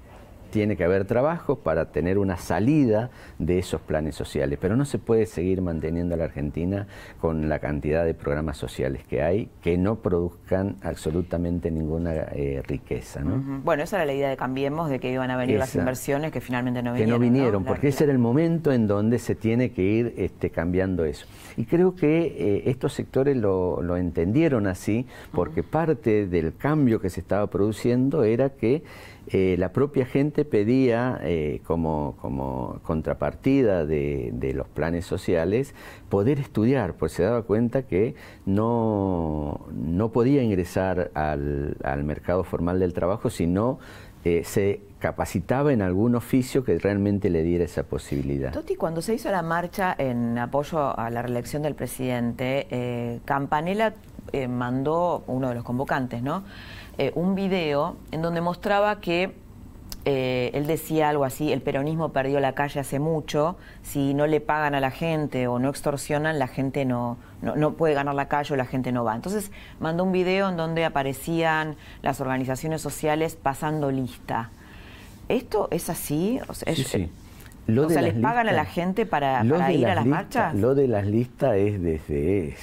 tiene 0.49 0.75
que 0.75 0.83
haber 0.83 1.05
trabajo 1.05 1.57
para 1.57 1.91
tener 1.91 2.17
una 2.17 2.37
salida 2.37 3.09
de 3.39 3.59
esos 3.59 3.81
planes 3.81 4.15
sociales, 4.15 4.57
pero 4.61 4.75
no 4.75 4.85
se 4.85 4.99
puede 4.99 5.25
seguir 5.25 5.61
manteniendo 5.61 6.15
a 6.15 6.17
la 6.17 6.25
Argentina 6.25 6.87
con 7.19 7.49
la 7.49 7.59
cantidad 7.59 8.05
de 8.05 8.13
programas 8.13 8.57
sociales 8.57 9.03
que 9.07 9.21
hay 9.21 9.49
que 9.61 9.77
no 9.77 9.97
produzcan 9.97 10.77
absolutamente 10.81 11.71
ninguna 11.71 12.13
eh, 12.13 12.61
riqueza. 12.65 13.21
¿no? 13.21 13.61
Bueno, 13.63 13.83
esa 13.83 13.97
era 13.97 14.05
la 14.05 14.13
idea 14.13 14.29
de 14.29 14.37
Cambiemos, 14.37 14.89
de 14.89 14.99
que 14.99 15.11
iban 15.11 15.31
a 15.31 15.37
venir 15.37 15.59
las 15.59 15.75
inversiones 15.75 16.31
que 16.31 16.41
finalmente 16.41 16.81
no 16.81 16.93
vinieron. 16.93 17.19
Que 17.21 17.27
no 17.27 17.31
vinieron, 17.33 17.63
porque 17.63 17.89
ese 17.89 18.05
era 18.05 18.13
el 18.13 18.19
momento 18.19 18.71
en 18.71 18.87
donde 18.87 19.19
se 19.19 19.35
tiene 19.35 19.71
que 19.71 19.81
ir 19.81 20.13
este, 20.17 20.49
cambiando 20.49 21.05
eso. 21.05 21.25
Y 21.55 21.65
creo 21.65 21.95
que 21.95 22.35
eh, 22.37 22.63
estos 22.69 22.93
sectores 22.93 23.35
lo, 23.35 23.81
lo, 23.81 23.97
entendieron 23.97 24.67
así, 24.67 25.05
porque 25.31 25.63
parte 25.63 26.27
del 26.27 26.55
cambio 26.55 26.99
que 26.99 27.09
se 27.09 27.19
estaba 27.19 27.47
produciendo 27.47 28.23
era 28.23 28.49
que 28.49 28.83
eh, 29.29 29.55
la 29.59 29.73
propia 29.73 30.05
gente 30.05 30.45
pedía 30.45 31.19
eh, 31.21 31.59
como, 31.65 32.15
contrapartida 32.83 33.85
de, 33.85 34.53
los 34.55 34.67
planes 34.69 35.05
sociales 35.05 35.75
poder 36.07 36.39
estudiar, 36.39 36.93
pues 36.93 37.11
se 37.11 37.23
daba 37.23 37.41
cuenta 37.41 37.83
que 37.83 38.15
no, 38.45 39.65
no 39.73 40.11
podía 40.13 40.41
ingresar 40.43 41.11
al, 41.13 41.75
al, 41.83 42.05
mercado 42.05 42.45
formal 42.45 42.79
del 42.79 42.93
trabajo 42.93 43.29
si 43.29 43.47
no 43.47 43.79
eh, 44.23 44.43
se 44.45 44.79
capacitaba 44.99 45.73
en 45.73 45.81
algún 45.81 46.15
oficio 46.15 46.63
que 46.63 46.77
realmente 46.79 47.29
le 47.29 47.43
diera 47.43 47.65
esa 47.65 47.83
posibilidad. 47.83 48.53
Toti, 48.53 48.75
cuando 48.75 49.01
se 49.01 49.13
hizo 49.13 49.29
la 49.29 49.41
marcha 49.41 49.93
en 49.97 50.37
apoyo 50.37 50.97
a 50.97 51.09
la 51.09 51.21
reelección 51.21 51.63
del 51.63 51.75
presidente, 51.75 53.19
Campanella 53.25 53.93
mandó, 54.47 55.23
uno 55.27 55.49
de 55.49 55.55
los 55.55 55.63
convocantes, 55.63 56.23
¿no? 56.23 56.43
Eh, 56.97 57.11
un 57.15 57.35
video 57.35 57.95
en 58.11 58.21
donde 58.23 58.41
mostraba 58.41 58.99
que 58.99 59.35
eh, 60.09 60.51
él 60.53 60.65
decía 60.65 61.09
algo 61.09 61.25
así, 61.25 61.51
el 61.51 61.61
peronismo 61.61 62.13
perdió 62.13 62.39
la 62.39 62.53
calle 62.53 62.79
hace 62.79 62.97
mucho, 62.97 63.57
si 63.83 64.13
no 64.13 64.25
le 64.25 64.39
pagan 64.39 64.73
a 64.73 64.79
la 64.79 64.89
gente 64.89 65.47
o 65.47 65.59
no 65.59 65.69
extorsionan, 65.69 66.39
la 66.39 66.47
gente 66.47 66.85
no, 66.85 67.17
no, 67.41 67.73
puede 67.73 67.93
ganar 67.93 68.15
la 68.15 68.27
calle 68.27 68.53
o 68.53 68.57
la 68.57 68.65
gente 68.65 68.91
no 68.91 69.03
va. 69.03 69.15
Entonces 69.15 69.51
mandó 69.79 70.05
un 70.05 70.11
video 70.11 70.49
en 70.49 70.57
donde 70.57 70.85
aparecían 70.85 71.75
las 72.01 72.21
organizaciones 72.21 72.81
sociales 72.81 73.35
pasando 73.35 73.91
lista. 73.91 74.49
¿Esto 75.27 75.67
es 75.71 75.89
así? 75.89 76.39
sí, 76.53 76.83
sí. 76.83 77.11
o 77.77 77.89
sea, 77.89 78.01
¿les 78.01 78.13
pagan 78.13 78.47
a 78.47 78.53
la 78.53 78.65
gente 78.65 79.05
para, 79.05 79.43
ir 79.43 79.87
a 79.87 79.93
las 79.93 80.05
marchas? 80.05 80.55
Lo 80.55 80.73
de 80.73 80.87
las 80.87 81.05
listas 81.05 81.57
es 81.57 81.81
desde 81.81 82.55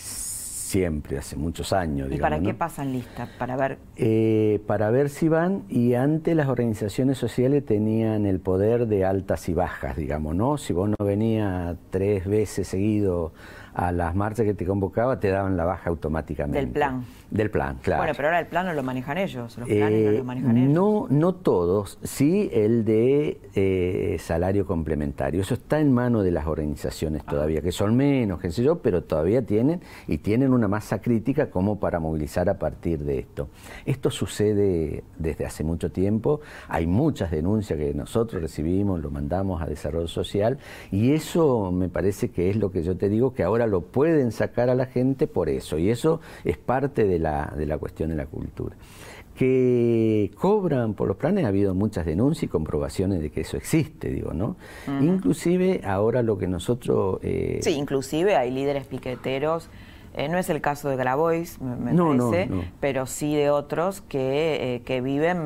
siempre, 0.74 1.18
hace 1.18 1.36
muchos 1.36 1.72
años. 1.72 2.08
¿Y 2.10 2.18
para 2.18 2.40
qué 2.40 2.52
pasan 2.52 2.92
listas? 2.92 3.28
Para 3.38 3.54
ver. 3.54 3.78
Eh, 3.94 4.60
para 4.66 4.90
ver 4.90 5.08
si 5.08 5.28
van, 5.28 5.62
y 5.68 5.94
antes 5.94 6.34
las 6.34 6.48
organizaciones 6.48 7.16
sociales 7.16 7.64
tenían 7.64 8.26
el 8.26 8.40
poder 8.40 8.88
de 8.88 9.04
altas 9.04 9.48
y 9.48 9.54
bajas, 9.54 9.96
digamos, 9.96 10.34
¿no? 10.34 10.58
Si 10.58 10.72
vos 10.72 10.88
no 10.88 11.06
venías 11.06 11.76
tres 11.90 12.26
veces 12.26 12.66
seguido 12.66 13.32
a 13.72 13.92
las 13.92 14.16
marchas 14.16 14.46
que 14.46 14.54
te 14.54 14.66
convocaba, 14.66 15.20
te 15.20 15.28
daban 15.28 15.56
la 15.56 15.64
baja 15.64 15.90
automáticamente. 15.90 16.58
Del 16.58 16.70
plan. 16.70 17.04
Del 17.34 17.50
plan, 17.50 17.78
claro. 17.82 18.02
Bueno, 18.02 18.12
pero 18.16 18.28
ahora 18.28 18.38
el 18.38 18.46
plan 18.46 18.64
no 18.64 18.72
lo 18.74 18.84
manejan 18.84 19.18
ellos, 19.18 19.58
los 19.58 19.68
planes 19.68 20.04
no 20.04 20.10
lo 20.12 20.18
eh, 20.18 20.22
manejan 20.22 20.56
ellos. 20.56 20.72
No, 20.72 21.08
no 21.10 21.34
todos, 21.34 21.98
sí 22.04 22.48
el 22.52 22.84
de 22.84 23.40
eh, 23.56 24.18
salario 24.20 24.64
complementario. 24.66 25.40
Eso 25.40 25.54
está 25.54 25.80
en 25.80 25.92
manos 25.92 26.22
de 26.22 26.30
las 26.30 26.46
organizaciones 26.46 27.22
ah. 27.26 27.30
todavía, 27.30 27.60
que 27.60 27.72
son 27.72 27.96
menos, 27.96 28.40
qué 28.40 28.52
sé 28.52 28.62
yo, 28.62 28.78
pero 28.78 29.02
todavía 29.02 29.44
tienen 29.44 29.80
y 30.06 30.18
tienen 30.18 30.52
una 30.52 30.68
masa 30.68 31.02
crítica 31.02 31.50
como 31.50 31.80
para 31.80 31.98
movilizar 31.98 32.48
a 32.48 32.56
partir 32.56 33.00
de 33.00 33.18
esto. 33.18 33.48
Esto 33.84 34.12
sucede 34.12 35.02
desde 35.18 35.44
hace 35.44 35.64
mucho 35.64 35.90
tiempo, 35.90 36.40
hay 36.68 36.86
muchas 36.86 37.32
denuncias 37.32 37.76
que 37.76 37.94
nosotros 37.94 38.42
recibimos, 38.42 39.00
lo 39.00 39.10
mandamos 39.10 39.60
a 39.60 39.66
Desarrollo 39.66 40.06
Social 40.06 40.58
y 40.92 41.10
eso 41.14 41.72
me 41.72 41.88
parece 41.88 42.30
que 42.30 42.48
es 42.48 42.54
lo 42.54 42.70
que 42.70 42.84
yo 42.84 42.96
te 42.96 43.08
digo, 43.08 43.34
que 43.34 43.42
ahora 43.42 43.66
lo 43.66 43.80
pueden 43.80 44.30
sacar 44.30 44.70
a 44.70 44.76
la 44.76 44.86
gente 44.86 45.26
por 45.26 45.48
eso 45.48 45.78
y 45.78 45.90
eso 45.90 46.20
es 46.44 46.58
parte 46.58 47.02
de 47.02 47.23
la, 47.24 47.52
de 47.56 47.66
la 47.66 47.78
cuestión 47.78 48.10
de 48.10 48.16
la 48.16 48.26
cultura. 48.26 48.76
Que 49.34 50.30
cobran 50.38 50.94
por 50.94 51.08
los 51.08 51.16
planes, 51.16 51.44
ha 51.44 51.48
habido 51.48 51.74
muchas 51.74 52.06
denuncias 52.06 52.44
y 52.44 52.48
comprobaciones 52.48 53.20
de 53.20 53.30
que 53.30 53.40
eso 53.40 53.56
existe, 53.56 54.10
digo, 54.10 54.32
¿no? 54.32 54.54
Inclusive 54.86 55.80
ahora 55.84 56.22
lo 56.22 56.38
que 56.38 56.46
nosotros... 56.46 57.18
Eh, 57.22 57.58
sí, 57.62 57.72
inclusive 57.72 58.36
hay 58.36 58.52
líderes 58.52 58.86
piqueteros 58.86 59.68
eh, 60.16 60.28
no 60.28 60.38
es 60.38 60.48
el 60.48 60.60
caso 60.60 60.88
de 60.88 60.96
Grabois, 60.96 61.60
me, 61.60 61.92
parece, 61.92 62.48
pero 62.78 63.04
sí 63.04 63.34
de 63.34 63.50
otros 63.50 64.00
que, 64.00 64.76
eh, 64.76 64.82
que 64.82 65.00
viven 65.00 65.38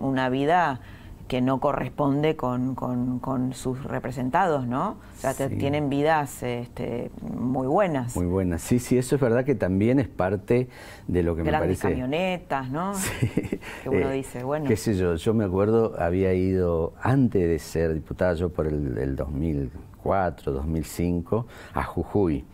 una 0.00 0.30
vida 0.30 0.80
que 1.28 1.40
no 1.40 1.58
corresponde 1.58 2.36
con, 2.36 2.74
con, 2.74 3.52
sus 3.54 3.82
representados, 3.84 4.66
¿no? 4.66 4.96
O 5.16 5.32
sea, 5.32 5.48
tienen 5.48 5.88
vidas 5.88 6.42
este, 6.42 7.10
muy 7.22 7.66
buenas. 7.66 8.16
Muy 8.16 8.26
buenas, 8.26 8.62
sí, 8.62 8.78
sí, 8.78 8.98
eso 8.98 9.14
es 9.14 9.20
verdad 9.20 9.44
que 9.44 9.54
también 9.54 9.98
es 9.98 10.08
parte 10.08 10.68
de 11.06 11.22
lo 11.22 11.34
que 11.34 11.42
me 11.42 11.50
parece... 11.50 11.88
camionetas, 11.88 12.70
¿no? 12.70 12.94
Sí. 13.04 13.58
Que 13.82 13.88
uno 13.88 14.10
eh, 14.10 14.14
dice, 14.14 14.44
bueno... 14.44 14.66
Qué 14.66 14.76
sé 14.76 14.94
yo, 14.94 15.14
yo 15.14 15.34
me 15.34 15.44
acuerdo, 15.44 15.94
había 15.98 16.34
ido, 16.34 16.92
antes 17.00 17.48
de 17.48 17.58
ser 17.58 17.94
diputado, 17.94 18.34
yo 18.34 18.48
por 18.50 18.66
el, 18.66 18.96
el 18.98 19.16
2004, 19.16 20.52
2005, 20.52 21.46
a 21.74 21.82
Jujuy. 21.84 22.44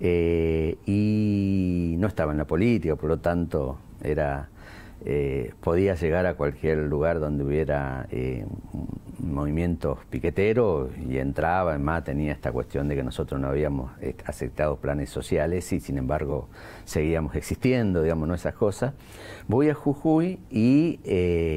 Eh, 0.00 0.76
y 0.86 1.94
no 1.98 2.08
estaba 2.08 2.32
en 2.32 2.38
la 2.38 2.46
política, 2.46 2.96
por 2.96 3.10
lo 3.10 3.18
tanto 3.18 3.78
era 4.02 4.48
eh, 5.06 5.52
podía 5.60 5.94
llegar 5.96 6.24
a 6.24 6.34
cualquier 6.34 6.78
lugar 6.78 7.20
donde 7.20 7.44
hubiera 7.44 8.06
eh, 8.10 8.46
movimientos 9.18 9.98
piqueteros 10.08 10.90
y 10.96 11.18
entraba, 11.18 11.72
además 11.72 12.04
tenía 12.04 12.32
esta 12.32 12.52
cuestión 12.52 12.88
de 12.88 12.96
que 12.96 13.02
nosotros 13.02 13.38
no 13.38 13.48
habíamos 13.48 13.90
eh, 14.00 14.16
aceptado 14.24 14.76
planes 14.76 15.10
sociales 15.10 15.70
y 15.74 15.80
sin 15.80 15.98
embargo 15.98 16.48
seguíamos 16.86 17.34
existiendo, 17.36 18.02
digamos, 18.02 18.28
¿no? 18.28 18.34
esas 18.34 18.54
cosas. 18.54 18.94
Voy 19.46 19.68
a 19.68 19.74
Jujuy 19.74 20.40
y... 20.48 20.96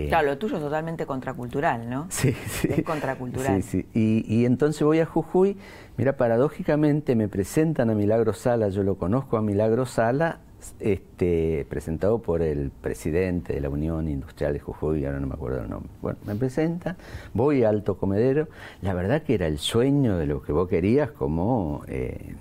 claro, 0.09 0.27
lo 0.27 0.37
tuyo 0.37 0.57
es 0.57 0.61
totalmente 0.63 1.05
contracultural, 1.05 1.89
¿no? 1.89 2.07
Sí, 2.17 2.33
sí. 2.47 2.67
Es 2.69 2.83
contracultural. 2.83 3.63
Sí, 3.63 3.83
sí. 3.83 3.85
Y, 3.93 4.25
y 4.27 4.45
entonces 4.45 4.83
voy 4.83 4.99
a 4.99 5.05
Jujuy, 5.05 5.55
mira, 5.95 6.17
paradójicamente 6.17 7.15
me 7.15 7.29
presentan 7.29 7.89
a 7.89 7.95
Milagro 7.95 8.33
Sala, 8.33 8.67
yo 8.67 8.83
lo 8.83 8.95
conozco 8.95 9.37
a 9.37 9.41
Milagro 9.41 9.85
Sala 9.85 10.41
este, 10.79 11.65
presentado 11.69 12.19
por 12.19 12.41
el 12.41 12.71
presidente 12.71 13.53
de 13.53 13.61
la 13.61 13.69
Unión 13.69 14.07
Industrial 14.07 14.53
de 14.53 14.59
Jujuy, 14.59 15.05
ahora 15.05 15.19
no 15.19 15.27
me 15.27 15.33
acuerdo 15.33 15.61
el 15.61 15.69
nombre. 15.69 15.89
Bueno, 16.01 16.19
me 16.25 16.35
presenta, 16.35 16.95
voy 17.33 17.63
a 17.63 17.69
Alto 17.69 17.97
Comedero, 17.97 18.47
la 18.81 18.93
verdad 18.93 19.23
que 19.23 19.35
era 19.35 19.47
el 19.47 19.59
sueño 19.59 20.17
de 20.17 20.25
lo 20.25 20.41
que 20.41 20.51
vos 20.51 20.67
querías 20.67 21.11
como 21.11 21.83
eh, 21.87 22.35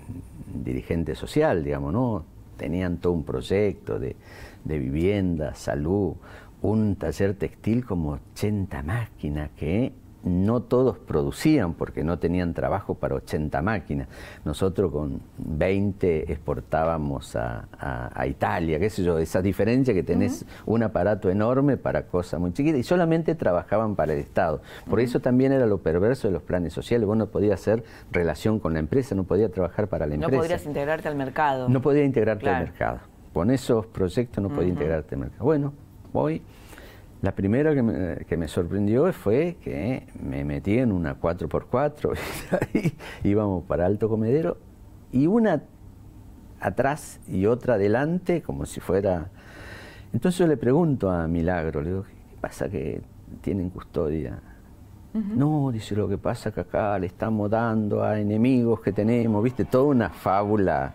dirigente 0.63 1.15
social, 1.15 1.63
digamos, 1.63 1.93
¿no? 1.93 2.25
Tenían 2.57 2.97
todo 2.97 3.13
un 3.13 3.23
proyecto 3.23 3.99
de, 3.99 4.15
de 4.63 4.79
vivienda, 4.79 5.53
salud, 5.53 6.15
un 6.61 6.95
taller 6.95 7.35
textil 7.35 7.85
como 7.85 8.19
80 8.33 8.81
máquinas 8.83 9.51
que 9.55 9.93
no 10.27 10.61
todos 10.61 10.97
producían 10.97 11.73
porque 11.73 12.03
no 12.03 12.19
tenían 12.19 12.53
trabajo 12.53 12.95
para 12.95 13.15
80 13.15 13.61
máquinas. 13.61 14.07
Nosotros 14.45 14.91
con 14.91 15.21
20 15.37 16.31
exportábamos 16.31 17.35
a, 17.35 17.67
Italia, 18.27 18.79
qué 18.79 18.89
sé 18.89 19.03
yo, 19.03 19.17
esa 19.17 19.41
diferencia 19.41 19.93
que 19.93 20.03
tenés 20.03 20.45
un 20.65 20.83
aparato 20.83 21.29
enorme 21.29 21.77
para 21.77 22.07
cosas 22.07 22.39
muy 22.39 22.51
chiquitas 22.51 22.79
y 22.79 22.83
solamente 22.83 23.35
trabajaban 23.35 23.95
para 23.95 24.13
el 24.13 24.19
Estado. 24.19 24.61
Por 24.89 24.99
eso 24.99 25.19
también 25.19 25.51
era 25.51 25.65
lo 25.65 25.77
perverso 25.77 26.27
de 26.27 26.33
los 26.33 26.41
planes 26.41 26.73
sociales. 26.73 27.07
Vos 27.07 27.17
no 27.17 27.27
podías 27.27 27.59
hacer 27.59 27.83
relación 28.11 28.59
con 28.59 28.73
la 28.73 28.79
empresa, 28.79 29.15
no 29.15 29.23
podías 29.23 29.51
trabar 29.51 29.87
para 29.87 30.05
la 30.05 30.15
empresa. 30.15 30.35
No 30.35 30.41
podrías 30.41 30.65
integrarte 30.65 31.07
al 31.07 31.15
mercado. 31.15 31.69
No 31.69 31.81
podías 31.81 32.05
integrarte 32.05 32.49
al 32.49 32.63
mercado. 32.63 32.99
Con 33.33 33.51
esos 33.51 33.85
proyectos 33.85 34.43
no 34.43 34.49
podías 34.49 34.71
integrarte 34.71 35.15
al 35.15 35.21
mercado. 35.21 35.45
Bueno, 35.45 35.73
voy 36.11 36.41
la 37.21 37.33
primera 37.33 37.73
que 37.73 37.81
me, 37.81 38.25
que 38.25 38.37
me, 38.37 38.47
sorprendió 38.47 39.11
fue 39.11 39.57
que 39.63 40.07
me 40.21 40.43
metí 40.43 40.77
en 40.77 40.91
una 40.91 41.19
4x4 41.19 42.17
y 43.23 43.27
íbamos 43.27 43.63
para 43.63 43.85
Alto 43.85 44.07
Comedero 44.07 44.57
y 45.11 45.27
una 45.27 45.63
atrás 46.59 47.19
y 47.27 47.45
otra 47.45 47.75
adelante 47.75 48.41
como 48.41 48.65
si 48.65 48.79
fuera... 48.79 49.29
Entonces 50.13 50.39
yo 50.39 50.47
le 50.47 50.57
pregunto 50.57 51.11
a 51.11 51.27
Milagro, 51.27 51.81
le 51.81 51.89
digo, 51.89 52.03
¿qué 52.03 52.37
pasa 52.39 52.69
que 52.69 53.01
tienen 53.41 53.69
custodia? 53.69 54.39
No, 55.13 55.71
dice, 55.71 55.95
lo 55.95 56.07
que 56.07 56.19
pasa 56.19 56.51
que 56.51 56.59
acá 56.59 56.99
le 56.99 57.07
estamos 57.07 57.49
dando 57.49 58.03
a 58.03 58.19
enemigos 58.19 58.81
que 58.81 58.91
tenemos, 58.91 59.43
viste, 59.43 59.65
toda 59.65 59.85
una 59.85 60.09
fábula 60.11 60.93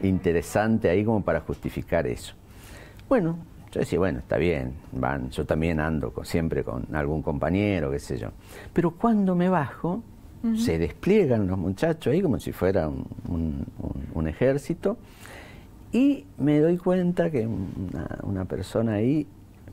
interesante 0.00 0.88
ahí 0.88 1.04
como 1.04 1.24
para 1.24 1.40
justificar 1.40 2.06
eso. 2.06 2.34
Bueno, 3.08 3.36
yo 3.74 3.80
decía, 3.80 3.98
bueno, 3.98 4.20
está 4.20 4.36
bien, 4.36 4.74
van, 4.92 5.30
yo 5.30 5.44
también 5.44 5.80
ando 5.80 6.12
siempre 6.22 6.62
con 6.62 6.86
algún 6.94 7.22
compañero, 7.22 7.90
qué 7.90 7.98
sé 7.98 8.16
yo. 8.16 8.28
Pero 8.72 8.92
cuando 8.92 9.34
me 9.34 9.48
bajo, 9.48 10.00
se 10.56 10.78
despliegan 10.78 11.48
los 11.48 11.58
muchachos 11.58 12.12
ahí 12.12 12.22
como 12.22 12.38
si 12.38 12.52
fuera 12.52 12.88
un, 12.88 14.28
ejército 14.28 14.96
y 15.90 16.24
me 16.38 16.60
doy 16.60 16.76
cuenta 16.78 17.30
que 17.30 17.48
una 18.22 18.44
persona 18.44 18.94
ahí 18.94 19.26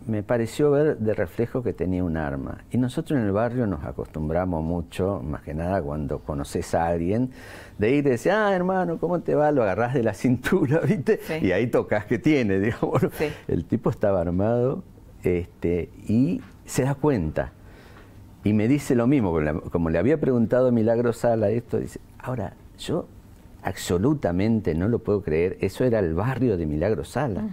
me 0.07 0.23
pareció 0.23 0.71
ver 0.71 0.97
de 0.97 1.13
reflejo 1.13 1.63
que 1.63 1.73
tenía 1.73 2.03
un 2.03 2.17
arma. 2.17 2.63
Y 2.71 2.77
nosotros 2.77 3.19
en 3.19 3.25
el 3.25 3.31
barrio 3.31 3.67
nos 3.67 3.83
acostumbramos 3.83 4.63
mucho, 4.63 5.21
más 5.23 5.41
que 5.41 5.53
nada 5.53 5.81
cuando 5.81 6.19
conoces 6.19 6.73
a 6.73 6.87
alguien, 6.87 7.31
de 7.77 7.91
ir 7.91 8.05
y 8.07 8.09
decir, 8.11 8.31
ah, 8.31 8.53
hermano, 8.53 8.97
¿cómo 8.97 9.21
te 9.21 9.35
va? 9.35 9.51
Lo 9.51 9.63
agarrás 9.63 9.93
de 9.93 10.03
la 10.03 10.13
cintura, 10.15 10.79
¿viste? 10.79 11.19
Y 11.41 11.51
ahí 11.51 11.67
tocas 11.67 12.05
que 12.05 12.19
tiene, 12.19 12.59
digamos. 12.59 13.07
El 13.47 13.65
tipo 13.65 13.89
estaba 13.89 14.21
armado 14.21 14.83
este, 15.23 15.89
y 16.07 16.41
se 16.65 16.83
da 16.83 16.95
cuenta. 16.95 17.53
Y 18.43 18.53
me 18.53 18.67
dice 18.67 18.95
lo 18.95 19.05
mismo, 19.05 19.37
como 19.71 19.89
le 19.89 19.99
había 19.99 20.19
preguntado 20.19 20.69
a 20.69 20.71
Milagro 20.71 21.13
Sala 21.13 21.49
esto, 21.49 21.79
dice, 21.79 21.99
ahora, 22.17 22.53
yo 22.79 23.05
absolutamente 23.61 24.73
no 24.73 24.87
lo 24.87 24.99
puedo 24.99 25.21
creer, 25.21 25.57
eso 25.61 25.83
era 25.83 25.99
el 25.99 26.15
barrio 26.15 26.57
de 26.57 26.65
Milagro 26.65 27.03
Sala. 27.03 27.43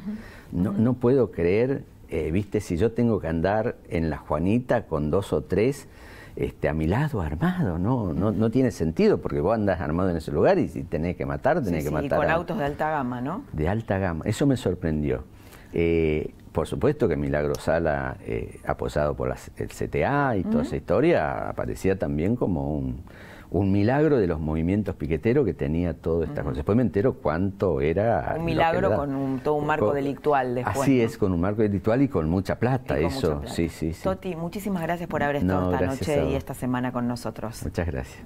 no, 0.51 0.72
no 0.72 0.94
puedo 0.94 1.30
creer 1.30 1.84
eh, 2.11 2.30
viste, 2.30 2.61
si 2.61 2.76
yo 2.76 2.92
tengo 2.92 3.20
que 3.20 3.28
andar 3.28 3.76
en 3.88 4.11
la 4.11 4.18
Juanita 4.18 4.86
con 4.86 5.11
dos 5.11 5.32
o 5.32 5.42
tres 5.42 5.88
este, 6.36 6.68
a 6.68 6.72
mi 6.72 6.86
lado 6.86 7.20
armado, 7.20 7.78
¿no? 7.78 8.12
No, 8.12 8.30
no 8.30 8.50
tiene 8.50 8.70
sentido 8.70 9.18
porque 9.18 9.40
vos 9.40 9.54
andas 9.54 9.80
armado 9.80 10.11
en 10.11 10.16
ese 10.16 10.30
lugar 10.30 10.59
y 10.59 10.68
si 10.68 10.84
tenés 10.84 11.16
que 11.16 11.26
matar, 11.26 11.62
tenés 11.62 11.84
que 11.84 11.90
matar. 11.90 12.06
Y 12.06 12.22
con 12.22 12.30
autos 12.30 12.59
de 12.59 12.64
alta 12.64 12.90
gama, 12.90 13.20
¿no? 13.20 13.42
De 13.52 13.68
alta 13.68 13.98
gama, 13.98 14.24
eso 14.24 14.46
me 14.46 14.56
sorprendió. 14.56 15.24
Eh, 15.72 16.32
por 16.52 16.66
supuesto 16.66 17.09
que 17.09 17.16
Milagro 17.16 17.56
Sala, 17.56 18.16
eh, 18.24 18.61
apoyado 18.64 19.14
por 19.14 19.34
el 19.56 19.68
CTA 19.68 20.36
y 20.36 20.44
toda 20.44 20.62
esa 20.62 20.76
historia, 20.76 21.48
aparecía 21.48 21.98
también 21.98 22.36
como 22.36 22.72
un, 22.72 23.02
un 23.51 23.72
milagro 23.72 24.18
de 24.18 24.26
los 24.26 24.40
movimientos 24.40 24.94
piqueteros 24.96 25.46
que 25.46 25.55
tenía 25.55 25.94
todo 25.94 26.22
esta 26.22 26.42
cosa. 26.42 26.57
Después 26.57 26.76
me 26.76 26.82
entero 26.82 27.14
cuánto 27.14 27.80
era. 27.80 28.34
Un 28.38 28.44
milagro 28.44 28.94
con 28.94 29.40
todo 29.42 29.55
un 29.55 29.66
marco 29.66 29.94
delictual 29.94 30.55
después. 30.55 30.78
Así 30.78 31.01
es, 31.01 31.16
con 31.16 31.32
un 31.32 31.40
marco 31.40 31.62
delictual 31.62 32.03
y 32.03 32.09
con 32.09 32.28
mucha 32.28 32.59
plata, 32.59 32.99
eso. 32.99 33.42
Sí, 33.46 33.68
sí, 33.68 33.94
sí. 33.94 34.03
Toti, 34.03 34.36
muchísimas 34.36 34.82
gracias 34.82 35.09
por 35.09 35.22
haber 35.22 35.36
estado 35.36 35.72
esta 35.72 35.86
noche 35.86 36.30
y 36.30 36.34
esta 36.34 36.55
semana 36.55 36.92
con 36.92 37.09
nosotros. 37.09 37.62
Muchas 37.62 37.86
gracias. 37.86 38.22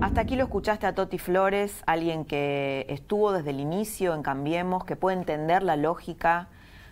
Hasta 0.00 0.22
aquí 0.22 0.34
lo 0.34 0.44
escuchaste 0.44 0.86
a 0.86 0.94
Toti 0.94 1.18
Flores, 1.18 1.82
alguien 1.86 2.24
que 2.24 2.86
estuvo 2.88 3.32
desde 3.32 3.50
el 3.50 3.60
inicio 3.60 4.14
en 4.14 4.22
Cambiemos, 4.22 4.84
que 4.84 4.96
puede 4.96 5.16
entender 5.16 5.62
la 5.62 5.76
lógica 5.76 6.48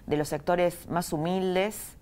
de 0.07 0.17
los 0.17 0.29
sectores 0.29 0.89
más 0.89 1.13
humildes. 1.13 1.97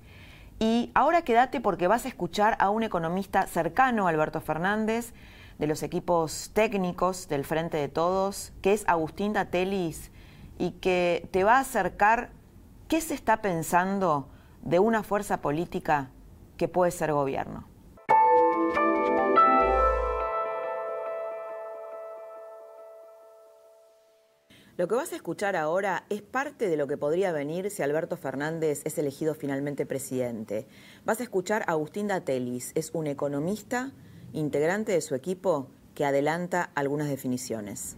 Y 0.59 0.91
ahora 0.95 1.22
quédate 1.22 1.62
porque 1.62 1.87
vas 1.87 2.05
a 2.05 2.09
escuchar 2.09 2.57
a 2.61 2.68
un 2.68 2.83
economista 2.83 3.47
cercano 3.47 4.07
a 4.07 4.11
Alberto 4.11 4.43
Fernández 4.43 5.14
de 5.61 5.66
los 5.66 5.82
equipos 5.82 6.50
técnicos 6.54 7.28
del 7.28 7.44
Frente 7.44 7.76
de 7.76 7.88
Todos, 7.88 8.50
que 8.62 8.72
es 8.72 8.82
Agustín 8.88 9.34
Datelis, 9.34 10.11
y 10.58 10.70
que 10.72 11.28
te 11.32 11.44
va 11.44 11.58
a 11.58 11.61
acercar 11.61 12.30
qué 12.88 13.02
se 13.02 13.12
está 13.12 13.42
pensando 13.42 14.30
de 14.62 14.78
una 14.78 15.02
fuerza 15.02 15.42
política 15.42 16.11
que 16.56 16.66
puede 16.66 16.90
ser 16.90 17.12
gobierno. 17.12 17.68
Lo 24.78 24.88
que 24.88 24.94
vas 24.94 25.12
a 25.12 25.16
escuchar 25.16 25.56
ahora 25.56 26.04
es 26.08 26.22
parte 26.22 26.70
de 26.70 26.78
lo 26.78 26.86
que 26.86 26.96
podría 26.96 27.32
venir 27.32 27.70
si 27.70 27.82
Alberto 27.82 28.16
Fernández 28.16 28.80
es 28.86 28.96
elegido 28.96 29.34
finalmente 29.34 29.84
presidente. 29.84 30.66
Vas 31.04 31.20
a 31.20 31.24
escuchar 31.24 31.64
a 31.66 31.72
Agustín 31.72 32.08
Datelis, 32.08 32.72
es 32.74 32.92
un 32.94 33.06
economista 33.08 33.92
integrante 34.33 34.93
de 34.93 35.01
su 35.01 35.14
equipo 35.14 35.66
que 35.95 36.05
adelanta 36.05 36.70
algunas 36.74 37.09
definiciones. 37.09 37.97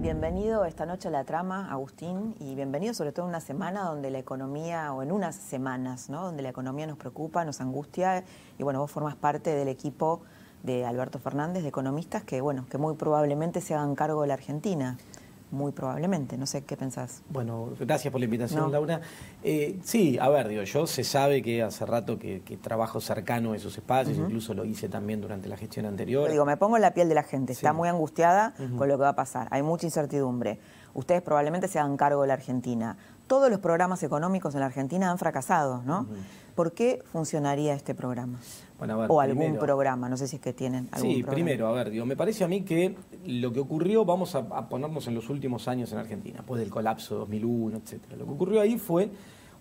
Bienvenido 0.00 0.64
esta 0.64 0.86
noche 0.86 1.08
a 1.08 1.10
la 1.10 1.24
trama, 1.24 1.70
Agustín, 1.72 2.36
y 2.38 2.54
bienvenido 2.54 2.94
sobre 2.94 3.12
todo 3.12 3.26
en 3.26 3.30
una 3.30 3.40
semana 3.40 3.82
donde 3.84 4.10
la 4.10 4.18
economía, 4.18 4.92
o 4.92 5.02
en 5.02 5.10
unas 5.10 5.34
semanas, 5.34 6.10
¿no? 6.10 6.22
donde 6.22 6.42
la 6.42 6.50
economía 6.50 6.86
nos 6.86 6.98
preocupa, 6.98 7.44
nos 7.44 7.60
angustia, 7.60 8.22
y 8.58 8.62
bueno, 8.62 8.80
vos 8.80 8.90
formas 8.90 9.16
parte 9.16 9.50
del 9.50 9.68
equipo 9.68 10.20
de 10.62 10.84
Alberto 10.84 11.18
Fernández, 11.18 11.62
de 11.62 11.70
economistas, 11.70 12.22
que 12.22 12.40
bueno, 12.40 12.66
que 12.70 12.78
muy 12.78 12.94
probablemente 12.94 13.60
se 13.60 13.74
hagan 13.74 13.94
cargo 13.94 14.22
de 14.22 14.28
la 14.28 14.34
Argentina 14.34 14.96
muy 15.50 15.72
probablemente. 15.72 16.36
No 16.36 16.46
sé 16.46 16.64
qué 16.64 16.76
pensás. 16.76 17.22
Bueno, 17.28 17.70
gracias 17.78 18.10
por 18.10 18.20
la 18.20 18.24
invitación, 18.24 18.70
Laura. 18.72 19.00
Eh, 19.42 19.78
sí, 19.82 20.18
a 20.20 20.28
ver, 20.28 20.48
digo, 20.48 20.62
yo 20.62 20.86
se 20.86 21.04
sabe 21.04 21.42
que 21.42 21.62
hace 21.62 21.86
rato 21.86 22.18
que, 22.18 22.40
trabajo 22.62 23.00
cercano 23.00 23.52
a 23.52 23.56
esos 23.56 23.76
espacios, 23.76 24.16
incluso 24.16 24.54
lo 24.54 24.64
hice 24.64 24.88
también 24.88 25.20
durante 25.20 25.48
la 25.48 25.56
gestión 25.56 25.86
anterior. 25.86 26.30
digo, 26.30 26.44
me 26.44 26.56
pongo 26.56 26.76
en 26.76 26.82
la 26.82 26.94
piel 26.94 27.08
de 27.08 27.14
la 27.14 27.22
gente, 27.22 27.52
está 27.52 27.72
muy 27.72 27.88
angustiada 27.88 28.54
con 28.76 28.88
lo 28.88 28.96
que 28.96 29.02
va 29.02 29.10
a 29.10 29.16
pasar, 29.16 29.48
hay 29.50 29.62
mucha 29.62 29.86
incertidumbre. 29.86 30.58
Ustedes 30.94 31.20
probablemente 31.20 31.68
se 31.68 31.78
hagan 31.78 31.98
cargo 31.98 32.22
de 32.22 32.28
la 32.28 32.34
Argentina. 32.34 32.96
Todos 33.26 33.50
los 33.50 33.60
programas 33.60 34.02
económicos 34.02 34.54
en 34.54 34.60
la 34.60 34.66
Argentina 34.66 35.10
han 35.10 35.18
fracasado, 35.18 35.82
¿no? 35.84 36.06
¿Por 36.56 36.72
qué 36.72 37.02
funcionaría 37.12 37.74
este 37.74 37.94
programa? 37.94 38.40
o 39.08 39.20
algún 39.20 39.56
programa, 39.56 40.08
no 40.08 40.16
sé 40.16 40.26
si 40.28 40.36
es 40.36 40.42
que 40.42 40.52
tienen 40.52 40.88
algún 40.92 41.14
Sí, 41.14 41.22
primero, 41.22 41.66
a 41.66 41.72
ver, 41.72 41.90
digo, 41.90 42.04
me 42.04 42.16
parece 42.16 42.44
a 42.44 42.48
mí 42.48 42.62
que 42.62 42.94
lo 43.26 43.50
que 43.52 43.60
ocurrió, 43.60 44.04
vamos 44.04 44.34
a, 44.34 44.38
a 44.38 44.68
ponernos 44.68 45.06
en 45.06 45.14
los 45.14 45.30
últimos 45.30 45.66
años 45.68 45.92
en 45.92 45.98
Argentina, 45.98 46.38
después 46.38 46.60
del 46.60 46.68
colapso 46.68 47.16
2001, 47.16 47.78
etcétera. 47.78 48.16
Lo 48.16 48.26
que 48.26 48.32
ocurrió 48.32 48.60
ahí 48.60 48.76
fue 48.76 49.10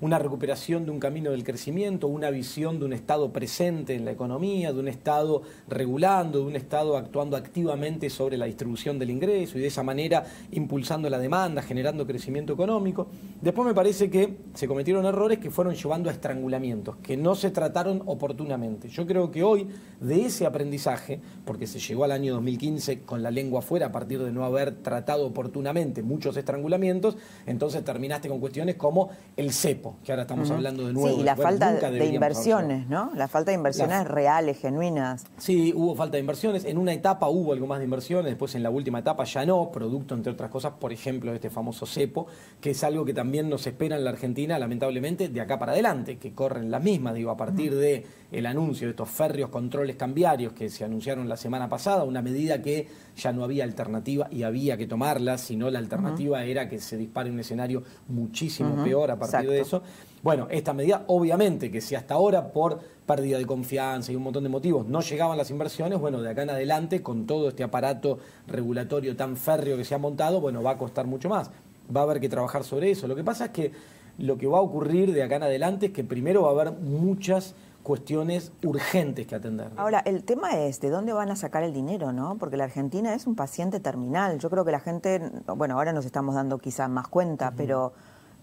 una 0.01 0.19
recuperación 0.19 0.85
de 0.85 0.91
un 0.91 0.99
camino 0.99 1.31
del 1.31 1.43
crecimiento, 1.43 2.07
una 2.07 2.29
visión 2.29 2.79
de 2.79 2.85
un 2.85 2.93
Estado 2.93 3.31
presente 3.31 3.95
en 3.95 4.05
la 4.05 4.11
economía, 4.11 4.73
de 4.73 4.79
un 4.79 4.87
Estado 4.87 5.41
regulando, 5.67 6.39
de 6.39 6.45
un 6.45 6.55
Estado 6.55 6.97
actuando 6.97 7.37
activamente 7.37 8.09
sobre 8.09 8.37
la 8.37 8.45
distribución 8.45 8.99
del 8.99 9.09
ingreso 9.09 9.57
y 9.57 9.61
de 9.61 9.67
esa 9.67 9.83
manera 9.83 10.25
impulsando 10.51 11.09
la 11.09 11.19
demanda, 11.19 11.61
generando 11.61 12.05
crecimiento 12.05 12.53
económico. 12.53 13.07
Después 13.41 13.67
me 13.67 13.73
parece 13.73 14.09
que 14.09 14.37
se 14.53 14.67
cometieron 14.67 15.05
errores 15.05 15.39
que 15.39 15.51
fueron 15.51 15.75
llevando 15.75 16.09
a 16.09 16.13
estrangulamientos, 16.13 16.97
que 16.97 17.15
no 17.15 17.35
se 17.35 17.51
trataron 17.51 18.03
oportunamente. 18.05 18.89
Yo 18.89 19.05
creo 19.05 19.31
que 19.31 19.43
hoy 19.43 19.67
de 20.01 20.25
ese 20.25 20.45
aprendizaje, 20.45 21.21
porque 21.45 21.67
se 21.67 21.79
llegó 21.79 22.03
al 22.03 22.11
año 22.11 22.33
2015 22.33 23.01
con 23.01 23.23
la 23.23 23.31
lengua 23.31 23.59
afuera 23.59 23.87
a 23.87 23.91
partir 23.91 24.21
de 24.21 24.31
no 24.31 24.43
haber 24.43 24.75
tratado 24.75 25.25
oportunamente 25.25 26.03
muchos 26.03 26.35
estrangulamientos, 26.35 27.17
entonces 27.45 27.83
terminaste 27.83 28.27
con 28.27 28.39
cuestiones 28.39 28.75
como 28.75 29.09
el 29.37 29.51
CEP 29.53 29.84
que 30.03 30.11
ahora 30.11 30.23
estamos 30.23 30.49
hablando 30.51 30.87
de 30.87 30.93
nuevo. 30.93 31.15
Sí, 31.15 31.21
y 31.21 31.23
la 31.23 31.35
falta 31.35 31.73
de 31.73 32.05
inversiones, 32.05 32.87
¿no? 32.87 33.11
La 33.15 33.27
falta 33.27 33.51
de 33.51 33.55
inversiones 33.55 34.07
reales, 34.07 34.59
genuinas. 34.59 35.25
Sí, 35.37 35.73
hubo 35.75 35.95
falta 35.95 36.17
de 36.17 36.21
inversiones. 36.21 36.65
En 36.65 36.77
una 36.77 36.93
etapa 36.93 37.29
hubo 37.29 37.53
algo 37.53 37.67
más 37.67 37.79
de 37.79 37.85
inversiones, 37.85 38.25
después 38.25 38.55
en 38.55 38.63
la 38.63 38.69
última 38.69 38.99
etapa 38.99 39.23
ya 39.23 39.45
no, 39.45 39.71
producto, 39.71 40.15
entre 40.15 40.31
otras 40.31 40.49
cosas, 40.49 40.73
por 40.79 40.91
ejemplo, 40.91 41.31
de 41.31 41.37
este 41.37 41.49
famoso 41.49 41.85
cepo, 41.85 42.27
que 42.61 42.71
es 42.71 42.83
algo 42.83 43.05
que 43.05 43.13
también 43.13 43.49
nos 43.49 43.65
espera 43.67 43.95
en 43.95 44.03
la 44.03 44.11
Argentina, 44.11 44.57
lamentablemente, 44.57 45.29
de 45.29 45.41
acá 45.41 45.59
para 45.59 45.73
adelante, 45.73 46.17
que 46.17 46.33
corren 46.33 46.71
las 46.71 46.81
mismas, 46.81 47.13
digo, 47.13 47.31
a 47.31 47.37
partir 47.37 47.75
de 47.75 48.05
el 48.31 48.45
anuncio 48.45 48.87
de 48.87 48.91
estos 48.91 49.09
férreos 49.09 49.49
controles 49.49 49.95
cambiarios 49.95 50.53
que 50.53 50.69
se 50.69 50.83
anunciaron 50.83 51.29
la 51.29 51.37
semana 51.37 51.69
pasada, 51.69 52.03
una 52.03 52.21
medida 52.21 52.61
que 52.61 52.87
ya 53.15 53.31
no 53.31 53.43
había 53.43 53.63
alternativa 53.63 54.27
y 54.31 54.43
había 54.43 54.77
que 54.77 54.87
tomarla, 54.87 55.37
sino 55.37 55.69
la 55.69 55.79
alternativa 55.79 56.43
era 56.43 56.67
que 56.67 56.79
se 56.79 56.97
dispare 56.97 57.31
un 57.31 57.39
escenario 57.39 57.83
muchísimo 58.07 58.83
peor 58.83 59.11
a 59.11 59.17
partir 59.17 59.49
de 59.49 59.61
eso. 59.61 59.74
Bueno, 60.23 60.47
esta 60.49 60.73
medida, 60.73 61.03
obviamente, 61.07 61.71
que 61.71 61.81
si 61.81 61.95
hasta 61.95 62.15
ahora 62.15 62.51
por 62.51 62.79
pérdida 63.05 63.37
de 63.37 63.45
confianza 63.45 64.11
y 64.11 64.15
un 64.15 64.23
montón 64.23 64.43
de 64.43 64.49
motivos 64.49 64.87
no 64.87 65.01
llegaban 65.01 65.37
las 65.37 65.51
inversiones, 65.51 65.99
bueno, 65.99 66.21
de 66.21 66.29
acá 66.29 66.43
en 66.43 66.49
adelante, 66.49 67.03
con 67.03 67.27
todo 67.27 67.49
este 67.49 67.63
aparato 67.63 68.17
regulatorio 68.47 69.15
tan 69.15 69.37
férreo 69.37 69.77
que 69.77 69.85
se 69.85 69.93
ha 69.93 69.99
montado, 69.99 70.41
bueno, 70.41 70.63
va 70.63 70.71
a 70.71 70.77
costar 70.77 71.05
mucho 71.05 71.29
más. 71.29 71.51
Va 71.95 72.01
a 72.01 72.03
haber 72.03 72.19
que 72.19 72.29
trabajar 72.29 72.63
sobre 72.63 72.91
eso. 72.91 73.07
Lo 73.07 73.15
que 73.15 73.23
pasa 73.23 73.45
es 73.45 73.51
que 73.51 73.71
lo 74.17 74.37
que 74.37 74.47
va 74.47 74.57
a 74.57 74.61
ocurrir 74.61 75.13
de 75.13 75.23
acá 75.23 75.35
en 75.35 75.43
adelante 75.43 75.87
es 75.87 75.91
que 75.91 76.03
primero 76.03 76.43
va 76.43 76.49
a 76.49 76.51
haber 76.51 76.71
muchas 76.71 77.53
cuestiones 77.83 78.51
urgentes 78.63 79.27
que 79.27 79.35
atender. 79.35 79.67
Ahora, 79.77 79.99
el 79.99 80.23
tema 80.23 80.57
es 80.57 80.81
de 80.81 80.89
dónde 80.89 81.13
van 81.13 81.29
a 81.29 81.35
sacar 81.35 81.61
el 81.61 81.71
dinero, 81.71 82.11
¿no? 82.11 82.35
Porque 82.39 82.57
la 82.57 82.63
Argentina 82.63 83.13
es 83.13 83.27
un 83.27 83.35
paciente 83.35 83.79
terminal. 83.79 84.39
Yo 84.39 84.49
creo 84.49 84.65
que 84.65 84.71
la 84.71 84.79
gente, 84.79 85.21
bueno, 85.55 85.75
ahora 85.75 85.93
nos 85.93 86.03
estamos 86.03 86.33
dando 86.33 86.57
quizás 86.57 86.89
más 86.89 87.07
cuenta, 87.07 87.53
pero 87.55 87.93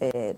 eh, 0.02 0.34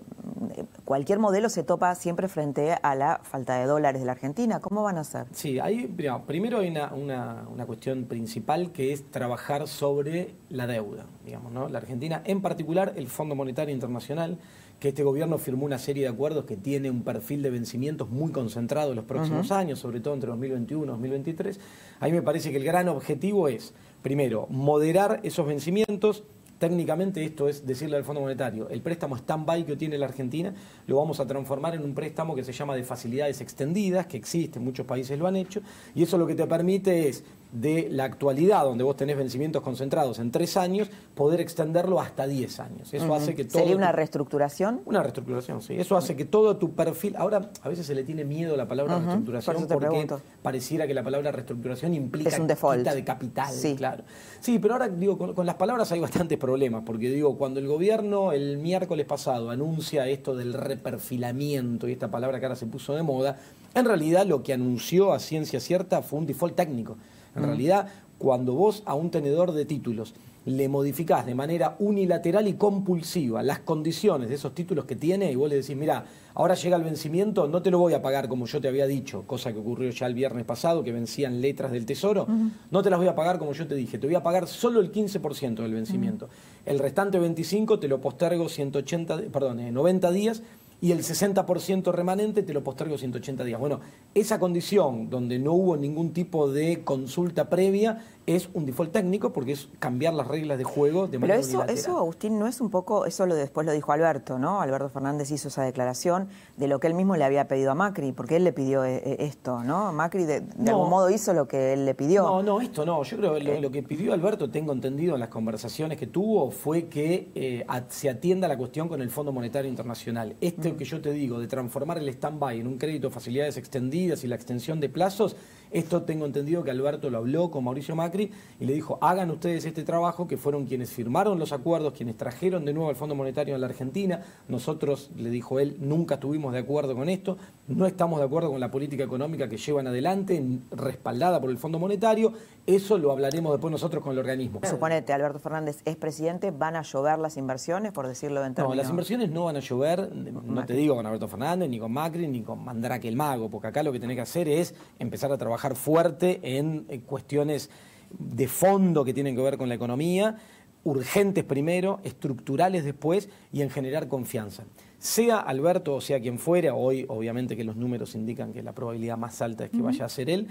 cualquier 0.83 1.17
modelo 1.17 1.49
se 1.49 1.63
topa 1.63 1.95
siempre 1.95 2.27
frente 2.27 2.75
a 2.79 2.93
la 2.93 3.19
falta 3.23 3.57
de 3.57 3.65
dólares 3.65 3.99
de 3.99 4.05
la 4.05 4.11
Argentina. 4.11 4.59
¿Cómo 4.59 4.83
van 4.83 4.97
a 4.97 5.01
hacer? 5.01 5.25
Sí, 5.31 5.59
hay, 5.59 5.87
primero 6.27 6.59
hay 6.59 6.69
una, 6.69 6.93
una, 6.93 7.65
cuestión 7.65 8.05
principal 8.05 8.71
que 8.71 8.93
es 8.93 9.09
trabajar 9.09 9.67
sobre 9.67 10.35
la 10.49 10.67
deuda, 10.67 11.07
digamos, 11.25 11.51
¿no? 11.51 11.67
La 11.67 11.79
Argentina, 11.79 12.21
en 12.25 12.41
particular 12.41 12.93
el 12.95 13.07
Fondo 13.07 13.33
Monetario 13.33 13.73
Internacional, 13.73 14.37
que 14.79 14.89
este 14.89 15.01
gobierno 15.01 15.39
firmó 15.39 15.65
una 15.65 15.79
serie 15.79 16.03
de 16.03 16.09
acuerdos 16.09 16.45
que 16.45 16.57
tiene 16.57 16.91
un 16.91 17.03
perfil 17.03 17.41
de 17.41 17.49
vencimientos 17.49 18.09
muy 18.09 18.31
concentrado 18.31 18.91
en 18.91 18.97
los 18.97 19.05
próximos 19.05 19.51
años, 19.51 19.79
sobre 19.79 19.99
todo 19.99 20.13
entre 20.13 20.29
2021 20.29 20.83
y 20.83 20.87
2023. 20.87 21.59
A 22.01 22.05
mí 22.05 22.11
me 22.11 22.21
parece 22.21 22.51
que 22.51 22.57
el 22.57 22.65
gran 22.65 22.87
objetivo 22.89 23.47
es, 23.47 23.73
primero, 24.03 24.45
moderar 24.51 25.21
esos 25.23 25.47
vencimientos, 25.47 26.23
Técnicamente 26.59 27.23
esto 27.23 27.49
es 27.49 27.65
decirle 27.65 27.97
al 27.97 28.05
Fondo 28.05 28.21
Monetario, 28.21 28.69
el 28.69 28.81
préstamo 28.81 29.17
stand-by 29.17 29.65
que 29.65 29.75
tiene 29.75 29.97
la 29.97 30.05
Argentina 30.05 30.53
lo 30.87 30.95
vamos 30.95 31.19
a 31.19 31.27
transformar 31.27 31.75
en 31.75 31.83
un 31.83 31.93
préstamo 31.93 32.33
que 32.33 32.45
se 32.45 32.53
llama 32.53 32.75
de 32.75 32.83
facilidades 32.83 33.41
extendidas, 33.41 34.07
que 34.07 34.15
existe, 34.15 34.59
muchos 34.59 34.85
países 34.85 35.19
lo 35.19 35.27
han 35.27 35.35
hecho, 35.35 35.61
y 35.93 36.03
eso 36.03 36.17
lo 36.17 36.25
que 36.25 36.35
te 36.35 36.47
permite 36.47 37.09
es 37.09 37.25
de 37.55 37.87
la 37.89 38.03
actualidad, 38.03 38.63
donde 38.63 38.83
vos 38.83 38.97
tenés 38.97 39.17
vencimientos 39.17 39.61
concentrados 39.61 40.19
en 40.19 40.31
tres 40.31 40.57
años, 40.57 40.89
poder 41.15 41.39
extenderlo 41.39 41.99
hasta 41.99 42.27
diez 42.27 42.59
años. 42.59 42.93
Eso 42.93 43.13
hace 43.15 43.33
que 43.33 43.45
todo. 43.45 43.59
¿Sería 43.59 43.75
una 43.75 43.91
reestructuración? 43.91 44.81
Una 44.85 45.01
reestructuración, 45.01 45.61
sí. 45.61 45.75
Eso 45.77 45.95
hace 45.95 46.15
que 46.15 46.25
todo 46.25 46.57
tu 46.57 46.73
perfil. 46.73 47.15
Ahora, 47.17 47.49
a 47.61 47.69
veces 47.69 47.85
se 47.85 47.95
le 47.95 48.03
tiene 48.03 48.25
miedo 48.25 48.55
a 48.55 48.57
la 48.57 48.67
palabra 48.67 48.99
reestructuración 48.99 49.67
porque 49.67 50.07
pareciera 50.41 50.85
que 50.85 50.93
la 50.93 51.03
palabra 51.03 51.31
reestructuración 51.31 51.93
implica 51.93 52.29
es 52.29 52.39
un 52.39 52.47
default. 52.47 52.85
de 52.85 53.03
capital. 53.03 53.53
Sí. 53.53 53.75
Claro. 53.75 54.03
Sí, 54.41 54.59
pero 54.59 54.73
ahora 54.73 54.89
digo, 54.89 55.17
con, 55.17 55.45
las 55.45 55.55
palabras 55.55 55.91
hay 55.91 55.99
bastantes 55.99 56.37
problemas, 56.37 56.83
porque 56.85 57.09
digo, 57.09 57.37
cuando 57.37 57.59
el 57.59 57.67
gobierno 57.67 58.33
el 58.33 58.57
miércoles 58.57 59.05
pasado 59.05 59.49
anuncia 59.49 60.07
esto 60.07 60.35
del 60.35 60.53
reperfilamiento 60.53 61.87
y 61.87 61.93
esta 61.93 62.11
palabra 62.11 62.39
que 62.39 62.45
ahora 62.45 62.55
se 62.55 62.65
puso 62.65 62.93
de 62.93 63.03
moda, 63.03 63.37
en 63.73 63.85
realidad 63.85 64.25
lo 64.25 64.43
que 64.43 64.53
anunció 64.53 65.13
a 65.13 65.19
ciencia 65.19 65.59
cierta 65.59 66.01
fue 66.01 66.19
un 66.19 66.25
default 66.25 66.55
técnico. 66.55 66.97
En 67.35 67.43
mm. 67.43 67.45
realidad, 67.45 67.87
cuando 68.17 68.53
vos 68.53 68.83
a 68.85 68.95
un 68.95 69.11
tenedor 69.11 69.51
de 69.51 69.65
títulos 69.65 70.13
le 70.45 70.69
modificás 70.69 71.25
de 71.25 71.33
manera 71.33 71.75
unilateral 71.79 72.47
y 72.47 72.53
compulsiva 72.53 73.41
las 73.41 73.59
condiciones 73.59 74.29
de 74.29 74.35
esos 74.35 74.53
títulos 74.53 74.85
que 74.85 74.95
tiene 74.95 75.31
y 75.31 75.35
vos 75.35 75.49
le 75.49 75.55
decís, 75.55 75.75
mira, 75.75 76.05
ahora 76.35 76.53
llega 76.53 76.77
el 76.77 76.83
vencimiento, 76.83 77.47
no 77.47 77.63
te 77.63 77.71
lo 77.71 77.79
voy 77.79 77.93
a 77.93 78.01
pagar 78.03 78.27
como 78.27 78.45
yo 78.45 78.61
te 78.61 78.67
había 78.67 78.85
dicho, 78.85 79.23
cosa 79.25 79.51
que 79.51 79.59
ocurrió 79.59 79.89
ya 79.89 80.05
el 80.05 80.13
viernes 80.13 80.45
pasado, 80.45 80.83
que 80.83 80.91
vencían 80.91 81.41
letras 81.41 81.71
del 81.71 81.87
Tesoro, 81.87 82.27
no 82.69 82.83
te 82.83 82.91
las 82.91 82.99
voy 82.99 83.07
a 83.07 83.15
pagar 83.15 83.39
como 83.39 83.53
yo 83.53 83.67
te 83.67 83.73
dije, 83.73 83.97
te 83.97 84.05
voy 84.05 84.15
a 84.15 84.21
pagar 84.21 84.47
solo 84.47 84.81
el 84.81 84.91
15% 84.91 85.55
del 85.55 85.73
vencimiento. 85.73 86.29
El 86.63 86.77
restante 86.77 87.17
25 87.17 87.79
te 87.79 87.87
lo 87.87 87.99
postergo 87.99 88.47
180, 88.47 89.17
perdón, 89.31 89.73
90 89.73 90.07
eh, 90.07 90.13
días 90.13 90.43
y 90.81 90.91
el 90.91 90.99
60% 90.99 91.91
remanente 91.91 92.43
te 92.43 92.53
lo 92.53 92.63
postergo 92.63 92.97
180 92.97 93.43
días. 93.43 93.59
Bueno, 93.59 93.79
esa 94.13 94.39
condición 94.39 95.09
donde 95.09 95.39
no 95.39 95.53
hubo 95.53 95.77
ningún 95.77 96.13
tipo 96.13 96.51
de 96.51 96.83
consulta 96.83 97.49
previa 97.49 98.03
es 98.25 98.49
un 98.53 98.65
default 98.65 98.91
técnico 98.91 99.31
porque 99.31 99.51
es 99.51 99.69
cambiar 99.79 100.13
las 100.13 100.27
reglas 100.27 100.57
de 100.57 100.63
juego 100.63 101.07
de 101.07 101.19
manera 101.19 101.39
Pero 101.41 101.63
eso, 101.63 101.71
eso, 101.71 101.97
Agustín, 101.97 102.39
no 102.39 102.47
es 102.47 102.59
un 102.59 102.69
poco, 102.69 103.05
eso 103.05 103.25
lo 103.25 103.35
después 103.35 103.65
lo 103.65 103.73
dijo 103.73 103.91
Alberto, 103.91 104.39
¿no? 104.39 104.61
Alberto 104.61 104.89
Fernández 104.89 105.31
hizo 105.31 105.49
esa 105.49 105.63
declaración 105.63 106.27
de 106.57 106.67
lo 106.67 106.79
que 106.79 106.87
él 106.87 106.93
mismo 106.95 107.15
le 107.15 107.23
había 107.23 107.47
pedido 107.47 107.71
a 107.71 107.75
Macri, 107.75 108.11
porque 108.11 108.37
él 108.37 108.43
le 108.43 108.53
pidió 108.53 108.83
eh, 108.83 109.01
eh, 109.05 109.17
esto, 109.19 109.63
¿no? 109.63 109.91
Macri 109.93 110.25
de, 110.25 110.43
algún 110.67 110.89
modo 110.89 111.09
hizo 111.09 111.33
lo 111.33 111.47
que 111.47 111.73
él 111.73 111.85
le 111.85 111.93
pidió. 111.93 112.23
No, 112.23 112.43
no, 112.43 112.61
esto 112.61 112.85
no. 112.85 113.03
Yo 113.03 113.17
creo 113.17 113.35
que 113.35 113.61
lo, 113.61 113.71
que 113.71 113.83
pidió 113.83 114.13
Alberto, 114.13 114.49
tengo 114.49 114.73
entendido 114.73 115.13
en 115.13 115.19
las 115.19 115.29
conversaciones 115.29 115.97
que 115.97 116.07
tuvo, 116.07 116.49
fue 116.51 116.87
que 116.87 117.31
eh, 117.35 117.65
se 117.89 118.09
atienda 118.09 118.47
la 118.47 118.57
cuestión 118.57 118.87
con 118.87 119.01
el 119.01 119.09
Fondo 119.09 119.31
Monetario 119.31 119.69
Internacional. 119.69 120.35
Esto 120.41 120.69
mm. 120.69 120.77
que 120.77 120.85
yo 120.85 121.01
te 121.01 121.11
digo, 121.11 121.39
de 121.39 121.47
transformar 121.47 121.97
el 121.99 122.09
stand-by 122.09 122.59
en 122.59 122.67
un 122.67 122.77
crédito 122.77 123.09
de 123.09 123.13
facilidades 123.13 123.57
extendidas 123.57 124.23
y 124.23 124.27
la 124.27 124.35
extensión 124.35 124.79
de 124.79 124.89
plazos, 124.89 125.35
Esto 125.71 126.03
tengo 126.03 126.25
entendido 126.25 126.63
que 126.63 126.71
Alberto 126.71 127.09
lo 127.09 127.17
habló 127.17 127.51
con 127.51 127.63
Mauricio 127.63 127.95
Macri 127.95 128.31
y 128.59 128.65
le 128.65 128.73
dijo, 128.73 128.97
hagan 129.01 129.31
ustedes 129.31 129.65
este 129.65 129.83
trabajo, 129.83 130.27
que 130.27 130.37
fueron 130.37 130.65
quienes 130.65 130.91
firmaron 130.91 131.39
los 131.39 131.51
acuerdos, 131.51 131.93
quienes 131.93 132.17
trajeron 132.17 132.65
de 132.65 132.73
nuevo 132.73 132.89
el 132.89 132.95
Fondo 132.95 133.15
Monetario 133.15 133.55
a 133.55 133.57
la 133.57 133.67
Argentina. 133.67 134.21
Nosotros, 134.47 135.11
le 135.17 135.29
dijo 135.29 135.59
él, 135.59 135.77
nunca 135.79 136.15
estuvimos 136.15 136.53
de 136.53 136.59
acuerdo 136.59 136.95
con 136.95 137.09
esto, 137.09 137.37
no 137.67 137.85
estamos 137.85 138.19
de 138.19 138.25
acuerdo 138.25 138.51
con 138.51 138.59
la 138.59 138.71
política 138.71 139.03
económica 139.03 139.49
que 139.49 139.57
llevan 139.57 139.87
adelante, 139.87 140.43
respaldada 140.71 141.41
por 141.41 141.49
el 141.49 141.57
Fondo 141.57 141.79
Monetario. 141.79 142.33
Eso 142.65 142.97
lo 142.97 143.11
hablaremos 143.11 143.51
después 143.51 143.71
nosotros 143.71 144.03
con 144.03 144.13
el 144.13 144.19
organismo. 144.19 144.61
Suponete, 144.63 145.13
Alberto 145.13 145.39
Fernández 145.39 145.81
es 145.85 145.95
presidente, 145.95 146.51
¿van 146.51 146.75
a 146.75 146.81
llover 146.81 147.19
las 147.19 147.37
inversiones, 147.37 147.91
por 147.91 148.07
decirlo 148.07 148.41
de 148.41 148.49
No, 148.49 148.73
las 148.73 148.89
inversiones 148.89 149.29
no 149.29 149.45
van 149.45 149.57
a 149.57 149.59
llover, 149.59 150.11
no 150.15 150.65
te 150.65 150.73
digo 150.73 150.95
con 150.95 151.05
Alberto 151.05 151.27
Fernández, 151.27 151.69
ni 151.69 151.79
con 151.79 151.91
Macri, 151.91 152.27
ni 152.27 152.41
con 152.41 152.63
Mandrake 152.63 153.07
el 153.07 153.15
Mago, 153.15 153.49
porque 153.49 153.67
acá 153.67 153.83
lo 153.83 153.91
que 153.91 153.99
tenés 153.99 154.15
que 154.15 154.21
hacer 154.21 154.47
es 154.47 154.73
empezar 154.99 155.31
a 155.31 155.37
trabajar 155.37 155.64
fuerte 155.73 156.39
en 156.43 156.83
cuestiones 157.07 157.71
de 158.19 158.47
fondo 158.47 159.03
que 159.03 159.13
tienen 159.13 159.35
que 159.35 159.41
ver 159.41 159.57
con 159.57 159.69
la 159.69 159.75
economía, 159.75 160.37
urgentes 160.83 161.43
primero, 161.43 161.99
estructurales 162.03 162.85
después 162.85 163.29
y 163.51 163.61
en 163.61 163.71
generar 163.71 164.07
confianza. 164.07 164.65
Sea 164.99 165.39
Alberto 165.39 165.95
o 165.95 166.01
sea 166.01 166.19
quien 166.19 166.39
fuera, 166.39 166.75
hoy 166.75 167.05
obviamente 167.09 167.57
que 167.57 167.63
los 167.63 167.75
números 167.75 168.15
indican 168.15 168.53
que 168.53 168.61
la 168.61 168.73
probabilidad 168.73 169.17
más 169.17 169.41
alta 169.41 169.65
es 169.65 169.71
que 169.71 169.81
vaya 169.81 170.05
a 170.05 170.09
ser 170.09 170.29
él, 170.29 170.47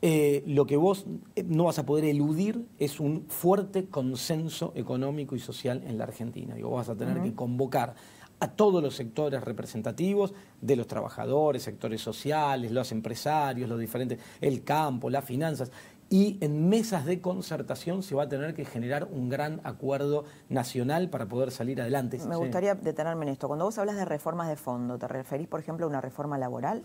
eh, 0.00 0.44
lo 0.46 0.64
que 0.66 0.76
vos 0.76 1.06
eh, 1.34 1.42
no 1.42 1.64
vas 1.64 1.78
a 1.80 1.86
poder 1.86 2.04
eludir 2.04 2.64
es 2.78 3.00
un 3.00 3.24
fuerte 3.28 3.86
consenso 3.86 4.72
económico 4.76 5.34
y 5.34 5.40
social 5.40 5.82
en 5.86 5.98
la 5.98 6.04
Argentina. 6.04 6.54
Digo, 6.54 6.70
vas 6.70 6.88
a 6.88 6.94
tener 6.94 7.20
que 7.20 7.34
convocar 7.34 7.96
a 8.40 8.48
todos 8.48 8.82
los 8.82 8.94
sectores 8.94 9.42
representativos 9.42 10.32
de 10.60 10.76
los 10.76 10.86
trabajadores, 10.86 11.62
sectores 11.62 12.00
sociales, 12.00 12.70
los 12.70 12.92
empresarios, 12.92 13.68
los 13.68 13.78
diferentes, 13.78 14.18
el 14.40 14.64
campo, 14.64 15.10
las 15.10 15.24
finanzas. 15.24 15.70
Y 16.10 16.38
en 16.40 16.70
mesas 16.70 17.04
de 17.04 17.20
concertación 17.20 18.02
se 18.02 18.14
va 18.14 18.22
a 18.22 18.28
tener 18.28 18.54
que 18.54 18.64
generar 18.64 19.08
un 19.10 19.28
gran 19.28 19.60
acuerdo 19.64 20.24
nacional 20.48 21.10
para 21.10 21.26
poder 21.26 21.50
salir 21.50 21.82
adelante. 21.82 22.18
Me 22.26 22.36
gustaría 22.36 22.74
detenerme 22.74 23.26
en 23.26 23.32
esto. 23.32 23.46
Cuando 23.46 23.66
vos 23.66 23.76
hablas 23.76 23.96
de 23.96 24.06
reformas 24.06 24.48
de 24.48 24.56
fondo, 24.56 24.98
¿te 24.98 25.06
referís, 25.06 25.48
por 25.48 25.60
ejemplo, 25.60 25.84
a 25.84 25.88
una 25.88 26.00
reforma 26.00 26.38
laboral? 26.38 26.82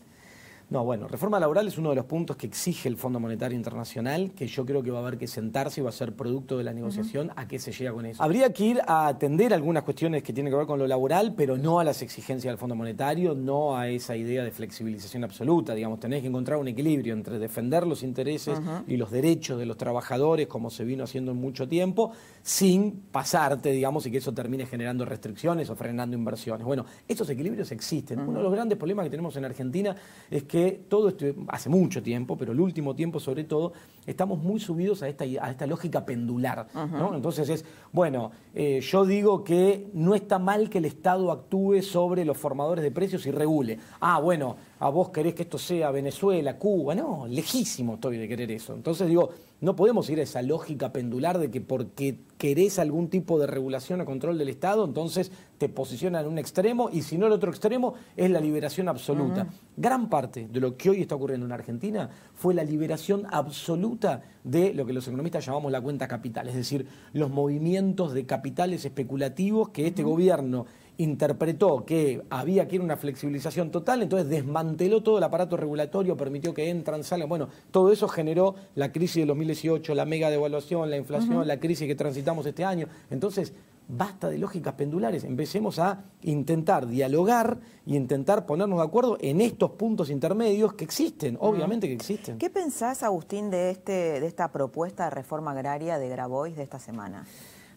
No, 0.70 0.84
bueno, 0.84 1.08
reforma 1.08 1.40
laboral 1.40 1.68
es 1.68 1.78
uno 1.78 1.90
de 1.90 1.96
los 1.96 2.06
puntos 2.06 2.36
que 2.36 2.48
exige 2.48 2.90
el 2.90 2.98
Fondo 2.98 3.20
Monetario 3.20 3.56
Internacional, 3.56 4.32
que 4.32 4.48
yo 4.48 4.66
creo 4.66 4.82
que 4.82 4.92
va 4.92 5.00
a 5.00 5.02
haber 5.02 5.18
que 5.18 5.28
sentarse 5.28 5.82
y 5.82 5.84
va 5.84 5.90
a 5.90 5.94
ser 5.94 6.14
producto 6.14 6.58
de 6.58 6.64
la 6.64 6.74
negociación 6.74 7.32
a 7.36 7.48
qué 7.48 7.60
se 7.60 7.72
llega 7.72 7.92
con 7.92 8.06
eso. 8.06 8.24
Habría 8.24 8.52
que 8.52 8.66
ir 8.66 8.82
a 8.88 9.08
atender 9.08 9.54
algunas 9.54 9.84
cuestiones 9.84 10.24
que 10.24 10.34
tienen 10.34 10.52
que 10.52 10.58
ver 10.58 10.66
con 10.66 10.80
lo 10.80 10.88
laboral, 10.88 11.34
pero 11.36 11.58
no 11.58 11.80
a 11.80 11.84
las 11.84 12.02
exigencias 12.02 12.52
del 12.52 12.58
Fondo 12.58 12.76
Monetario, 12.76 13.36
no 13.36 13.78
a 13.78 13.88
esa 13.90 14.16
idea 14.16 14.44
de 14.44 14.52
flexibilización 14.52 15.24
absoluta. 15.24 15.76
Digamos, 15.76 16.00
tenés 16.00 16.22
que 16.22 16.28
encontrar 16.28 16.58
un 16.58 16.68
equilibrio 16.68 17.14
entre 17.14 17.38
defender 17.38 17.86
los 17.86 18.02
intereses 18.02 18.60
y 18.88 18.98
los 18.98 19.12
derechos 19.12 19.60
de 19.60 19.66
los 19.66 19.78
trabajadores, 19.78 20.48
como 20.48 20.70
se 20.70 20.84
vino 20.84 21.04
haciendo 21.04 21.32
en 21.32 21.38
mucho 21.38 21.68
tiempo, 21.68 22.12
sin 22.42 23.04
pasarte, 23.12 23.72
digamos, 23.72 24.06
y 24.06 24.12
que 24.12 24.18
eso 24.18 24.34
termine 24.34 24.66
generando 24.66 25.06
restricciones 25.06 25.70
o 25.70 25.76
frenando 25.76 26.16
inversiones. 26.16 26.66
Bueno, 26.66 26.86
esos 27.08 27.30
equilibrios 27.30 27.72
existen. 27.72 28.20
Uno 28.20 28.40
de 28.40 28.44
los 28.44 28.52
grandes 28.52 28.78
problemas 28.78 29.04
que 29.04 29.10
tenemos 29.10 29.36
en 29.36 29.46
Argentina 29.46 29.96
es 30.32 30.44
que 30.44 30.63
todo 30.72 31.10
esto, 31.10 31.26
hace 31.48 31.70
mucho 31.70 32.02
tiempo, 32.02 32.38
pero 32.38 32.52
el 32.52 32.60
último 32.60 32.96
tiempo 32.96 33.20
sobre 33.20 33.44
todo, 33.44 33.74
estamos 34.06 34.40
muy 34.40 34.60
subidos 34.60 35.04
a 35.04 35.10
esta, 35.10 35.24
a 35.24 35.52
esta 35.52 35.68
lógica 35.68 36.06
pendular. 36.06 36.68
Entonces 37.14 37.50
es, 37.50 37.66
bueno, 37.92 38.32
eh, 38.54 38.80
yo 38.82 39.06
digo 39.06 39.44
que 39.44 39.90
no 39.94 40.16
está 40.16 40.40
mal 40.40 40.70
que 40.70 40.80
el 40.80 40.86
Estado 40.86 41.32
actúe 41.32 41.82
sobre 41.82 42.26
los 42.26 42.38
formadores 42.38 42.84
de 42.84 42.92
precios 42.92 43.26
y 43.26 43.32
regule. 43.32 43.80
Ah, 44.00 44.20
bueno, 44.20 44.56
a 44.80 44.90
vos 44.90 45.10
querés 45.10 45.34
que 45.34 45.44
esto 45.44 45.58
sea 45.58 45.92
Venezuela, 45.92 46.58
Cuba, 46.58 46.96
no, 46.96 47.26
lejísimo 47.28 47.96
estoy 47.96 48.18
de 48.18 48.28
querer 48.28 48.52
eso. 48.52 48.74
Entonces 48.74 49.08
digo, 49.08 49.30
no 49.64 49.78
podemos 49.78 50.10
ir 50.10 50.20
a 50.20 50.24
esa 50.24 50.42
lógica 50.42 50.92
pendular 50.92 51.40
de 51.40 51.50
que 51.50 51.62
porque 51.62 52.20
querés 52.38 52.80
algún 52.80 53.08
tipo 53.08 53.40
de 53.40 53.48
regulación 53.48 54.02
o 54.02 54.06
control 54.06 54.38
del 54.38 54.50
Estado, 54.50 54.84
entonces 54.84 55.32
te 55.58 55.70
posicionan 55.70 56.26
en 56.26 56.32
un 56.34 56.38
extremo 56.38 56.90
y 56.92 57.04
si 57.04 57.18
no 57.18 57.28
el 57.28 57.32
otro 57.32 57.50
extremo 57.50 57.94
es 58.18 58.30
la 58.30 58.42
liberación 58.42 58.90
absoluta. 58.90 59.48
Gran 59.78 60.10
parte 60.10 60.50
de 60.52 60.60
lo 60.60 60.76
que 60.76 60.90
hoy 60.90 61.00
está 61.00 61.16
ocurriendo 61.16 61.46
en 61.46 61.54
Argentina 61.54 62.10
fue 62.34 62.54
la 62.54 62.66
liberación 62.66 63.26
absoluta 63.32 64.24
de 64.44 64.74
lo 64.74 64.86
que 64.86 64.92
los 64.92 65.08
economistas 65.08 65.46
llamamos 65.46 65.72
la 65.72 65.80
cuenta 65.80 66.10
capital, 66.10 66.50
es 66.50 66.56
decir, 66.56 66.86
los 67.14 67.30
movimientos 67.30 68.14
de 68.14 68.26
capitales 68.26 68.84
especulativos 68.84 69.70
que 69.70 69.88
este 69.88 70.04
gobierno 70.04 70.66
interpretó 70.98 71.86
que 71.86 72.24
había 72.30 72.68
que 72.68 72.76
ir 72.76 72.82
a 72.82 72.86
una 72.86 72.98
flexibilización 72.98 73.72
total, 73.72 74.04
entonces 74.04 74.30
desmanteló 74.30 75.02
todo 75.02 75.18
el 75.18 75.24
aparato 75.24 75.58
regulatorio, 75.58 76.16
permitió 76.16 76.54
que 76.54 76.70
entran, 76.70 77.04
salgan. 77.04 77.30
Bueno, 77.30 77.50
todo 77.72 77.92
eso 77.92 78.08
generó 78.08 78.56
la 78.76 78.92
crisis 78.92 79.24
de 79.24 79.26
2018, 79.26 79.96
la 79.96 80.06
mega 80.06 80.30
devaluación, 80.30 80.90
la 80.90 80.98
inflación, 80.98 81.48
la 81.48 81.60
crisis 81.60 81.88
que 81.88 81.96
transitamos 81.96 82.46
este 82.46 82.64
año. 82.64 82.88
Entonces, 83.10 83.54
basta 83.88 84.30
de 84.30 84.38
lógicas 84.38 84.74
pendulares, 84.74 85.24
empecemos 85.24 85.80
a 85.80 86.04
intentar 86.22 86.88
dialogar 86.88 87.60
y 87.86 87.96
intentar 87.96 88.46
ponernos 88.46 88.80
de 88.80 88.86
acuerdo 88.86 89.18
en 89.20 89.42
estos 89.42 89.72
puntos 89.72 90.10
intermedios 90.10 90.74
que 90.74 90.84
existen, 90.84 91.38
obviamente 91.40 91.88
que 91.88 91.94
existen. 91.94 92.38
¿Qué 92.38 92.50
pensás, 92.50 93.04
Agustín, 93.04 93.50
de, 93.50 93.72
este, 93.72 94.20
de 94.22 94.28
esta 94.28 94.52
propuesta 94.52 95.06
de 95.06 95.10
reforma 95.10 95.52
agraria 95.52 95.98
de 95.98 96.08
Grabois 96.10 96.56
de 96.56 96.64
esta 96.64 96.80
semana? 96.80 97.26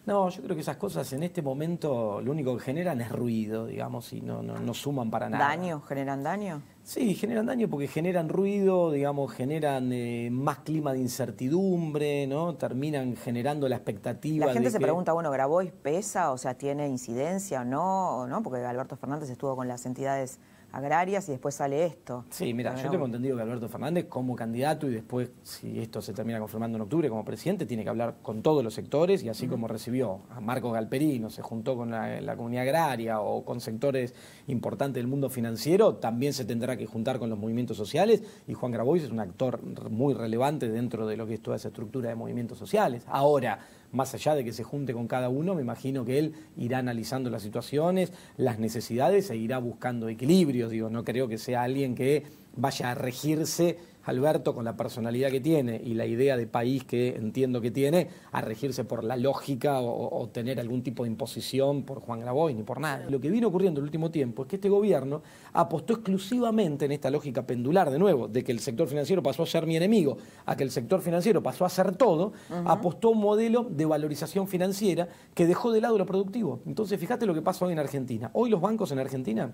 No, 0.07 0.29
yo 0.29 0.41
creo 0.41 0.55
que 0.55 0.61
esas 0.61 0.77
cosas 0.77 1.11
en 1.11 1.21
este 1.21 1.41
momento 1.41 2.21
lo 2.21 2.31
único 2.31 2.55
que 2.55 2.63
generan 2.63 3.01
es 3.01 3.11
ruido, 3.11 3.65
digamos, 3.65 4.13
y 4.13 4.21
no, 4.21 4.41
no, 4.41 4.73
suman 4.73 5.11
para 5.11 5.29
nada. 5.29 5.49
¿Daño? 5.49 5.81
¿Generan 5.81 6.23
daño? 6.23 6.61
Sí, 6.81 7.13
generan 7.13 7.45
daño 7.45 7.67
porque 7.67 7.89
generan 7.89 8.29
ruido, 8.29 8.89
digamos, 8.89 9.33
generan 9.33 9.91
eh, 9.91 10.29
más 10.31 10.59
clima 10.59 10.93
de 10.93 10.99
incertidumbre, 10.99 12.25
¿no? 12.25 12.55
Terminan 12.55 13.17
generando 13.17 13.67
la 13.67 13.75
expectativa. 13.75 14.45
La 14.45 14.53
gente 14.53 14.71
se 14.71 14.79
pregunta, 14.79 15.11
bueno, 15.11 15.29
Grabois 15.29 15.73
pesa, 15.73 16.31
o 16.31 16.37
sea, 16.37 16.53
tiene 16.53 16.87
incidencia 16.87 17.63
o 17.63 17.65
no, 17.65 18.19
o 18.19 18.27
no, 18.27 18.41
porque 18.43 18.63
Alberto 18.63 18.95
Fernández 18.95 19.29
estuvo 19.29 19.57
con 19.57 19.67
las 19.67 19.85
entidades 19.85 20.39
agrarias 20.71 21.27
y 21.29 21.31
después 21.31 21.55
sale 21.55 21.85
esto. 21.85 22.25
Sí, 22.29 22.53
mira, 22.53 22.75
yo 22.75 22.89
tengo 22.89 23.05
entendido 23.05 23.35
que 23.35 23.41
Alberto 23.41 23.69
Fernández 23.69 24.05
como 24.07 24.35
candidato 24.35 24.87
y 24.87 24.91
después, 24.91 25.31
si 25.43 25.79
esto 25.79 26.01
se 26.01 26.13
termina 26.13 26.39
confirmando 26.39 26.77
en 26.77 26.81
octubre 26.83 27.09
como 27.09 27.23
presidente, 27.25 27.65
tiene 27.65 27.83
que 27.83 27.89
hablar 27.89 28.17
con 28.21 28.41
todos 28.41 28.63
los 28.63 28.73
sectores 28.73 29.23
y 29.23 29.29
así 29.29 29.47
como 29.47 29.67
recibió 29.67 30.21
a 30.29 30.39
Marco 30.39 30.71
Galperino, 30.71 31.29
se 31.29 31.41
juntó 31.41 31.75
con 31.75 31.91
la, 31.91 32.35
comunidad 32.35 32.63
agraria 32.63 33.21
o 33.21 33.43
con 33.43 33.61
sectores 33.61 34.13
importantes 34.47 35.01
del 35.01 35.07
mundo 35.07 35.29
financiero, 35.29 35.95
también 35.95 36.33
se 36.33 36.45
tendrá 36.45 36.77
que 36.77 36.85
juntar 36.85 37.19
con 37.19 37.29
los 37.29 37.39
movimientos 37.39 37.77
sociales 37.77 38.21
y 38.47 38.53
Juan 38.53 38.71
Grabois 38.71 39.03
es 39.03 39.11
un 39.11 39.19
actor 39.19 39.59
muy 39.89 40.13
relevante 40.13 40.69
dentro 40.69 41.07
de 41.07 41.17
lo 41.17 41.25
que 41.25 41.35
es 41.35 41.41
toda 41.41 41.57
esa 41.57 41.69
estructura 41.69 42.09
de 42.09 42.15
movimientos 42.15 42.57
sociales. 42.57 43.03
Ahora, 43.07 43.59
más 43.91 44.13
allá 44.13 44.35
de 44.35 44.43
que 44.43 44.53
se 44.53 44.63
junte 44.63 44.93
con 44.93 45.07
cada 45.07 45.29
uno, 45.29 45.55
me 45.55 45.61
imagino 45.61 46.05
que 46.05 46.19
él 46.19 46.33
irá 46.57 46.79
analizando 46.79 47.29
las 47.29 47.41
situaciones, 47.41 48.11
las 48.35 48.59
necesidades 48.59 49.29
e 49.29 49.37
irá 49.37 49.57
buscando 49.59 50.09
equilibrios. 50.09 50.71
Digo, 50.71 50.89
no 50.89 51.03
creo 51.03 51.27
que 51.27 51.37
sea 51.37 51.63
alguien 51.63 51.95
que 51.95 52.23
vaya 52.57 52.91
a 52.91 52.95
regirse 52.95 53.77
Alberto, 54.07 54.55
con 54.55 54.63
la 54.63 54.77
personalidad 54.77 55.29
que 55.29 55.41
tiene 55.41 55.81
y 55.83 55.93
la 55.93 56.05
idea 56.05 56.37
de 56.37 56.47
país 56.47 56.85
que 56.85 57.15
entiendo 57.15 57.59
que 57.59 57.71
tiene, 57.71 58.07
a 58.31 58.39
regirse 58.39 58.85
por 58.85 59.03
la 59.03 59.17
lógica 59.17 59.81
o, 59.81 60.29
tener 60.29 60.59
algún 60.59 60.81
tipo 60.81 61.03
de 61.03 61.09
imposición 61.09 61.83
por 61.83 61.99
Juan 61.99 62.21
Grabois 62.21 62.55
ni 62.55 62.63
por 62.63 62.79
nada. 62.79 63.05
Lo 63.09 63.19
que 63.19 63.29
vino 63.29 63.49
ocurriendo 63.49 63.79
en 63.79 63.83
el 63.83 63.87
último 63.87 64.09
tiempo 64.09 64.43
es 64.43 64.47
que 64.47 64.55
este 64.55 64.69
gobierno 64.69 65.21
apostó 65.53 65.93
exclusivamente 65.93 66.85
en 66.85 66.93
esta 66.93 67.09
lógica 67.09 67.45
pendular, 67.45 67.91
de 67.91 67.99
nuevo, 67.99 68.27
de 68.29 68.43
que 68.43 68.53
el 68.53 68.59
sector 68.59 68.87
financiero 68.87 69.21
pasó 69.21 69.43
a 69.43 69.45
ser 69.45 69.65
mi 69.65 69.75
enemigo, 69.75 70.17
a 70.45 70.55
que 70.55 70.63
el 70.63 70.71
sector 70.71 71.01
financiero 71.01 71.43
pasó 71.43 71.65
a 71.65 71.69
ser 71.69 71.95
todo, 71.95 72.31
apostó 72.65 73.09
un 73.09 73.19
modelo 73.19 73.63
de 73.69 73.85
valorización 73.85 74.47
financiera 74.47 75.09
que 75.33 75.45
dejó 75.45 75.71
de 75.73 75.81
lado 75.81 75.97
lo 75.97 76.05
productivo. 76.05 76.61
Entonces, 76.65 76.97
fíjate 76.97 77.25
lo 77.25 77.33
que 77.33 77.41
pasa 77.41 77.65
hoy 77.65 77.73
en 77.73 77.79
Argentina. 77.79 78.29
Hoy 78.33 78.49
los 78.49 78.61
bancos 78.61 78.91
en 78.91 78.99
Argentina 78.99 79.51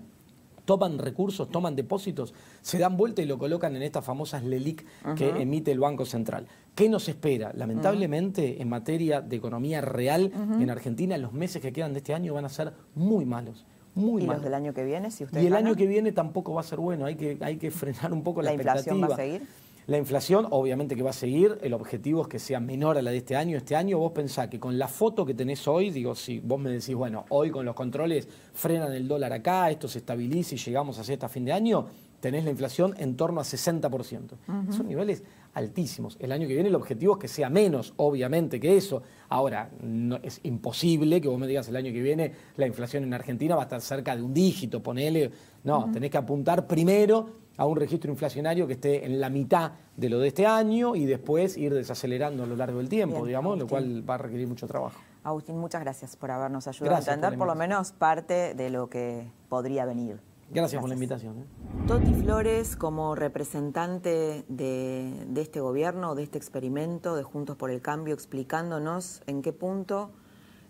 toman 0.64 0.98
recursos, 0.98 1.48
toman 1.48 1.76
depósitos, 1.76 2.34
se 2.62 2.78
dan 2.78 2.96
vuelta 2.96 3.22
y 3.22 3.26
lo 3.26 3.38
colocan 3.38 3.76
en 3.76 3.82
estas 3.82 4.04
famosas 4.04 4.44
LELIC 4.44 4.84
que 5.16 5.28
emite 5.30 5.72
el 5.72 5.80
Banco 5.80 6.04
Central. 6.04 6.46
¿Qué 6.74 6.88
nos 6.88 7.08
espera? 7.08 7.52
Lamentablemente, 7.54 8.60
en 8.60 8.68
materia 8.68 9.20
de 9.20 9.36
economía 9.36 9.80
real 9.80 10.32
en 10.60 10.70
Argentina, 10.70 11.16
los 11.18 11.32
meses 11.32 11.62
que 11.62 11.72
quedan 11.72 11.92
de 11.92 11.98
este 11.98 12.14
año 12.14 12.34
van 12.34 12.44
a 12.44 12.48
ser 12.48 12.72
muy 12.94 13.24
malos. 13.24 13.64
Muy 13.94 14.24
¿Y 14.24 14.26
los 14.26 14.42
del 14.42 14.54
año 14.54 14.74
que 14.74 14.84
viene? 14.84 15.12
Si 15.12 15.24
y 15.24 15.46
el 15.46 15.54
año 15.54 15.76
que 15.76 15.86
viene 15.86 16.10
tampoco 16.10 16.52
va 16.52 16.62
a 16.62 16.64
ser 16.64 16.80
bueno, 16.80 17.06
hay 17.06 17.14
que, 17.14 17.38
hay 17.40 17.58
que 17.58 17.70
frenar 17.70 18.12
un 18.12 18.24
poco 18.24 18.42
la, 18.42 18.50
¿La 18.50 18.54
inflación 18.54 19.00
va 19.00 19.06
a 19.06 19.16
seguir? 19.16 19.42
La 19.86 19.98
inflación, 19.98 20.46
obviamente 20.50 20.96
que 20.96 21.02
va 21.02 21.10
a 21.10 21.14
seguir, 21.14 21.58
el 21.60 21.74
objetivo 21.74 22.22
es 22.22 22.28
que 22.28 22.38
sea 22.38 22.58
menor 22.58 22.96
a 22.96 23.02
la 23.02 23.10
de 23.10 23.18
este 23.18 23.36
año. 23.36 23.58
Este 23.58 23.76
año 23.76 23.98
vos 23.98 24.12
pensás 24.12 24.48
que 24.48 24.58
con 24.58 24.78
la 24.78 24.88
foto 24.88 25.26
que 25.26 25.34
tenés 25.34 25.68
hoy, 25.68 25.90
digo, 25.90 26.14
si 26.14 26.38
vos 26.38 26.58
me 26.58 26.70
decís, 26.70 26.94
bueno, 26.94 27.26
hoy 27.28 27.50
con 27.50 27.66
los 27.66 27.74
controles 27.74 28.26
frenan 28.54 28.92
el 28.94 29.06
dólar 29.06 29.34
acá, 29.34 29.70
esto 29.70 29.86
se 29.86 29.98
estabiliza 29.98 30.54
y 30.54 30.58
llegamos 30.58 30.98
hacia 30.98 31.12
este 31.12 31.28
fin 31.28 31.44
de 31.44 31.52
año, 31.52 31.86
tenés 32.20 32.44
la 32.44 32.50
inflación 32.50 32.94
en 32.96 33.14
torno 33.14 33.42
a 33.42 33.44
60%. 33.44 34.70
Son 34.70 34.88
niveles 34.88 35.22
altísimos. 35.52 36.16
El 36.18 36.32
año 36.32 36.48
que 36.48 36.54
viene 36.54 36.70
el 36.70 36.74
objetivo 36.74 37.12
es 37.14 37.18
que 37.18 37.28
sea 37.28 37.50
menos, 37.50 37.92
obviamente, 37.98 38.58
que 38.58 38.78
eso. 38.78 39.02
Ahora, 39.28 39.70
no, 39.82 40.16
es 40.22 40.40
imposible 40.44 41.20
que 41.20 41.28
vos 41.28 41.38
me 41.38 41.46
digas 41.46 41.68
el 41.68 41.76
año 41.76 41.92
que 41.92 42.00
viene 42.00 42.32
la 42.56 42.66
inflación 42.66 43.04
en 43.04 43.12
Argentina 43.12 43.54
va 43.54 43.62
a 43.62 43.64
estar 43.64 43.82
cerca 43.82 44.16
de 44.16 44.22
un 44.22 44.32
dígito, 44.32 44.82
ponele. 44.82 45.30
No, 45.64 45.90
tenés 45.92 46.10
que 46.10 46.16
apuntar 46.16 46.66
primero 46.66 47.43
a 47.56 47.66
un 47.66 47.76
registro 47.76 48.10
inflacionario 48.10 48.66
que 48.66 48.74
esté 48.74 49.06
en 49.06 49.20
la 49.20 49.30
mitad 49.30 49.72
de 49.96 50.08
lo 50.08 50.18
de 50.18 50.28
este 50.28 50.46
año 50.46 50.96
y 50.96 51.04
después 51.04 51.56
ir 51.56 51.72
desacelerando 51.72 52.42
a 52.42 52.46
lo 52.46 52.56
largo 52.56 52.78
del 52.78 52.88
tiempo, 52.88 53.24
digamos, 53.24 53.58
lo 53.58 53.66
cual 53.66 54.08
va 54.08 54.14
a 54.14 54.18
requerir 54.18 54.48
mucho 54.48 54.66
trabajo. 54.66 54.98
Agustín, 55.22 55.56
muchas 55.56 55.80
gracias 55.80 56.16
por 56.16 56.30
habernos 56.30 56.66
ayudado 56.66 56.96
a 56.96 56.98
entender 56.98 57.38
por, 57.38 57.46
lo 57.46 57.54
menos 57.54 57.92
parte 57.92 58.54
de 58.54 58.70
lo 58.70 58.88
que 58.90 59.30
podría 59.48 59.86
venir. 59.86 60.20
Gracias, 60.50 60.80
por 60.80 60.88
la 60.88 60.94
invitación. 60.94 61.38
¿eh? 61.38 61.44
Toti 61.86 62.12
Flores, 62.12 62.76
como 62.76 63.14
representante 63.14 64.44
de, 64.48 65.24
de, 65.26 65.40
este 65.40 65.60
gobierno, 65.60 66.14
de 66.14 66.22
este 66.22 66.36
experimento 66.36 67.16
de 67.16 67.22
Juntos 67.22 67.56
por 67.56 67.70
el 67.70 67.80
Cambio, 67.80 68.14
explicándonos 68.14 69.22
en 69.26 69.40
qué 69.40 69.52
punto 69.52 70.10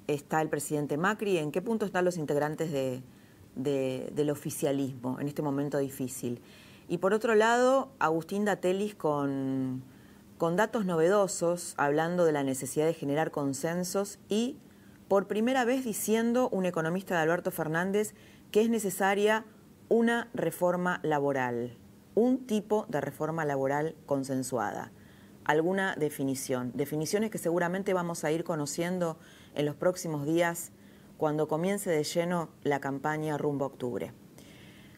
está 0.06 0.40
el 0.40 0.48
presidente 0.48 0.96
Macri, 0.96 1.38
en 1.38 1.50
qué 1.50 1.62
punto 1.62 1.86
están 1.86 2.04
los 2.04 2.16
integrantes 2.16 2.70
de, 2.70 3.02
del 3.56 4.30
oficialismo 4.30 5.18
en 5.20 5.28
este 5.28 5.42
momento 5.42 5.78
difícil. 5.78 6.40
Y 6.88 6.98
por 6.98 7.14
otro 7.14 7.34
lado, 7.34 7.90
Agustín 7.98 8.44
Datelis 8.44 8.94
con, 8.94 9.82
con 10.36 10.56
datos 10.56 10.84
novedosos, 10.84 11.74
hablando 11.76 12.24
de 12.24 12.32
la 12.32 12.42
necesidad 12.42 12.86
de 12.86 12.94
generar 12.94 13.30
consensos 13.30 14.18
y 14.28 14.58
por 15.08 15.26
primera 15.26 15.64
vez 15.64 15.84
diciendo 15.84 16.48
un 16.50 16.66
economista 16.66 17.14
de 17.14 17.22
Alberto 17.22 17.50
Fernández 17.50 18.14
que 18.50 18.60
es 18.60 18.70
necesaria 18.70 19.44
una 19.88 20.28
reforma 20.34 21.00
laboral, 21.02 21.76
un 22.14 22.46
tipo 22.46 22.86
de 22.88 23.00
reforma 23.00 23.44
laboral 23.44 23.94
consensuada. 24.06 24.92
Alguna 25.44 25.94
definición, 25.96 26.72
definiciones 26.74 27.30
que 27.30 27.38
seguramente 27.38 27.92
vamos 27.92 28.24
a 28.24 28.32
ir 28.32 28.44
conociendo 28.44 29.18
en 29.54 29.66
los 29.66 29.76
próximos 29.76 30.26
días 30.26 30.72
cuando 31.18 31.48
comience 31.48 31.90
de 31.90 32.02
lleno 32.02 32.48
la 32.62 32.80
campaña 32.80 33.36
rumbo 33.38 33.64
a 33.64 33.68
octubre. 33.68 34.12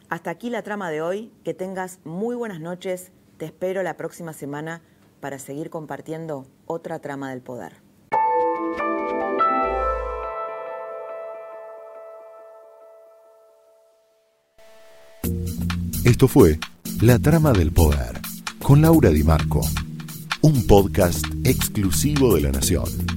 Hasta 0.09 0.29
aquí 0.29 0.49
la 0.49 0.61
trama 0.61 0.89
de 0.89 1.01
hoy, 1.01 1.33
que 1.43 1.53
tengas 1.53 1.99
muy 2.05 2.35
buenas 2.35 2.61
noches, 2.61 3.11
te 3.37 3.45
espero 3.45 3.83
la 3.83 3.97
próxima 3.97 4.31
semana 4.31 4.81
para 5.19 5.37
seguir 5.37 5.69
compartiendo 5.69 6.47
otra 6.65 6.99
trama 6.99 7.29
del 7.31 7.41
poder. 7.41 7.81
Esto 16.05 16.29
fue 16.29 16.57
La 17.01 17.19
Trama 17.19 17.51
del 17.51 17.73
Poder 17.73 18.21
con 18.63 18.81
Laura 18.81 19.09
Di 19.09 19.23
Marco, 19.23 19.59
un 20.41 20.65
podcast 20.67 21.25
exclusivo 21.43 22.35
de 22.35 22.41
La 22.41 22.51
Nación. 22.51 23.16